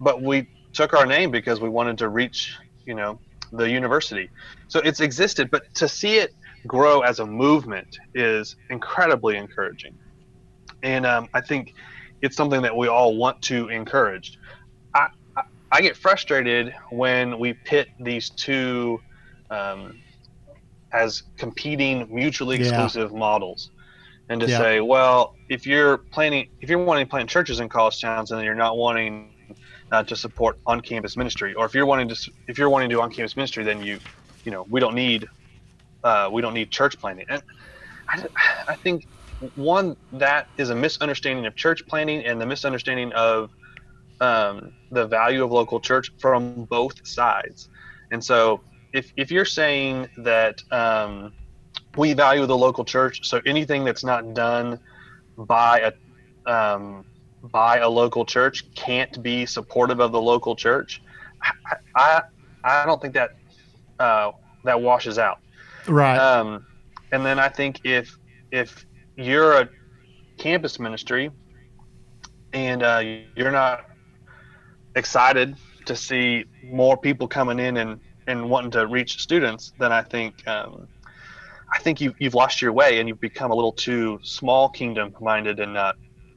but 0.01 0.23
we 0.23 0.49
took 0.75 0.93
our 0.95 1.07
name 1.07 1.31
because 1.31 1.61
we 1.61 1.69
wanted 1.69 1.99
to 1.99 2.09
reach 2.09 2.55
you 2.87 2.95
know 2.95 3.21
the 3.53 3.69
university 3.69 4.29
so 4.69 4.81
it's 4.81 5.01
existed 5.01 5.49
but 5.51 5.63
to 5.75 5.89
see 5.89 6.17
it 6.19 6.31
grow 6.67 7.01
as 7.01 7.21
a 7.21 7.27
movement 7.27 7.87
is 8.15 8.57
incredibly 8.71 9.37
encouraging 9.37 9.97
and 10.83 11.07
um, 11.07 11.29
i 11.35 11.41
think 11.41 11.73
it's 12.23 12.37
something 12.37 12.63
that 12.63 12.77
we 12.77 12.89
all 12.89 13.17
want 13.17 13.41
to 13.43 13.69
encourage 13.69 14.37
i 14.95 15.07
i, 15.37 15.43
I 15.73 15.81
get 15.81 15.97
frustrated 15.97 16.75
when 16.91 17.39
we 17.39 17.55
pit 17.65 17.89
these 18.01 18.31
two 18.31 18.99
um, 19.51 20.01
as 20.93 21.23
competing 21.39 22.07
mutually 22.13 22.57
Yeah. 22.57 22.63
exclusive 22.63 23.13
models 23.15 23.71
and 24.29 24.41
to 24.41 24.49
Yeah. 24.49 24.59
say 24.59 24.81
well 24.81 25.33
if 25.49 25.67
you're 25.67 25.99
planning 26.13 26.47
if 26.61 26.69
you're 26.69 26.85
wanting 26.85 27.07
to 27.07 27.11
plant 27.11 27.31
churches 27.31 27.61
in 27.61 27.69
college 27.69 28.01
towns 28.01 28.33
and 28.33 28.43
you're 28.43 28.55
not 28.55 28.77
wanting 28.77 29.36
uh, 29.93 30.03
to 30.05 30.17
support 30.17 30.57
on-campus 30.67 31.17
ministry, 31.17 31.55
or 31.55 31.67
if 31.67 31.75
you're 31.75 31.87
wanting 31.87 32.09
to 32.09 32.33
if 32.49 32.59
you're 32.59 32.71
wanting 32.71 32.89
to 32.89 32.95
do 32.95 33.01
on-campus 33.01 33.37
ministry, 33.37 33.65
then 33.65 33.83
you 33.83 33.99
you 34.45 34.53
know 34.53 34.67
we 34.69 34.81
don't 34.81 34.95
need 34.95 35.27
uh, 36.05 36.29
we 36.33 36.43
don't 36.43 36.55
need 36.55 36.71
church 36.71 36.99
planting. 36.99 37.27
And 37.29 37.43
I, 38.09 38.25
I 38.69 38.77
think 38.77 39.05
one 39.55 39.97
that 40.13 40.47
is 40.59 40.71
a 40.71 40.75
misunderstanding 40.75 41.47
of 41.47 41.55
church 41.57 41.83
planting 41.89 42.25
and 42.25 42.41
the 42.41 42.47
misunderstanding 42.47 43.13
of 43.13 43.51
um, 44.21 44.73
the 44.91 45.07
value 45.07 45.45
of 45.45 45.51
local 45.51 45.81
church 45.81 46.11
from 46.19 46.65
both 46.65 46.95
sides. 47.05 47.69
And 48.11 48.25
so 48.25 48.63
if 48.93 49.13
if 49.17 49.31
you're 49.31 49.45
saying 49.45 50.09
that 50.19 50.57
um, 50.71 51.33
we 51.97 52.13
value 52.13 52.47
the 52.47 52.57
local 52.57 52.85
church, 52.85 53.21
so 53.23 53.41
anything 53.47 53.85
that's 53.85 54.05
not 54.05 54.35
done 54.35 54.81
by 55.37 55.93
a 56.47 56.51
um, 56.51 57.05
by 57.51 57.79
a 57.79 57.89
local 57.89 58.25
church 58.25 58.65
can't 58.75 59.23
be 59.23 59.47
supportive 59.47 60.01
of 60.01 60.13
the 60.13 60.21
local 60.21 60.57
church. 60.57 61.03
I 61.43 62.21
I, 62.65 62.83
I 62.83 62.87
don't 62.87 63.01
think 63.01 63.15
that 63.15 63.37
uh, 63.99 64.33
that 64.65 64.81
washes 64.81 65.19
out. 65.19 65.39
Right. 65.87 66.17
Um, 66.19 66.67
and 67.13 67.25
then 67.25 67.39
I 67.39 67.49
think 67.49 67.81
if 67.85 68.19
if 68.51 68.87
you're 69.17 69.61
a 69.61 69.69
campus 70.39 70.79
ministry 70.79 71.31
and 72.53 72.83
uh, 72.83 73.03
you're 73.35 73.53
not 73.53 73.87
excited 74.95 75.57
to 75.87 75.97
see 75.97 76.45
more 76.65 76.97
people 76.97 77.29
coming 77.29 77.59
in 77.59 77.77
and, 77.77 78.01
and 78.27 78.51
wanting 78.51 78.71
to 78.73 78.87
reach 78.87 79.21
students, 79.23 79.73
then 79.79 79.93
I 79.93 80.03
think 80.03 80.47
um, 80.49 80.89
I 81.73 81.79
think 81.79 82.01
you 82.01 82.15
you've 82.19 82.35
lost 82.35 82.61
your 82.61 82.73
way 82.73 82.99
and 82.99 83.09
you've 83.09 83.21
become 83.21 83.51
a 83.51 83.55
little 83.55 83.73
too 83.73 84.19
small 84.23 84.69
kingdom 84.69 85.15
minded 85.21 85.61
and 85.61 85.75
not 85.75 85.97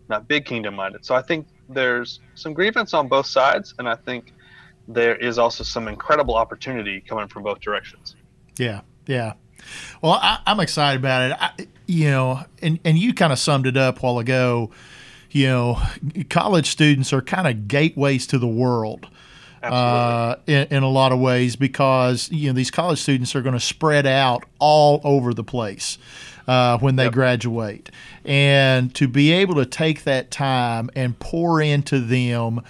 not 0.10 0.28
big 0.28 0.46
kingdom 0.46 0.76
minded. 0.76 1.06
So 1.06 1.16
I 1.16 1.22
think 1.22 1.48
there's 1.70 2.20
some 2.36 2.54
grievance 2.54 2.94
on 2.94 3.08
both 3.08 3.28
sides, 3.28 3.74
and 3.78 3.88
I 3.88 3.96
think 3.96 4.34
there 4.88 5.16
is 5.16 5.38
also 5.38 5.64
some 5.64 5.88
incredible 5.88 6.36
opportunity 6.36 7.00
coming 7.02 7.28
from 7.28 7.44
both 7.44 7.60
directions. 7.62 8.16
Yeah, 8.58 8.82
yeah. 9.06 9.34
Well, 10.02 10.14
I, 10.14 10.40
I'm 10.46 10.60
excited 10.60 11.00
about 11.00 11.32
it. 11.32 11.38
I, 11.40 11.68
you 11.86 12.10
know, 12.10 12.44
and 12.62 12.80
and 12.84 12.98
you 12.98 13.14
kind 13.14 13.32
of 13.32 13.40
summed 13.40 13.68
it 13.68 13.78
up 13.78 14.02
while 14.02 14.20
ago. 14.20 14.72
You 15.32 15.48
know, 15.48 15.82
college 16.30 16.72
students 16.72 17.14
are 17.14 17.22
kind 17.22 17.48
of 17.48 17.68
gateways 17.68 18.26
to 18.28 18.40
the 18.40 18.48
world. 18.48 19.08
uh, 19.62 20.38
in, 20.48 20.68
in, 20.72 20.84
a 20.84 20.90
lot 20.90 21.12
of 21.12 21.20
ways 21.20 21.58
because 21.58 22.32
you 22.32 22.48
know 22.48 22.54
these 22.54 22.72
college 22.72 23.02
students 23.02 23.36
are 23.36 23.42
going 23.42 23.54
to 23.54 23.60
spread 23.60 24.08
out 24.08 24.46
all 24.58 25.02
over 25.04 25.34
the 25.34 25.44
place 25.44 25.98
uh, 26.50 26.80
when 26.80 26.96
they 26.96 27.04
yep. 27.04 27.14
graduate, 27.14 27.92
and 28.26 28.96
to 28.96 29.08
be 29.08 29.32
able 29.32 29.54
to 29.54 29.68
take 29.68 30.04
that 30.04 30.32
time 30.32 30.90
and 30.96 31.18
pour 31.20 31.62
into 31.62 32.00
them, 32.00 32.62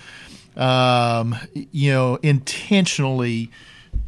um, 0.57 1.33
you 1.53 1.89
know, 1.89 2.19
intentionally 2.21 3.49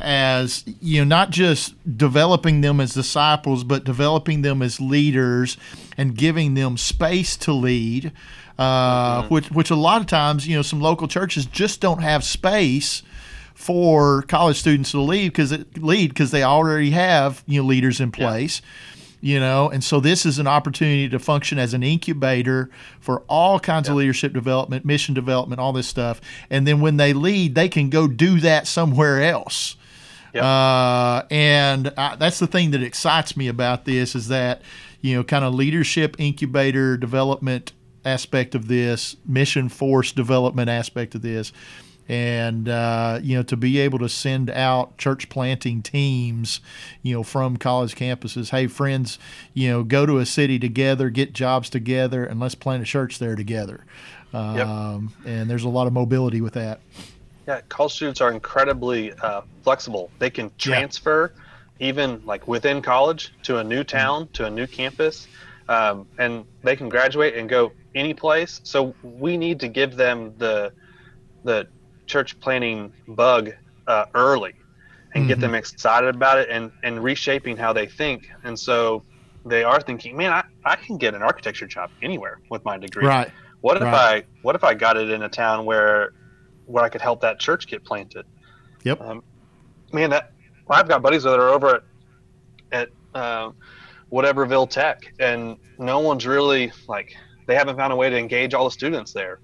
as 0.02 0.64
you 0.82 1.00
know 1.00 1.06
not 1.06 1.30
just 1.30 1.74
developing 1.98 2.62
them 2.62 2.80
as 2.80 2.94
disciples 2.94 3.64
but 3.64 3.84
developing 3.84 4.42
them 4.42 4.62
as 4.62 4.80
leaders 4.80 5.58
and 5.98 6.16
giving 6.16 6.54
them 6.56 6.76
space 6.76 7.38
to 7.38 7.54
lead 7.54 8.12
uh, 8.58 9.22
mm-hmm. 9.22 9.34
which 9.34 9.52
which 9.52 9.70
a 9.70 9.76
lot 9.76 10.02
of 10.02 10.08
times 10.08 10.48
you 10.48 10.56
know 10.56 10.62
some 10.62 10.82
local 10.82 11.08
churches 11.08 11.46
just 11.46 11.82
don't 11.82 12.02
have 12.02 12.24
space 12.24 13.04
for 13.62 14.24
college 14.24 14.58
students 14.58 14.92
to 14.92 15.00
lead 15.00 15.30
because 15.30 15.52
lead 15.78 16.10
because 16.10 16.32
they 16.32 16.44
already 16.44 16.90
have 16.90 17.44
you 17.46 17.62
know 17.62 17.68
leaders 17.68 18.02
in 18.02 18.12
place. 18.12 18.62
Yeah. 18.62 18.68
You 19.24 19.40
know, 19.40 19.70
and 19.70 19.84
so 19.84 20.00
this 20.00 20.26
is 20.26 20.40
an 20.40 20.48
opportunity 20.48 21.08
to 21.08 21.20
function 21.20 21.60
as 21.60 21.76
an 21.76 21.84
incubator 21.84 22.72
for 23.00 23.22
all 23.30 23.60
kinds 23.60 23.88
yeah. 23.88 23.92
of 23.92 23.98
leadership 24.00 24.34
development, 24.34 24.84
mission 24.84 25.14
development, 25.14 25.62
all 25.62 25.74
this 25.74 25.88
stuff. 25.88 26.20
And 26.50 26.66
then 26.66 26.82
when 26.82 26.98
they 26.98 27.14
lead, 27.14 27.54
they 27.54 27.70
can 27.70 27.92
go 27.92 28.08
do 28.08 28.40
that 28.40 28.66
somewhere 28.66 29.22
else. 29.22 29.76
Yep. 30.34 30.44
Uh, 30.44 31.24
and 31.30 31.94
I, 31.98 32.16
that's 32.16 32.40
the 32.40 32.48
thing 32.48 32.72
that 32.72 32.82
excites 32.82 33.38
me 33.38 33.48
about 33.48 33.86
this 33.86 34.16
is 34.16 34.30
that, 34.30 34.64
you 35.02 35.16
know, 35.16 35.24
kind 35.24 35.46
of 35.46 35.54
leadership 35.54 36.16
incubator 36.18 36.98
development 36.98 37.74
aspect 38.04 38.56
of 38.56 38.68
this, 38.68 39.18
mission 39.28 39.70
force 39.70 40.12
development 40.12 40.68
aspect 40.68 41.14
of 41.14 41.22
this, 41.22 41.54
and 42.10 42.68
uh, 42.68 43.20
you 43.22 43.36
know 43.36 43.44
to 43.44 43.58
be 43.58 43.80
able 43.80 44.00
to 44.00 44.10
send 44.10 44.50
out 44.50 44.98
church 44.98 45.30
planting 45.30 45.82
teams, 45.82 46.62
you 47.02 47.14
know, 47.14 47.24
from 47.24 47.58
college 47.58 47.96
campuses. 47.96 48.50
Hey, 48.50 48.68
friends, 48.68 49.20
you 49.54 49.70
know, 49.70 49.84
go 49.84 50.06
to 50.06 50.18
a 50.18 50.26
city 50.26 50.60
together, 50.60 51.10
get 51.10 51.34
jobs 51.34 51.70
together, 51.70 52.26
and 52.26 52.40
let's 52.40 52.56
plant 52.56 52.84
a 52.84 52.86
church 52.86 53.20
there 53.20 53.36
together. 53.36 53.86
Um, 54.34 55.14
yep. 55.26 55.28
And 55.28 55.50
there's 55.50 55.64
a 55.64 55.70
lot 55.70 55.88
of 55.88 55.94
mobility 55.94 56.42
with 56.42 56.54
that. 56.54 56.80
Yeah, 57.48 57.62
college 57.70 57.94
students 57.94 58.22
are 58.22 58.32
incredibly 58.32 59.12
uh, 59.14 59.42
flexible. 59.64 60.10
They 60.20 60.30
can 60.30 60.52
transfer. 60.58 61.32
Yeah 61.36 61.42
even 61.82 62.24
like 62.28 62.48
within 62.48 62.80
college 62.80 63.34
to 63.42 63.58
a 63.58 63.64
new 63.64 63.84
town 63.84 64.28
to 64.34 64.46
a 64.46 64.50
new 64.52 64.68
campus 64.68 65.28
um, 65.72 66.06
and 66.18 66.46
they 66.64 66.76
can 66.76 66.90
graduate 66.90 67.36
and 67.36 67.48
go 67.48 67.72
any 67.96 68.14
place. 68.14 68.60
So 68.64 68.94
we 69.04 69.38
need 69.38 69.60
to 69.62 69.68
give 69.68 69.96
them 69.96 70.34
the 70.38 70.74
the 71.44 71.68
church 72.12 72.38
planting 72.42 72.92
bug 73.08 73.54
uh, 73.88 74.06
early 74.14 74.54
and 75.14 75.22
mm-hmm. 75.22 75.28
get 75.30 75.40
them 75.40 75.56
excited 75.56 76.14
about 76.14 76.38
it 76.38 76.50
and 76.50 76.72
and 76.84 77.02
reshaping 77.04 77.56
how 77.58 77.72
they 77.72 77.88
think. 77.88 78.30
And 78.44 78.60
so 78.60 79.04
they 79.46 79.64
are 79.64 79.80
thinking, 79.80 80.18
man, 80.18 80.32
I, 80.32 80.44
I 80.66 80.76
can 80.76 80.98
get 80.98 81.16
an 81.16 81.24
architecture 81.24 81.66
job 81.66 81.90
anywhere 82.02 82.40
with 82.50 82.64
my 82.66 82.78
degree. 82.78 83.08
Right. 83.08 83.32
What 83.62 83.78
if 83.78 83.84
right. 83.84 84.24
I 84.24 84.42
what 84.42 84.56
if 84.56 84.64
I 84.64 84.74
got 84.74 84.98
it 84.98 85.10
in 85.10 85.24
a 85.24 85.30
town 85.30 85.66
where 85.66 86.14
where 86.66 86.84
I 86.84 86.90
could 86.90 87.02
help 87.02 87.22
that 87.22 87.40
church 87.40 87.68
get 87.68 87.84
planted? 87.84 88.26
Yep. 88.84 89.02
Um, 89.02 89.24
man, 89.94 90.10
that 90.10 90.34
well, 90.68 90.80
I've 90.80 90.90
got 90.90 91.02
buddies 91.02 91.24
that 91.24 91.40
are 91.40 91.50
over 91.50 91.76
at 91.76 91.84
at 92.74 92.90
uh, 93.16 93.52
whateverville 94.12 94.70
tech 94.70 95.14
and 95.20 95.58
no 95.78 96.00
one's 96.00 96.28
really 96.28 96.72
like 96.88 97.16
they 97.48 97.56
haven't 97.56 97.78
found 97.78 97.94
a 97.94 97.96
way 97.96 98.10
to 98.10 98.18
engage 98.18 98.54
all 98.54 98.66
the 98.66 98.72
students 98.72 99.14
there 99.14 99.40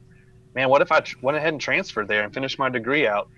man 0.58 0.70
what 0.70 0.82
if 0.82 0.92
i 0.92 1.00
tr- 1.00 1.16
went 1.22 1.38
ahead 1.38 1.54
and 1.54 1.62
transferred 1.62 2.08
there 2.08 2.24
and 2.24 2.34
finished 2.34 2.60
my 2.60 2.68
degree 2.68 3.08
out 3.08 3.30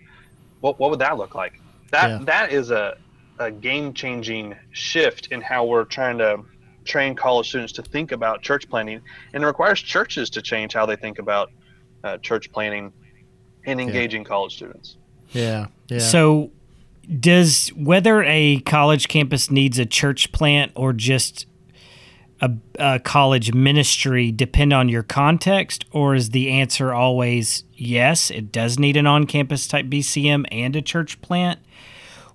what, 0.61 0.79
what 0.79 0.89
would 0.89 0.99
that 0.99 1.17
look 1.17 1.35
like 1.35 1.61
that 1.91 2.09
yeah. 2.09 2.19
that 2.23 2.51
is 2.51 2.71
a, 2.71 2.97
a 3.39 3.51
game 3.51 3.93
changing 3.93 4.55
shift 4.71 5.27
in 5.27 5.41
how 5.41 5.65
we're 5.65 5.83
trying 5.83 6.17
to 6.17 6.43
train 6.85 7.15
college 7.15 7.49
students 7.49 7.73
to 7.73 7.83
think 7.83 8.11
about 8.11 8.41
church 8.41 8.67
planning, 8.67 8.99
and 9.33 9.43
it 9.43 9.45
requires 9.45 9.79
churches 9.79 10.29
to 10.31 10.41
change 10.41 10.73
how 10.73 10.85
they 10.85 10.95
think 10.95 11.19
about 11.19 11.51
uh, 12.03 12.17
church 12.17 12.51
planning 12.51 12.91
and 13.65 13.79
engaging 13.79 14.21
yeah. 14.21 14.27
college 14.27 14.55
students 14.55 14.95
yeah 15.31 15.67
yeah 15.89 15.99
so 15.99 16.49
does 17.19 17.69
whether 17.69 18.23
a 18.23 18.59
college 18.61 19.07
campus 19.07 19.51
needs 19.51 19.77
a 19.77 19.85
church 19.85 20.31
plant 20.31 20.71
or 20.75 20.93
just 20.93 21.45
a, 22.41 22.51
a, 22.77 22.99
college 22.99 23.53
ministry 23.53 24.31
depend 24.31 24.73
on 24.73 24.89
your 24.89 25.03
context, 25.03 25.85
or 25.91 26.15
is 26.15 26.29
the 26.29 26.49
answer 26.49 26.93
always 26.93 27.63
yes? 27.75 28.31
It 28.31 28.51
does 28.51 28.79
need 28.79 28.97
an 28.97 29.07
on-campus 29.07 29.67
type 29.67 29.87
BCM 29.87 30.45
and 30.51 30.75
a 30.75 30.81
church 30.81 31.21
plant. 31.21 31.59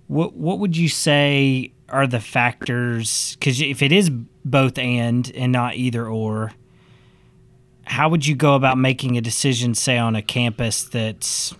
What 0.07 0.35
what 0.35 0.59
would 0.59 0.77
you 0.77 0.89
say 0.89 1.73
are 1.89 2.07
the 2.07 2.21
factors? 2.21 3.37
Because 3.37 3.61
if 3.61 3.81
it 3.83 3.93
is 3.93 4.11
both 4.45 4.79
and 4.79 5.31
and 5.35 5.51
not 5.53 5.77
either 5.77 6.07
or, 6.07 6.53
how 7.85 8.11
would 8.11 8.27
you 8.27 8.35
go 8.35 8.55
about 8.55 8.77
making 8.77 9.17
a 9.17 9.23
decision, 9.23 9.75
say 9.75 9.97
on 9.97 10.15
a 10.15 10.23
campus 10.23 10.85
that's 10.85 11.55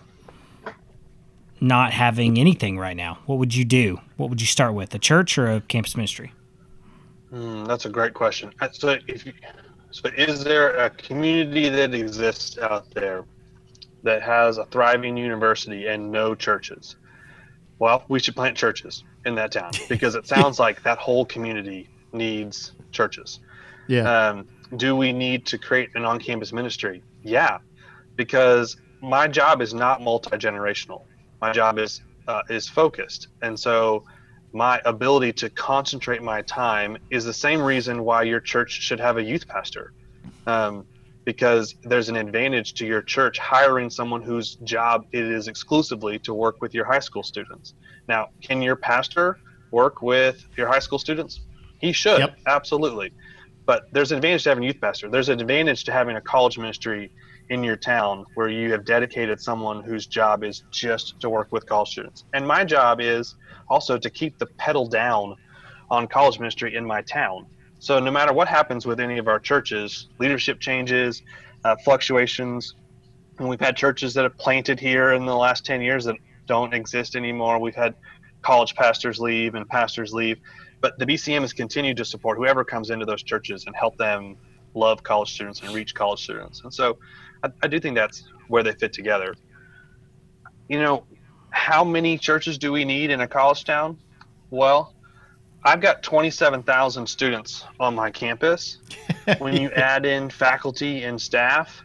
not 1.59 1.91
having 1.93 2.37
anything 2.37 2.77
right 2.77 2.95
now? 2.95 3.17
What 3.25 3.39
would 3.39 3.55
you 3.55 3.65
do? 3.65 3.99
What 4.17 4.29
would 4.29 4.41
you 4.41 4.47
start 4.47 4.75
with, 4.75 4.93
a 4.93 4.99
church 4.99 5.39
or 5.39 5.51
a 5.51 5.61
campus 5.61 5.97
ministry? 5.97 6.31
Mm, 7.31 7.67
that's 7.67 7.85
a 7.85 7.89
great 7.89 8.13
question. 8.13 8.51
Uh, 8.59 8.69
so, 8.71 8.97
if 9.07 9.25
you, 9.25 9.33
so 9.91 10.09
is 10.17 10.43
there 10.43 10.75
a 10.77 10.89
community 10.89 11.69
that 11.69 11.93
exists 11.93 12.57
out 12.57 12.85
there 12.93 13.25
that 14.03 14.21
has 14.21 14.57
a 14.57 14.65
thriving 14.65 15.17
university 15.17 15.87
and 15.87 16.11
no 16.11 16.35
churches? 16.35 16.95
Well, 17.79 18.05
we 18.07 18.19
should 18.19 18.35
plant 18.35 18.57
churches 18.57 19.03
in 19.25 19.35
that 19.35 19.51
town 19.51 19.71
because 19.89 20.15
it 20.15 20.27
sounds 20.27 20.59
like 20.59 20.83
that 20.83 20.97
whole 20.99 21.25
community 21.25 21.89
needs 22.13 22.73
churches. 22.91 23.39
Yeah. 23.87 24.29
Um, 24.29 24.47
do 24.77 24.95
we 24.95 25.13
need 25.13 25.45
to 25.47 25.57
create 25.57 25.89
an 25.95 26.05
on-campus 26.05 26.53
ministry? 26.53 27.03
Yeah, 27.23 27.59
because 28.15 28.75
my 29.01 29.27
job 29.27 29.61
is 29.61 29.73
not 29.73 30.01
multi-generational 30.01 31.01
my 31.41 31.51
job 31.51 31.79
is 31.79 32.01
uh, 32.27 32.41
is 32.49 32.67
focused, 32.67 33.27
and 33.41 33.59
so 33.59 34.03
my 34.55 34.81
ability 34.85 35.33
to 35.33 35.49
concentrate 35.49 36.23
my 36.23 36.41
time 36.43 36.97
is 37.09 37.25
the 37.25 37.33
same 37.33 37.61
reason 37.61 38.05
why 38.05 38.23
your 38.23 38.39
church 38.39 38.71
should 38.71 39.01
have 39.01 39.17
a 39.17 39.21
youth 39.21 39.45
pastor, 39.45 39.91
um, 40.47 40.85
because 41.25 41.75
there's 41.83 42.07
an 42.07 42.15
advantage 42.15 42.73
to 42.73 42.85
your 42.85 43.01
church 43.01 43.37
hiring 43.37 43.89
someone 43.89 44.21
whose 44.21 44.55
job 44.63 45.05
it 45.11 45.25
is 45.25 45.49
exclusively 45.49 46.17
to 46.19 46.33
work 46.33 46.61
with 46.61 46.73
your 46.73 46.85
high 46.85 47.01
school 47.01 47.21
students. 47.21 47.73
Now, 48.07 48.29
can 48.41 48.61
your 48.61 48.77
pastor 48.77 49.37
work 49.71 50.01
with 50.01 50.47
your 50.55 50.69
high 50.69 50.79
school 50.79 50.99
students? 50.99 51.41
He 51.81 51.91
should, 51.91 52.19
yep. 52.19 52.37
absolutely. 52.47 53.11
But 53.65 53.91
there's 53.91 54.13
an 54.13 54.19
advantage 54.19 54.43
to 54.43 54.49
having 54.51 54.63
a 54.63 54.67
youth 54.67 54.79
pastor. 54.79 55.09
There's 55.09 55.27
an 55.27 55.41
advantage 55.41 55.83
to 55.83 55.91
having 55.91 56.15
a 56.15 56.21
college 56.21 56.57
ministry 56.57 57.11
in 57.49 57.61
your 57.61 57.75
town 57.75 58.25
where 58.35 58.47
you 58.47 58.71
have 58.71 58.85
dedicated 58.85 59.41
someone 59.41 59.83
whose 59.83 60.07
job 60.07 60.45
is 60.45 60.63
just 60.71 61.19
to 61.19 61.29
work 61.29 61.51
with 61.51 61.65
college 61.65 61.89
students. 61.89 62.23
And 62.33 62.47
my 62.47 62.63
job 62.63 63.01
is 63.01 63.35
also 63.69 63.97
to 63.97 64.09
keep 64.09 64.37
the 64.37 64.45
pedal 64.45 64.87
down 64.87 65.35
on 65.89 66.07
college 66.07 66.39
ministry 66.39 66.75
in 66.75 66.85
my 66.85 67.01
town. 67.01 67.45
So 67.79 67.99
no 67.99 68.11
matter 68.11 68.33
what 68.33 68.47
happens 68.47 68.85
with 68.85 68.99
any 68.99 69.17
of 69.17 69.27
our 69.27 69.39
churches, 69.39 70.07
leadership 70.19 70.59
changes, 70.59 71.23
uh, 71.63 71.75
fluctuations, 71.83 72.75
and 73.37 73.49
we've 73.49 73.59
had 73.59 73.75
churches 73.75 74.13
that 74.13 74.23
have 74.23 74.37
planted 74.37 74.79
here 74.79 75.13
in 75.13 75.25
the 75.25 75.35
last 75.35 75.65
10 75.65 75.81
years 75.81 76.05
that 76.05 76.15
don't 76.45 76.73
exist 76.73 77.15
anymore. 77.15 77.59
We've 77.59 77.75
had 77.75 77.95
college 78.41 78.75
pastors 78.75 79.19
leave 79.19 79.55
and 79.55 79.67
pastors 79.67 80.13
leave, 80.13 80.39
but 80.79 80.97
the 80.99 81.05
BCM 81.05 81.41
has 81.41 81.51
continued 81.51 81.97
to 81.97 82.05
support 82.05 82.37
whoever 82.37 82.63
comes 82.63 82.91
into 82.91 83.05
those 83.05 83.23
churches 83.23 83.65
and 83.65 83.75
help 83.75 83.97
them 83.97 84.37
love 84.73 85.03
college 85.03 85.33
students 85.33 85.61
and 85.61 85.73
reach 85.73 85.93
college 85.95 86.23
students. 86.23 86.61
And 86.63 86.73
so 86.73 86.97
I, 87.43 87.49
I 87.63 87.67
do 87.67 87.79
think 87.79 87.95
that's 87.95 88.23
where 88.47 88.63
they 88.63 88.73
fit 88.73 88.93
together. 88.93 89.35
You 90.69 90.79
know, 90.79 91.05
how 91.55 91.85
many 91.85 92.17
churches 92.17 92.57
do 92.57 92.71
we 92.71 92.83
need 92.83 93.09
in 93.09 93.21
a 93.21 93.27
college 93.27 93.63
town? 93.63 93.97
Well, 94.49 94.93
I've 95.63 95.79
got 95.79 96.03
27,000 96.03 97.07
students 97.07 97.63
on 97.79 97.95
my 97.95 98.11
campus. 98.11 98.79
when 99.39 99.55
you 99.55 99.71
add 99.71 100.05
in 100.05 100.29
faculty 100.29 101.03
and 101.03 101.19
staff, 101.19 101.81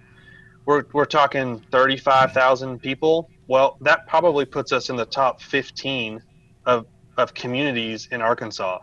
we're, 0.67 0.85
we're 0.93 1.05
talking 1.05 1.61
35,000 1.71 2.81
people. 2.81 3.31
Well, 3.47 3.79
that 3.81 4.09
probably 4.09 4.45
puts 4.45 4.73
us 4.73 4.91
in 4.91 4.97
the 4.97 5.07
top 5.07 5.41
15 5.41 6.21
of, 6.67 6.87
of 7.17 7.33
communities 7.33 8.09
in 8.11 8.21
Arkansas. 8.21 8.81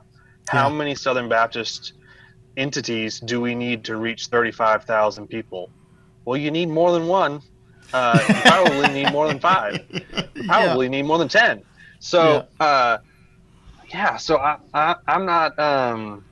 How 0.47 0.69
many 0.69 0.95
Southern 0.95 1.27
Baptist 1.27 1.93
entities 2.55 3.19
do 3.19 3.41
we 3.41 3.55
need 3.55 3.83
to 3.83 3.97
reach 3.97 4.27
35,000 4.27 5.27
people? 5.27 5.69
Well, 6.23 6.37
you 6.37 6.49
need 6.49 6.69
more 6.69 6.93
than 6.93 7.07
one. 7.07 7.41
Uh, 7.93 8.19
you 8.27 8.35
probably 8.35 8.93
need 8.93 9.11
more 9.11 9.27
than 9.27 9.39
five. 9.39 9.85
You 9.89 10.01
probably 10.45 10.87
yeah. 10.87 10.91
need 10.91 11.03
more 11.03 11.17
than 11.17 11.27
ten. 11.27 11.63
So, 11.99 12.47
yeah, 12.59 12.65
uh, 12.65 12.97
yeah 13.93 14.17
so 14.17 14.37
I, 14.37 14.57
I, 14.73 14.95
am 15.07 15.25
not. 15.25 15.57
Um, 15.57 16.25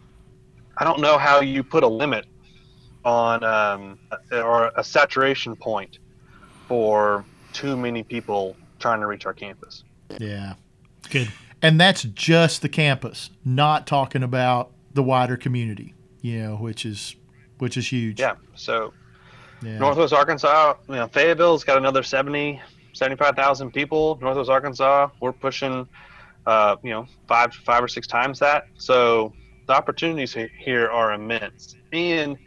I 0.78 0.84
don't 0.84 1.00
know 1.00 1.18
how 1.18 1.40
you 1.40 1.64
put 1.64 1.84
a 1.84 1.88
limit 1.88 2.26
on 3.06 3.44
um, 3.44 4.00
or 4.32 4.72
a 4.76 4.84
saturation 4.84 5.56
point 5.56 6.00
for 6.68 7.24
too 7.54 7.78
many 7.78 8.04
people 8.04 8.58
trying 8.80 9.00
to 9.00 9.08
reach 9.08 9.26
our 9.26 9.34
campus. 9.34 9.84
Yeah. 10.20 10.56
Good. 11.10 11.32
And 11.62 11.80
that's 11.80 12.04
just 12.04 12.62
the 12.62 12.70
campus, 12.70 13.30
not 13.44 13.88
talking 13.88 14.24
about 14.24 14.72
the 14.94 15.04
wider 15.04 15.38
community, 15.38 15.94
you 16.22 16.42
know, 16.42 16.56
which 16.56 16.86
is 16.86 17.16
which 17.58 17.78
is 17.78 17.92
huge. 17.92 18.20
Yeah. 18.20 18.36
So 18.56 18.94
Yeah. 19.62 19.78
Northwest 19.78 20.14
Arkansas, 20.14 20.76
you 20.88 20.96
know, 20.96 21.08
Fayetteville's 21.08 21.64
got 21.64 21.78
another 21.78 22.04
70, 22.04 22.62
75,000 22.94 23.72
people. 23.72 24.18
Northwest 24.22 24.50
Arkansas, 24.50 25.10
we're 25.22 25.34
pushing, 25.34 25.88
uh, 26.46 26.76
you 26.84 26.92
know, 26.92 27.08
five, 27.28 27.54
five 27.54 27.84
or 27.84 27.88
six 27.88 28.08
times 28.08 28.40
that. 28.40 28.66
So 28.78 29.34
the 29.68 29.74
opportunities 29.74 30.34
here 30.34 30.90
are 30.90 31.14
immense. 31.14 31.76
And 31.92 32.38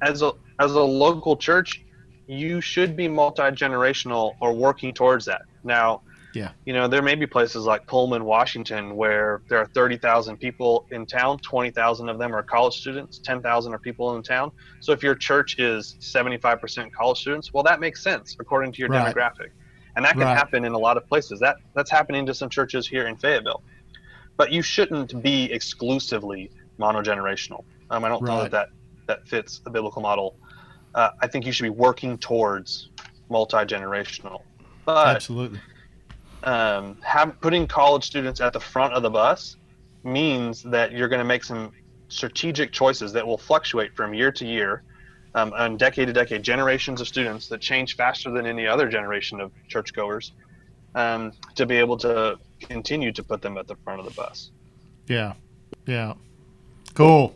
as 0.00 0.22
a 0.22 0.32
as 0.58 0.72
a 0.72 0.82
local 0.82 1.36
church, 1.36 1.82
you 2.26 2.60
should 2.60 2.96
be 2.96 3.08
multi 3.08 3.42
generational 3.42 4.34
or 4.40 4.52
working 4.52 4.94
towards 4.94 5.24
that. 5.26 5.42
Now, 5.64 6.02
Yeah. 6.34 6.52
you 6.64 6.72
know, 6.72 6.88
there 6.88 7.02
may 7.02 7.14
be 7.14 7.26
places 7.26 7.64
like 7.66 7.86
Pullman, 7.86 8.24
Washington, 8.24 8.96
where 8.96 9.42
there 9.50 9.58
are 9.58 9.68
30,000 9.74 10.38
people 10.38 10.84
in 10.90 11.04
town, 11.06 11.38
20,000 11.48 12.08
of 12.08 12.18
them 12.18 12.34
are 12.34 12.42
college 12.42 12.74
students, 12.74 13.20
10,000 13.24 13.74
are 13.74 13.78
people 13.80 14.16
in 14.16 14.22
town. 14.22 14.50
So 14.80 14.92
if 14.92 15.02
your 15.02 15.14
church 15.14 15.56
is 15.58 15.96
75% 16.00 16.90
college 16.98 17.18
students, 17.18 17.50
well, 17.52 17.62
that 17.64 17.80
makes 17.80 18.02
sense 18.02 18.34
according 18.40 18.72
to 18.72 18.78
your 18.80 18.88
Right. 18.88 19.14
demographic. 19.14 19.50
And 19.96 20.04
that 20.06 20.12
can 20.14 20.22
Right. 20.22 20.36
happen 20.36 20.64
in 20.64 20.72
a 20.72 20.78
lot 20.78 20.96
of 20.96 21.06
places. 21.08 21.38
That 21.40 21.56
That's 21.74 21.90
happening 21.90 22.24
to 22.26 22.34
some 22.34 22.48
churches 22.48 22.88
here 22.88 23.06
in 23.08 23.16
Fayetteville. 23.18 23.62
But 24.38 24.50
you 24.52 24.62
shouldn't 24.62 25.22
be 25.22 25.52
exclusively 25.52 26.50
monogenerational. 26.80 27.64
Um, 27.90 28.04
I 28.04 28.08
don't 28.08 28.22
know 28.24 28.38
Right. 28.40 28.50
that, 28.50 28.52
that 28.52 28.68
that 29.08 29.18
fits 29.26 29.60
the 29.64 29.70
biblical 29.70 30.00
model. 30.00 30.36
Uh, 30.94 31.10
I 31.20 31.26
think 31.26 31.44
you 31.44 31.52
should 31.52 31.64
be 31.64 31.70
working 31.70 32.16
towards 32.18 32.88
multi 33.28 33.56
generational. 33.58 34.38
But 34.86 35.16
Absolutely. 35.16 35.60
Um, 36.44 36.96
have, 37.02 37.40
putting 37.40 37.66
college 37.66 38.04
students 38.04 38.40
at 38.40 38.52
the 38.52 38.60
front 38.60 38.94
of 38.94 39.02
the 39.02 39.10
bus 39.10 39.56
means 40.04 40.62
that 40.64 40.92
you're 40.92 41.08
going 41.08 41.20
to 41.20 41.24
make 41.24 41.44
some 41.44 41.72
strategic 42.08 42.72
choices 42.72 43.12
that 43.12 43.26
will 43.26 43.38
fluctuate 43.38 43.94
from 43.94 44.12
year 44.12 44.30
to 44.32 44.44
year 44.44 44.82
um, 45.34 45.52
and 45.56 45.78
decade 45.78 46.08
to 46.08 46.12
decade 46.12 46.42
generations 46.42 47.00
of 47.00 47.08
students 47.08 47.48
that 47.48 47.60
change 47.60 47.96
faster 47.96 48.30
than 48.30 48.46
any 48.46 48.66
other 48.66 48.88
generation 48.88 49.40
of 49.40 49.50
churchgoers 49.68 50.32
um, 50.94 51.32
to 51.54 51.64
be 51.64 51.76
able 51.76 51.96
to 51.96 52.38
continue 52.60 53.12
to 53.12 53.22
put 53.22 53.40
them 53.40 53.56
at 53.56 53.66
the 53.66 53.76
front 53.76 53.98
of 53.98 54.04
the 54.04 54.12
bus 54.12 54.50
Yeah. 55.06 55.34
Yeah. 55.86 56.14
Cool. 56.94 57.34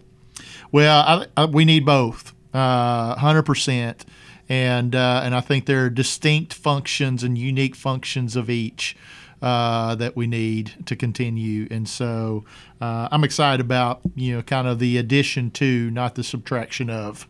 Well, 0.71 1.01
I, 1.01 1.27
I, 1.37 1.47
we 1.47 1.65
need 1.65 1.87
both, 1.87 2.35
uh, 2.53 3.15
hundred 3.17 3.45
percent, 3.45 4.05
and 4.49 4.95
uh, 4.95 5.23
and 5.25 5.35
I 5.35 5.41
think 5.41 5.67
there 5.67 5.85
are 5.85 5.91
distinct 5.91 6.55
functions 6.55 7.23
and 7.23 7.37
unique 7.37 7.75
functions 7.75 8.37
of 8.37 8.49
each 8.49 8.97
uh, 9.43 9.95
that 9.97 10.17
we 10.17 10.27
need 10.27 10.73
to 10.87 10.97
continue. 10.97 11.69
And 11.71 11.89
so 11.89 12.45
uh, 12.81 13.09
I'm 13.11 13.25
excited 13.25 13.61
about 13.61 14.01
you 14.15 14.37
know 14.37 14.43
kind 14.43 14.69
of 14.69 14.79
the 14.79 14.99
addition 14.99 15.51
to, 15.53 15.91
not 15.91 16.15
the 16.15 16.25
subtraction 16.25 16.91
of, 16.91 17.27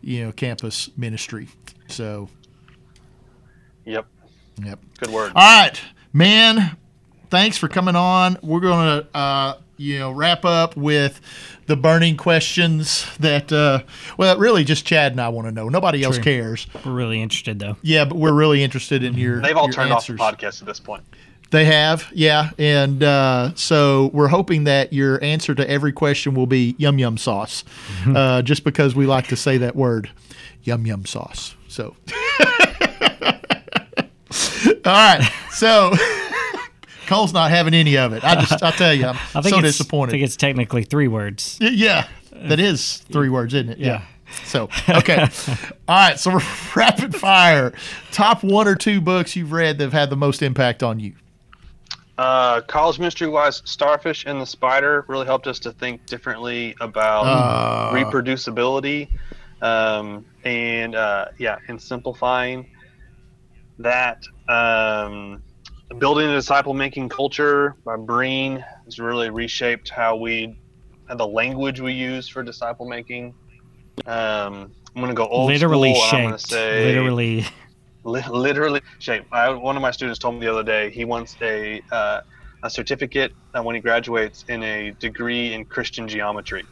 you 0.00 0.24
know, 0.24 0.32
campus 0.32 0.90
ministry. 0.96 1.48
So, 1.88 2.28
yep 3.84 4.06
yep. 4.64 4.78
good 4.98 5.10
word 5.10 5.32
All 5.34 5.62
right, 5.62 5.80
man. 6.12 6.76
Thanks 7.28 7.56
for 7.56 7.68
coming 7.68 7.94
on. 7.94 8.38
We're 8.42 8.60
gonna, 8.60 9.06
uh, 9.14 9.54
you 9.80 9.98
know, 9.98 10.10
wrap 10.10 10.44
up 10.44 10.76
with 10.76 11.20
the 11.66 11.74
burning 11.76 12.16
questions 12.16 13.06
that, 13.18 13.50
uh, 13.50 13.82
well, 14.18 14.36
really 14.38 14.62
just 14.62 14.84
Chad 14.84 15.12
and 15.12 15.20
I 15.20 15.30
want 15.30 15.48
to 15.48 15.52
know. 15.52 15.68
Nobody 15.70 16.02
else 16.04 16.18
cares. 16.18 16.66
We're 16.84 16.92
really 16.92 17.22
interested 17.22 17.58
though. 17.58 17.76
Yeah, 17.80 18.04
but 18.04 18.18
we're 18.18 18.34
really 18.34 18.62
interested 18.62 19.02
in 19.02 19.14
your. 19.14 19.40
they've 19.40 19.56
all 19.56 19.66
your 19.66 19.72
turned 19.72 19.90
answers. 19.92 20.20
off 20.20 20.38
the 20.38 20.46
podcast 20.46 20.60
at 20.60 20.66
this 20.66 20.80
point 20.80 21.02
They 21.50 21.64
have, 21.64 22.10
yeah, 22.12 22.50
and 22.58 23.02
uh, 23.02 23.54
so 23.54 24.10
we're 24.12 24.28
hoping 24.28 24.64
that 24.64 24.92
your 24.92 25.22
answer 25.24 25.54
to 25.54 25.68
every 25.68 25.92
question 25.92 26.34
will 26.34 26.46
be 26.46 26.74
yum 26.78 26.98
yum 26.98 27.16
sauce, 27.16 27.64
uh, 28.06 28.42
just 28.42 28.64
because 28.64 28.94
we 28.94 29.06
like 29.06 29.28
to 29.28 29.36
say 29.36 29.56
that 29.58 29.74
word, 29.74 30.10
yum 30.62 30.86
yum 30.86 31.06
sauce. 31.06 31.54
So, 31.68 31.96
all 34.84 34.92
right, 34.92 35.32
so 35.52 35.92
Cole's 37.10 37.32
not 37.32 37.50
having 37.50 37.74
any 37.74 37.98
of 37.98 38.12
it. 38.12 38.22
I 38.22 38.36
just, 38.36 38.62
I 38.62 38.70
tell 38.70 38.94
you, 38.94 39.06
I'm 39.06 39.16
I 39.34 39.42
think 39.42 39.48
so 39.48 39.58
it's, 39.58 39.76
disappointed. 39.76 40.10
I 40.10 40.12
think 40.12 40.24
it's 40.24 40.36
technically 40.36 40.84
three 40.84 41.08
words. 41.08 41.58
Yeah, 41.60 42.06
that 42.32 42.60
is 42.60 42.98
three 42.98 43.28
words, 43.28 43.52
isn't 43.52 43.70
it? 43.70 43.78
Yeah. 43.78 44.04
So 44.44 44.68
okay, 44.88 45.18
all 45.88 45.96
right. 45.96 46.20
So 46.20 46.34
we're 46.34 46.42
rapid 46.76 47.16
fire. 47.16 47.72
Top 48.12 48.44
one 48.44 48.68
or 48.68 48.76
two 48.76 49.00
books 49.00 49.34
you've 49.34 49.50
read 49.50 49.78
that 49.78 49.84
have 49.86 49.92
had 49.92 50.08
the 50.10 50.16
most 50.16 50.40
impact 50.40 50.84
on 50.84 51.00
you. 51.00 51.14
Uh, 52.16 52.60
college 52.60 53.00
ministry 53.00 53.26
wise, 53.26 53.60
Starfish 53.64 54.24
and 54.26 54.40
the 54.40 54.46
Spider 54.46 55.04
really 55.08 55.26
helped 55.26 55.48
us 55.48 55.58
to 55.58 55.72
think 55.72 56.06
differently 56.06 56.76
about 56.80 57.22
Uh. 57.22 57.92
reproducibility 57.92 59.08
um, 59.62 60.24
and 60.44 60.94
uh, 60.94 61.24
yeah, 61.38 61.58
and 61.66 61.82
simplifying 61.82 62.70
that. 63.80 64.22
Um, 64.48 65.42
building 65.98 66.28
a 66.28 66.32
disciple 66.34 66.74
making 66.74 67.08
culture 67.08 67.76
by 67.84 67.96
Breen 67.96 68.64
has 68.84 68.98
really 68.98 69.30
reshaped 69.30 69.88
how 69.90 70.16
we 70.16 70.56
the 71.16 71.26
language 71.26 71.80
we 71.80 71.92
use 71.92 72.28
for 72.28 72.42
disciple 72.42 72.86
making. 72.88 73.34
Um, 74.06 74.70
I'm 74.94 75.00
gonna 75.02 75.12
go 75.14 75.26
old 75.26 75.48
Literally 75.48 75.92
school. 75.94 76.04
and 76.04 76.16
I'm 76.16 76.22
gonna 76.24 76.38
shaped. 76.38 76.50
say 76.50 76.84
Literally. 76.84 77.44
Li- 78.04 78.22
literally 78.30 78.80
shape. 78.98 79.24
I, 79.32 79.50
one 79.50 79.76
of 79.76 79.82
my 79.82 79.90
students 79.90 80.18
told 80.18 80.36
me 80.36 80.46
the 80.46 80.52
other 80.52 80.62
day 80.62 80.90
he 80.90 81.04
wants 81.04 81.36
a 81.42 81.82
uh, 81.92 82.20
a 82.62 82.70
certificate 82.70 83.32
uh, 83.54 83.62
when 83.62 83.74
he 83.74 83.80
graduates 83.80 84.44
in 84.48 84.62
a 84.62 84.92
degree 84.92 85.52
in 85.52 85.64
Christian 85.64 86.06
geometry. 86.08 86.64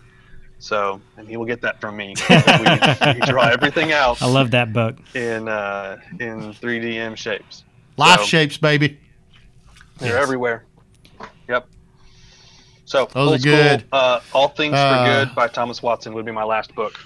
So, 0.60 1.00
and 1.16 1.28
he 1.28 1.36
will 1.36 1.44
get 1.44 1.60
that 1.62 1.80
from 1.80 1.96
me. 1.96 2.14
we, 2.30 3.14
we 3.14 3.20
draw 3.26 3.46
everything 3.48 3.92
out 3.92 4.20
I 4.22 4.26
love 4.26 4.50
that 4.52 4.72
book. 4.72 4.96
in 5.14 5.48
uh, 5.48 5.98
in 6.20 6.52
3DM 6.54 7.16
shapes. 7.16 7.64
Life 7.96 8.20
So, 8.20 8.26
shapes, 8.26 8.56
baby. 8.56 8.98
They're 9.98 10.14
Yes. 10.14 10.22
everywhere. 10.22 10.64
Yep. 11.48 11.66
So, 12.84 13.06
Those 13.12 13.26
old 13.28 13.34
are 13.34 13.38
school, 13.38 13.52
good. 13.52 13.84
Uh, 13.92 14.20
All 14.32 14.48
Things 14.48 14.74
Uh, 14.74 15.04
for 15.04 15.04
Good 15.26 15.34
by 15.34 15.48
Thomas 15.48 15.82
Watson 15.82 16.14
would 16.14 16.24
be 16.24 16.32
my 16.32 16.44
last 16.44 16.74
book. 16.74 16.98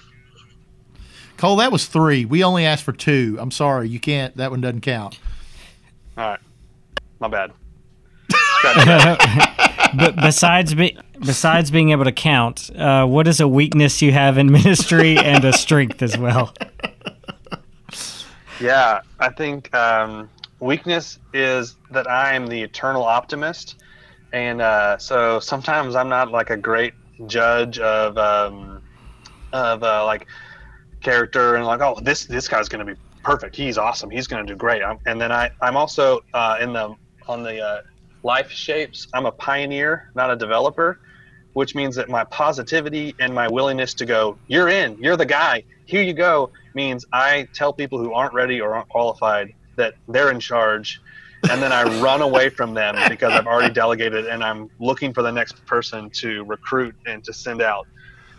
Cole, 1.37 1.57
that 1.57 1.71
was 1.71 1.87
three. 1.87 2.23
We 2.25 2.43
only 2.43 2.65
asked 2.65 2.83
for 2.83 2.93
two. 2.93 3.37
I'm 3.39 3.51
sorry, 3.51 3.89
you 3.89 3.99
can't. 3.99 4.35
That 4.37 4.51
one 4.51 4.61
doesn't 4.61 4.81
count. 4.81 5.19
All 6.17 6.29
right. 6.29 6.39
My 7.19 7.27
bad. 7.27 7.51
But 9.95 10.15
besides 10.15 10.73
be, 10.73 10.97
besides 11.19 11.69
being 11.69 11.91
able 11.91 12.05
to 12.05 12.11
count, 12.11 12.71
uh, 12.75 13.05
what 13.05 13.27
is 13.27 13.39
a 13.39 13.47
weakness 13.47 14.01
you 14.01 14.11
have 14.11 14.39
in 14.39 14.51
ministry 14.51 15.17
and 15.19 15.45
a 15.45 15.53
strength 15.53 16.01
as 16.01 16.17
well? 16.17 16.53
Yeah, 18.61 19.01
I 19.19 19.29
think 19.29 19.73
um, 19.75 20.29
weakness 20.63 21.19
is 21.33 21.75
that 21.91 22.09
I 22.09 22.33
am 22.33 22.47
the 22.47 22.61
eternal 22.61 23.03
optimist, 23.03 23.75
and 24.31 24.61
uh, 24.61 24.97
so 24.97 25.39
sometimes 25.39 25.95
I'm 25.95 26.09
not 26.09 26.31
like 26.31 26.49
a 26.49 26.57
great 26.57 26.93
judge 27.27 27.79
of 27.79 28.17
um, 28.17 28.81
of 29.51 29.83
uh, 29.83 30.05
like 30.05 30.27
character 31.01 31.55
and 31.55 31.65
like 31.65 31.81
oh 31.81 31.99
this 32.01 32.25
this 32.25 32.47
guy's 32.47 32.69
gonna 32.69 32.85
be 32.85 32.95
perfect. 33.23 33.55
He's 33.55 33.77
awesome. 33.77 34.09
He's 34.09 34.27
gonna 34.27 34.45
do 34.45 34.55
great. 34.55 34.81
I'm, 34.81 34.99
and 35.05 35.19
then 35.19 35.31
I 35.31 35.51
I'm 35.61 35.77
also 35.77 36.21
uh, 36.33 36.57
in 36.59 36.73
the 36.73 36.95
on 37.27 37.43
the 37.43 37.61
uh, 37.61 37.81
life 38.23 38.49
shapes 38.51 39.07
I'm 39.13 39.25
a 39.25 39.31
pioneer 39.31 40.11
not 40.15 40.31
a 40.31 40.35
developer 40.35 40.99
which 41.53 41.75
means 41.75 41.95
that 41.95 42.09
my 42.09 42.23
positivity 42.25 43.15
and 43.19 43.33
my 43.33 43.47
willingness 43.47 43.93
to 43.95 44.05
go, 44.05 44.37
you're 44.47 44.69
in, 44.69 44.97
you're 44.99 45.17
the 45.17 45.25
guy, 45.25 45.63
here 45.85 46.01
you 46.01 46.13
go, 46.13 46.51
means 46.73 47.05
I 47.13 47.47
tell 47.53 47.71
people 47.71 47.99
who 47.99 48.13
aren't 48.13 48.33
ready 48.33 48.59
or 48.59 48.75
aren't 48.75 48.89
qualified 48.89 49.53
that 49.75 49.95
they're 50.07 50.31
in 50.31 50.39
charge. 50.39 51.01
And 51.49 51.61
then 51.61 51.73
I 51.73 51.83
run 52.01 52.21
away 52.21 52.49
from 52.49 52.73
them 52.73 52.95
because 53.09 53.33
I've 53.33 53.47
already 53.47 53.73
delegated 53.73 54.27
and 54.27 54.43
I'm 54.43 54.69
looking 54.79 55.13
for 55.13 55.21
the 55.21 55.31
next 55.31 55.65
person 55.65 56.09
to 56.11 56.43
recruit 56.45 56.95
and 57.05 57.23
to 57.25 57.33
send 57.33 57.61
out. 57.61 57.85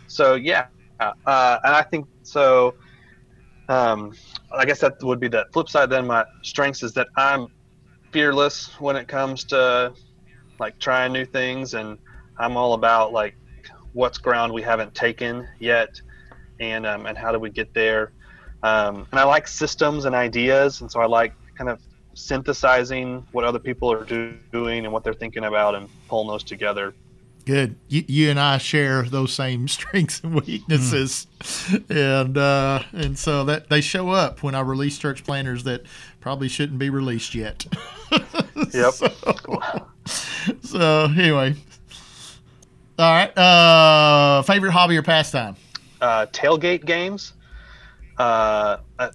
So, 0.07 0.35
yeah. 0.35 0.67
Uh, 0.99 1.13
and 1.63 1.75
I 1.75 1.83
think 1.83 2.07
so. 2.23 2.73
Um, 3.69 4.13
I 4.51 4.65
guess 4.65 4.79
that 4.79 5.01
would 5.03 5.19
be 5.19 5.27
the 5.27 5.45
flip 5.53 5.69
side. 5.69 5.89
Then 5.89 6.07
my 6.07 6.25
strengths 6.41 6.81
is 6.81 6.93
that 6.93 7.07
I'm 7.15 7.47
fearless 8.11 8.79
when 8.79 8.95
it 8.95 9.07
comes 9.07 9.43
to 9.45 9.93
like 10.59 10.79
trying 10.79 11.13
new 11.13 11.25
things 11.25 11.73
and 11.73 11.97
I'm 12.37 12.57
all 12.57 12.73
about 12.73 13.13
like 13.13 13.35
what's 13.93 14.17
ground 14.17 14.53
we 14.53 14.61
haven't 14.61 14.93
taken 14.93 15.47
yet, 15.59 15.89
and 16.59 16.85
um, 16.85 17.05
and 17.05 17.17
how 17.17 17.31
do 17.31 17.39
we 17.39 17.49
get 17.49 17.73
there. 17.73 18.11
Um, 18.65 19.05
and 19.11 19.19
I 19.19 19.23
like 19.25 19.47
systems 19.47 20.05
and 20.05 20.15
ideas, 20.15 20.81
and 20.81 20.91
so 20.91 20.99
I 20.99 21.05
like 21.05 21.33
kind 21.53 21.69
of 21.69 21.79
synthesizing 22.15 23.23
what 23.31 23.43
other 23.43 23.59
people 23.59 23.91
are 23.91 24.03
do- 24.03 24.37
doing 24.51 24.85
and 24.85 24.91
what 24.91 25.03
they're 25.03 25.13
thinking 25.13 25.43
about, 25.43 25.75
and 25.75 25.87
pulling 26.07 26.27
those 26.27 26.43
together. 26.43 26.95
Good. 27.45 27.75
You, 27.89 28.03
you 28.07 28.29
and 28.31 28.39
I 28.39 28.57
share 28.57 29.03
those 29.03 29.31
same 29.33 29.67
strengths 29.77 30.21
and 30.23 30.33
weaknesses, 30.33 31.27
and 31.89 32.35
uh, 32.39 32.81
and 32.91 33.15
so 33.19 33.43
that 33.43 33.69
they 33.69 33.81
show 33.81 34.09
up 34.09 34.41
when 34.41 34.55
I 34.55 34.61
release 34.61 34.97
church 34.97 35.23
planners 35.23 35.63
that 35.65 35.83
probably 36.19 36.47
shouldn't 36.47 36.79
be 36.79 36.89
released 36.89 37.35
yet. 37.35 37.65
Yep. 38.73 38.93
So 40.63 41.09
anyway, 41.17 41.55
all 42.97 43.11
right. 43.11 43.37
Uh, 43.37 44.41
favorite 44.43 44.71
hobby 44.71 44.97
or 44.97 45.03
pastime? 45.03 45.55
uh, 46.01 46.25
tailgate 46.27 46.85
games. 46.85 47.33
Uh, 48.17 48.77
uh, 48.99 49.11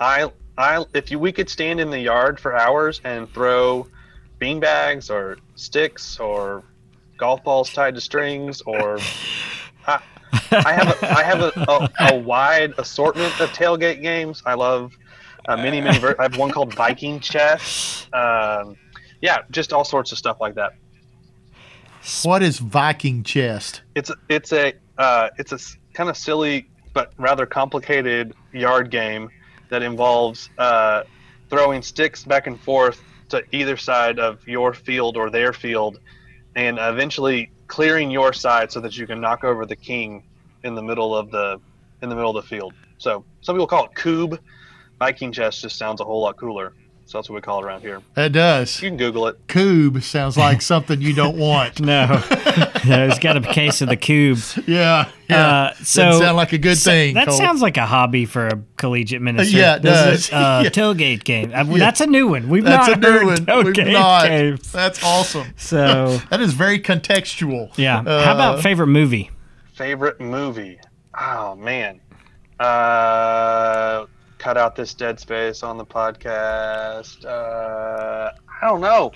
I, 0.00 0.30
I, 0.56 0.84
if 0.94 1.10
you, 1.10 1.18
we 1.18 1.32
could 1.32 1.48
stand 1.48 1.80
in 1.80 1.90
the 1.90 2.00
yard 2.00 2.40
for 2.40 2.56
hours 2.56 3.00
and 3.04 3.28
throw 3.32 3.86
beanbags 4.40 5.10
or 5.10 5.38
sticks 5.54 6.18
or 6.18 6.62
golf 7.16 7.44
balls 7.44 7.72
tied 7.72 7.94
to 7.94 8.00
strings 8.00 8.60
or 8.62 8.98
I, 9.86 10.00
I 10.50 10.72
have 10.72 10.88
a, 10.88 11.18
I 11.18 11.22
have 11.22 11.40
a, 11.40 11.52
a, 11.68 12.14
a 12.14 12.18
wide 12.18 12.74
assortment 12.78 13.38
of 13.40 13.50
tailgate 13.50 14.02
games. 14.02 14.42
I 14.46 14.54
love 14.54 14.92
uh, 15.46 15.56
many 15.56 15.80
many. 15.80 15.98
Ver- 15.98 16.16
I 16.18 16.22
have 16.24 16.38
one 16.38 16.50
called 16.50 16.74
Viking 16.74 17.20
Chess. 17.20 18.06
Um, 18.12 18.76
yeah, 19.20 19.42
just 19.50 19.72
all 19.72 19.84
sorts 19.84 20.12
of 20.12 20.18
stuff 20.18 20.38
like 20.40 20.54
that. 20.54 20.72
What 22.24 22.42
is 22.42 22.58
Viking 22.58 23.22
chess? 23.22 23.80
It's 23.94 24.10
it's 24.28 24.52
a 24.52 24.74
uh, 24.98 25.30
it's 25.38 25.52
a 25.52 25.58
kind 25.94 26.10
of 26.10 26.16
silly 26.16 26.68
but 26.92 27.12
rather 27.18 27.46
complicated 27.46 28.34
yard 28.52 28.90
game 28.90 29.30
that 29.68 29.82
involves 29.82 30.50
uh, 30.58 31.02
throwing 31.48 31.82
sticks 31.82 32.24
back 32.24 32.46
and 32.46 32.60
forth 32.60 33.02
to 33.30 33.42
either 33.52 33.76
side 33.76 34.18
of 34.18 34.46
your 34.46 34.74
field 34.74 35.16
or 35.16 35.30
their 35.30 35.52
field, 35.52 35.98
and 36.54 36.78
eventually 36.78 37.50
clearing 37.66 38.10
your 38.10 38.32
side 38.32 38.70
so 38.70 38.80
that 38.80 38.96
you 38.98 39.06
can 39.06 39.20
knock 39.20 39.44
over 39.44 39.64
the 39.64 39.76
king 39.76 40.22
in 40.62 40.74
the 40.74 40.82
middle 40.82 41.16
of 41.16 41.30
the 41.30 41.58
in 42.02 42.08
the 42.08 42.14
middle 42.14 42.36
of 42.36 42.44
the 42.44 42.48
field. 42.48 42.74
So 42.98 43.24
some 43.40 43.56
people 43.56 43.66
call 43.66 43.86
it 43.86 43.94
kubb. 43.94 44.38
Viking 44.98 45.32
chess 45.32 45.60
just 45.60 45.76
sounds 45.76 46.00
a 46.00 46.04
whole 46.04 46.20
lot 46.20 46.36
cooler. 46.36 46.74
So 47.06 47.18
that's 47.18 47.28
what 47.28 47.36
we 47.36 47.40
call 47.42 47.62
it 47.62 47.66
around 47.66 47.80
here. 47.80 48.00
It 48.16 48.30
does. 48.30 48.80
You 48.80 48.88
can 48.88 48.96
Google 48.96 49.26
it. 49.26 49.36
Kubb 49.48 50.02
sounds 50.02 50.36
like 50.36 50.62
something 50.62 51.00
you 51.00 51.14
don't 51.14 51.36
want. 51.36 51.80
No, 51.80 52.06
no, 52.86 53.08
he's 53.08 53.18
got 53.18 53.36
a 53.36 53.40
case 53.40 53.80
of 53.82 53.88
the 53.88 53.96
cube. 53.96 54.38
Yeah. 54.66 55.08
Yeah. 55.28 55.46
Uh, 55.46 55.74
so 55.82 56.02
Doesn't 56.04 56.22
sound 56.22 56.36
like 56.36 56.52
a 56.52 56.58
good 56.58 56.76
so- 56.76 56.90
thing. 56.90 57.14
That 57.14 57.28
Cole. 57.28 57.36
sounds 57.38 57.62
like 57.62 57.76
a 57.76 57.86
hobby 57.86 58.24
for 58.26 58.48
a 58.48 58.62
collegiate 58.76 59.22
minister. 59.22 59.56
Yeah, 59.56 59.76
it 59.76 59.82
doesn't 59.82 60.10
does. 60.10 60.32
Uh, 60.32 60.60
Yeah. 60.64 60.70
Tailgate 60.70 61.24
game. 61.24 61.52
Uh, 61.54 61.64
That's 61.64 62.00
a 62.00 62.06
new 62.06 62.28
one. 62.28 62.48
We've 62.48 62.64
That's 62.64 62.88
not 62.88 62.96
a 62.98 63.00
new 63.00 63.10
heard 63.10 63.46
one. 63.48 63.64
We've 63.64 63.86
not. 63.92 64.26
games. 64.28 64.70
That's 64.72 65.02
awesome. 65.02 65.48
So 65.56 66.18
That 66.30 66.40
is 66.40 66.52
very 66.54 66.78
contextual. 66.80 67.70
yeah. 67.76 68.00
Uh, 68.00 68.24
How 68.24 68.34
about 68.34 68.60
favorite 68.62 68.88
movie? 68.88 69.30
Favorite 69.74 70.20
movie? 70.20 70.78
Oh 71.18 71.54
man. 71.56 72.00
Uh, 72.60 74.06
cut 74.38 74.56
out 74.56 74.76
this 74.76 74.94
dead 74.94 75.18
space 75.20 75.62
on 75.62 75.76
the 75.78 75.84
podcast. 75.86 77.24
Uh, 77.24 78.30
I 78.62 78.68
don't 78.68 78.80
know. 78.80 79.12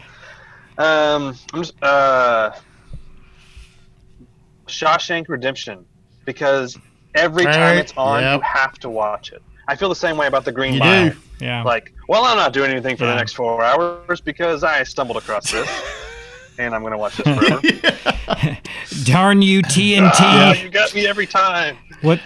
Um, 0.78 1.36
I'm 1.52 1.62
just 1.62 1.74
uh, 1.82 2.52
Shawshank 4.66 5.28
Redemption 5.28 5.84
because 6.24 6.76
every 7.14 7.44
time 7.44 7.78
it's 7.78 7.92
on, 7.96 8.22
yep. 8.22 8.36
you 8.38 8.40
have 8.42 8.74
to 8.80 8.88
watch 8.90 9.32
it. 9.32 9.42
I 9.68 9.74
feel 9.76 9.88
the 9.88 9.94
same 9.96 10.16
way 10.16 10.26
about 10.26 10.44
the 10.44 10.52
Green 10.52 10.74
You 10.74 10.80
Mile. 10.80 11.10
do. 11.10 11.16
Yeah. 11.40 11.62
Like, 11.62 11.92
well, 12.08 12.24
I'm 12.24 12.36
not 12.36 12.52
doing 12.52 12.70
anything 12.70 12.96
for 12.96 13.04
Yeah. 13.04 13.10
the 13.10 13.16
next 13.16 13.32
four 13.34 13.62
hours 13.64 14.20
because 14.20 14.62
I 14.64 14.82
stumbled 14.84 15.16
across 15.18 15.50
this, 15.50 15.68
and 16.58 16.74
I'm 16.74 16.82
going 16.82 16.92
to 16.92 16.98
watch 16.98 17.16
this 17.16 17.36
forever. 17.36 18.58
Darn 19.04 19.42
you, 19.42 19.62
TNT. 19.62 20.10
Ah, 20.14 20.54
you 20.54 20.68
got 20.70 20.94
me 20.94 21.06
every 21.06 21.26
time. 21.26 21.76
What 22.02 22.20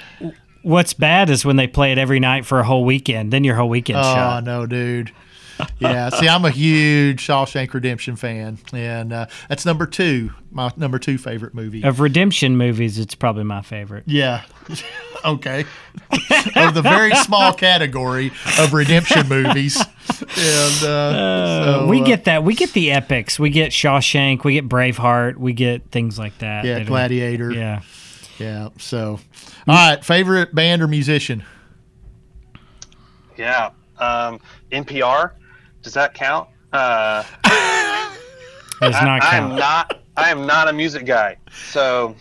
What's 0.62 0.92
bad 0.92 1.30
is 1.30 1.44
when 1.44 1.56
they 1.56 1.66
play 1.66 1.90
it 1.92 1.96
every 1.98 2.20
night 2.20 2.44
for 2.44 2.60
a 2.60 2.64
whole 2.64 2.84
weekend. 2.84 3.32
Then 3.32 3.44
your 3.44 3.56
whole 3.56 3.68
weekend's 3.70 4.06
Oh 4.06 4.14
shot. 4.14 4.44
no, 4.44 4.66
dude. 4.66 5.10
Yeah, 5.80 6.10
see, 6.10 6.28
I'm 6.28 6.44
a 6.44 6.50
huge 6.50 7.26
Shawshank 7.26 7.72
Redemption 7.72 8.14
fan, 8.16 8.58
and 8.72 9.12
uh, 9.12 9.26
that's 9.48 9.64
number 9.64 9.86
two, 9.86 10.30
my 10.50 10.70
number 10.76 10.98
two 10.98 11.16
favorite 11.18 11.54
movie. 11.54 11.82
Of 11.82 12.00
redemption 12.00 12.56
movies, 12.56 12.98
it's 12.98 13.14
probably 13.14 13.44
my 13.44 13.62
favorite. 13.62 14.04
Yeah, 14.06 14.42
okay. 15.24 15.60
of 16.56 16.74
the 16.74 16.82
very 16.82 17.14
small 17.16 17.52
category 17.54 18.30
of 18.58 18.72
redemption 18.74 19.28
movies, 19.28 19.76
and 19.78 20.84
uh, 20.84 21.64
so, 21.64 21.86
we 21.88 22.00
uh, 22.02 22.04
get 22.04 22.24
that. 22.24 22.44
We 22.44 22.54
get 22.54 22.72
the 22.72 22.92
epics. 22.92 23.38
We 23.38 23.50
get 23.50 23.72
Shawshank. 23.72 24.44
We 24.44 24.54
get 24.54 24.68
Braveheart. 24.68 25.36
We 25.36 25.52
get 25.54 25.90
things 25.90 26.18
like 26.18 26.36
that. 26.38 26.64
yeah, 26.64 26.74
that 26.74 26.82
are- 26.82 26.84
Gladiator. 26.86 27.52
Yeah. 27.52 27.80
yeah. 28.38 28.68
So, 28.78 29.18
all 29.66 29.74
right, 29.74 30.04
favorite 30.04 30.54
band 30.54 30.82
or 30.82 30.88
musician? 30.88 31.42
Yeah. 33.36 33.70
Um, 33.98 34.40
NPR, 34.72 35.32
does 35.82 35.94
that 35.94 36.14
count? 36.14 36.48
Uh, 36.72 37.24
Does 38.80 38.94
I, 38.94 39.04
not 39.04 39.22
I 39.22 39.36
am 39.36 39.56
not. 39.56 40.00
I 40.16 40.30
am 40.30 40.46
not 40.46 40.68
a 40.68 40.72
music 40.72 41.04
guy. 41.04 41.36
So, 41.52 42.14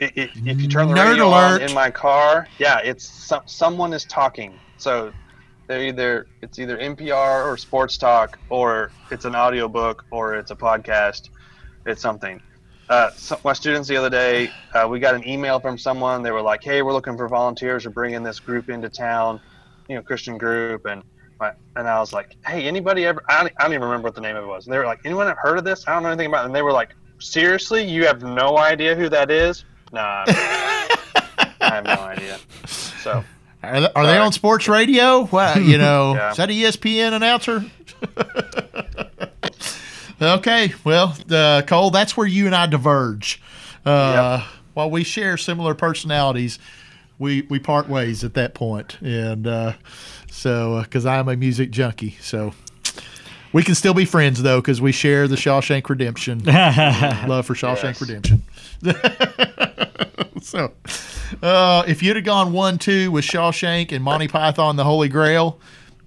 i 0.00 0.04
i 0.04 0.10
if 0.16 0.60
you 0.60 0.68
turn 0.68 0.88
the 0.88 0.94
Nerd 0.94 1.10
radio 1.10 1.28
alert. 1.28 1.62
on 1.62 1.68
in 1.68 1.74
my 1.74 1.90
car, 1.90 2.48
yeah, 2.58 2.78
it's 2.78 3.04
some, 3.04 3.42
someone 3.46 3.92
is 3.92 4.04
talking. 4.04 4.58
So, 4.78 5.12
they're 5.66 5.82
either 5.82 6.26
it's 6.42 6.58
either 6.58 6.78
NPR 6.78 7.46
or 7.46 7.56
sports 7.56 7.98
talk, 7.98 8.38
or 8.48 8.90
it's 9.10 9.24
an 9.24 9.34
audiobook, 9.34 10.04
or 10.10 10.36
it's 10.36 10.50
a 10.50 10.56
podcast. 10.56 11.28
It's 11.84 12.00
something. 12.00 12.40
Uh, 12.88 13.10
so 13.10 13.38
my 13.44 13.52
students 13.52 13.88
the 13.88 13.96
other 13.96 14.10
day, 14.10 14.50
uh, 14.72 14.86
we 14.88 15.00
got 15.00 15.14
an 15.14 15.26
email 15.26 15.58
from 15.58 15.76
someone. 15.76 16.22
They 16.22 16.30
were 16.30 16.42
like, 16.42 16.62
"Hey, 16.62 16.82
we're 16.82 16.92
looking 16.92 17.16
for 17.16 17.28
volunteers. 17.28 17.84
We're 17.84 17.92
bringing 17.92 18.22
this 18.22 18.38
group 18.38 18.70
into 18.70 18.88
town, 18.88 19.40
you 19.88 19.96
know, 19.96 20.02
Christian 20.02 20.38
group." 20.38 20.86
And 20.86 21.02
my, 21.02 21.15
and 21.40 21.88
I 21.88 22.00
was 22.00 22.12
like, 22.12 22.36
"Hey, 22.46 22.66
anybody 22.66 23.04
ever? 23.06 23.22
I 23.28 23.42
don't, 23.42 23.52
I 23.58 23.62
don't 23.64 23.72
even 23.72 23.84
remember 23.84 24.06
what 24.08 24.14
the 24.14 24.20
name 24.20 24.36
of 24.36 24.44
it 24.44 24.46
was." 24.46 24.66
And 24.66 24.74
they 24.74 24.78
were 24.78 24.86
like, 24.86 25.00
"Anyone 25.04 25.26
have 25.26 25.38
heard 25.38 25.58
of 25.58 25.64
this? 25.64 25.86
I 25.86 25.94
don't 25.94 26.02
know 26.02 26.10
anything 26.10 26.26
about." 26.28 26.44
It. 26.44 26.46
And 26.46 26.54
they 26.54 26.62
were 26.62 26.72
like, 26.72 26.94
"Seriously, 27.18 27.84
you 27.84 28.06
have 28.06 28.22
no 28.22 28.58
idea 28.58 28.94
who 28.94 29.08
that 29.10 29.30
is?" 29.30 29.64
Nah, 29.92 30.24
I 30.26 30.88
have 31.60 31.84
no 31.84 31.92
idea. 31.92 32.38
So 32.66 33.24
Are 33.62 33.80
they, 33.80 33.92
are 33.94 34.06
they 34.06 34.18
on 34.18 34.32
sports 34.32 34.68
radio? 34.68 35.22
Wow, 35.30 35.54
you 35.56 35.78
know, 35.78 36.14
Yeah. 36.16 36.30
is 36.30 36.36
that 36.38 36.50
a 36.50 36.52
ESPN 36.52 37.12
announcer? 37.12 37.64
okay, 40.20 40.72
well, 40.84 41.16
uh, 41.30 41.62
Cole, 41.66 41.90
that's 41.90 42.16
where 42.16 42.26
you 42.26 42.46
and 42.46 42.54
I 42.54 42.66
diverge. 42.66 43.40
Uh, 43.84 44.46
While 44.74 44.90
we 44.90 45.04
share 45.04 45.36
similar 45.36 45.74
personalities, 45.74 46.58
we 47.18 47.42
we 47.42 47.58
part 47.58 47.88
ways 47.88 48.24
at 48.24 48.34
that 48.34 48.54
point, 48.54 48.98
and 49.00 49.46
uh, 49.46 49.72
so 50.36 50.82
because 50.82 51.06
I'm 51.06 51.28
a 51.28 51.36
music 51.36 51.70
junkie, 51.70 52.16
so. 52.20 52.52
We 53.52 53.62
can 53.62 53.74
still 53.74 53.94
be 53.94 54.04
friends 54.04 54.42
though, 54.42 54.60
because 54.60 54.82
we 54.82 54.92
share 54.92 55.26
the 55.28 55.36
Shawshank 55.36 55.88
Redemption 55.88 56.40
love 56.44 57.46
for 57.46 57.54
Shawshank 57.54 57.98
Yes. 57.98 58.00
Redemption. 58.02 58.42
so, 60.42 60.72
uh, 61.42 61.84
if 61.86 62.02
you'd 62.02 62.16
have 62.16 62.24
gone 62.24 62.52
one 62.52 62.76
two 62.76 63.10
with 63.10 63.24
Shawshank 63.24 63.92
and 63.92 64.04
Monty 64.04 64.28
Python, 64.28 64.76
the 64.76 64.84
Holy 64.84 65.08
Grail, 65.08 65.58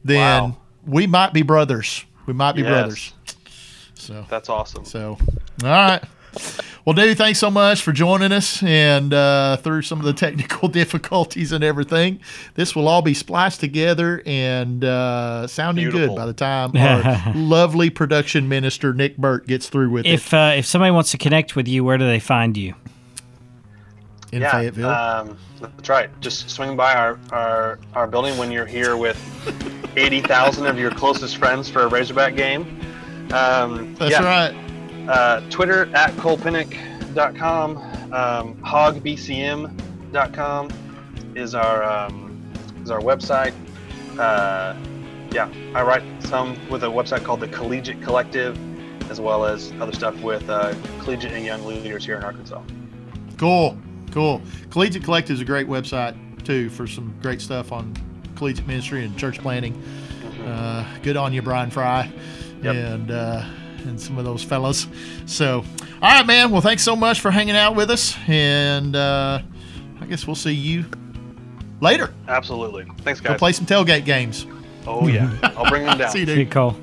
then 0.04 0.44
Wow. 0.52 0.58
we 0.86 1.08
might 1.08 1.34
be 1.34 1.42
brothers. 1.42 2.06
We 2.28 2.34
might 2.34 2.54
be 2.56 2.62
Yes. 2.62 2.70
brothers. 2.70 3.14
So, 3.96 4.26
that's 4.30 4.50
awesome. 4.50 4.86
so 4.86 5.18
all 5.64 5.70
right. 5.70 6.04
Well, 6.86 6.94
dude, 6.94 7.18
thanks 7.18 7.40
so 7.40 7.52
much 7.52 7.82
for 7.82 7.92
joining 7.92 8.32
us 8.32 8.64
and 8.64 9.14
uh, 9.14 9.58
through 9.58 9.82
some 9.82 10.00
of 10.00 10.06
the 10.06 10.14
technical 10.28 10.68
difficulties 10.68 11.52
and 11.52 11.64
everything. 11.64 12.20
This 12.56 12.76
will 12.76 12.88
all 12.88 13.02
be 13.02 13.14
spliced 13.14 13.60
together 13.60 14.24
and 14.26 14.84
uh, 14.84 15.48
sounding 15.48 15.90
Beautiful. 15.90 16.16
good 16.16 16.20
by 16.20 16.26
the 16.26 16.34
time 16.34 16.72
our 16.78 17.34
lovely 17.36 17.90
production 17.90 18.48
minister 18.48 18.94
Nick 18.94 19.18
Burt 19.18 19.46
gets 19.46 19.70
through 19.70 19.90
with 19.90 20.06
it. 20.06 20.14
If 20.14 20.34
uh, 20.34 20.54
if 20.58 20.66
somebody 20.66 20.92
wants 20.92 21.12
to 21.12 21.18
connect 21.18 21.56
with 21.56 21.68
you, 21.68 21.84
where 21.84 21.98
do 21.98 22.06
they 22.06 22.20
find 22.20 22.56
you? 22.56 22.76
in 24.32 24.42
yeah, 24.42 24.52
Fayetteville. 24.52 24.90
Um, 24.90 25.38
that's 25.60 25.90
right. 25.90 26.10
Just 26.22 26.50
swing 26.50 26.76
by 26.76 26.94
our, 26.94 27.20
our, 27.32 27.80
our 27.94 28.08
building 28.08 28.38
when 28.38 28.52
you're 28.52 28.66
here 28.66 28.96
with 28.96 29.18
80,000 29.98 30.66
of 30.68 30.78
your 30.78 30.92
closest 30.92 31.38
friends 31.38 31.70
for 31.70 31.82
a 31.82 31.88
Razorback 31.88 32.36
game. 32.36 32.62
Um, 33.32 33.96
That's 33.96 34.12
yeah, 34.12 34.24
right. 34.24 34.69
Uh, 35.10 35.42
Twitter 35.50 35.90
at 35.96 36.12
colepenick.com, 36.12 37.78
um, 38.14 38.54
hogbcm.com 38.64 40.70
is 41.36 41.56
our, 41.56 41.84
um, 41.84 42.52
is 42.84 42.92
our 42.92 43.00
website. 43.00 43.54
Uh, 44.20 44.76
yeah, 45.32 45.50
I 45.74 45.82
write 45.82 46.04
some 46.24 46.56
with 46.70 46.84
a 46.84 46.88
website 46.88 47.24
called 47.24 47.40
the 47.40 47.48
Collegiate 47.48 48.04
Collective, 48.04 48.56
as 49.10 49.20
well 49.20 49.46
as 49.46 49.72
other 49.80 49.94
stuff 49.94 50.20
with 50.22 50.48
uh, 50.48 50.76
collegiate 51.00 51.32
and 51.32 51.44
young 51.44 51.66
leaders 51.66 52.06
here 52.06 52.18
in 52.18 52.24
Arkansas. 52.24 52.62
Cool, 53.38 53.80
cool. 54.12 54.44
Collegiate 54.70 55.04
Collective 55.04 55.34
is 55.36 55.42
a 55.42 55.46
great 55.46 55.68
website 55.68 56.16
too 56.46 56.70
for 56.70 56.86
some 56.86 57.16
great 57.24 57.42
stuff 57.42 57.72
on 57.72 57.96
collegiate 58.36 58.68
ministry 58.68 59.04
and 59.04 59.18
church 59.18 59.40
planting. 59.40 59.74
Uh, 60.46 60.86
good 61.02 61.18
on 61.18 61.34
you, 61.34 61.42
Brian 61.42 61.72
Frye, 61.72 62.12
Yep. 62.62 62.76
and 62.76 63.12
uh, 63.12 63.44
and 63.86 64.00
some 64.00 64.18
of 64.18 64.26
those 64.26 64.44
fellas. 64.44 64.88
So, 65.26 65.64
all 66.02 66.10
right, 66.10 66.26
man. 66.26 66.52
Well, 66.52 66.62
thanks 66.62 66.84
so 66.84 66.96
much 66.96 67.20
for 67.22 67.32
hanging 67.32 67.56
out 67.56 67.76
with 67.76 67.90
us, 67.90 68.16
and 68.28 68.96
uh, 68.96 69.42
I 70.02 70.06
guess 70.06 70.26
we'll 70.28 70.36
see 70.36 70.54
you 70.54 70.86
later. 71.82 72.14
Absolutely. 72.28 72.86
Thanks, 73.04 73.20
guys. 73.20 73.28
Go 73.28 73.30
guys. 73.30 73.40
play 73.40 73.52
some 73.54 73.66
tailgate 73.66 74.06
games. 74.06 74.46
Oh, 74.88 75.08
yeah. 75.08 75.32
I'll 75.44 75.70
bring 75.70 75.86
them 75.86 75.98
down. 76.00 76.12
See 76.12 76.20
you, 76.22 76.26
dude. 76.26 76.36
See 76.36 76.42
you, 76.42 76.48
Cole. 76.50 76.78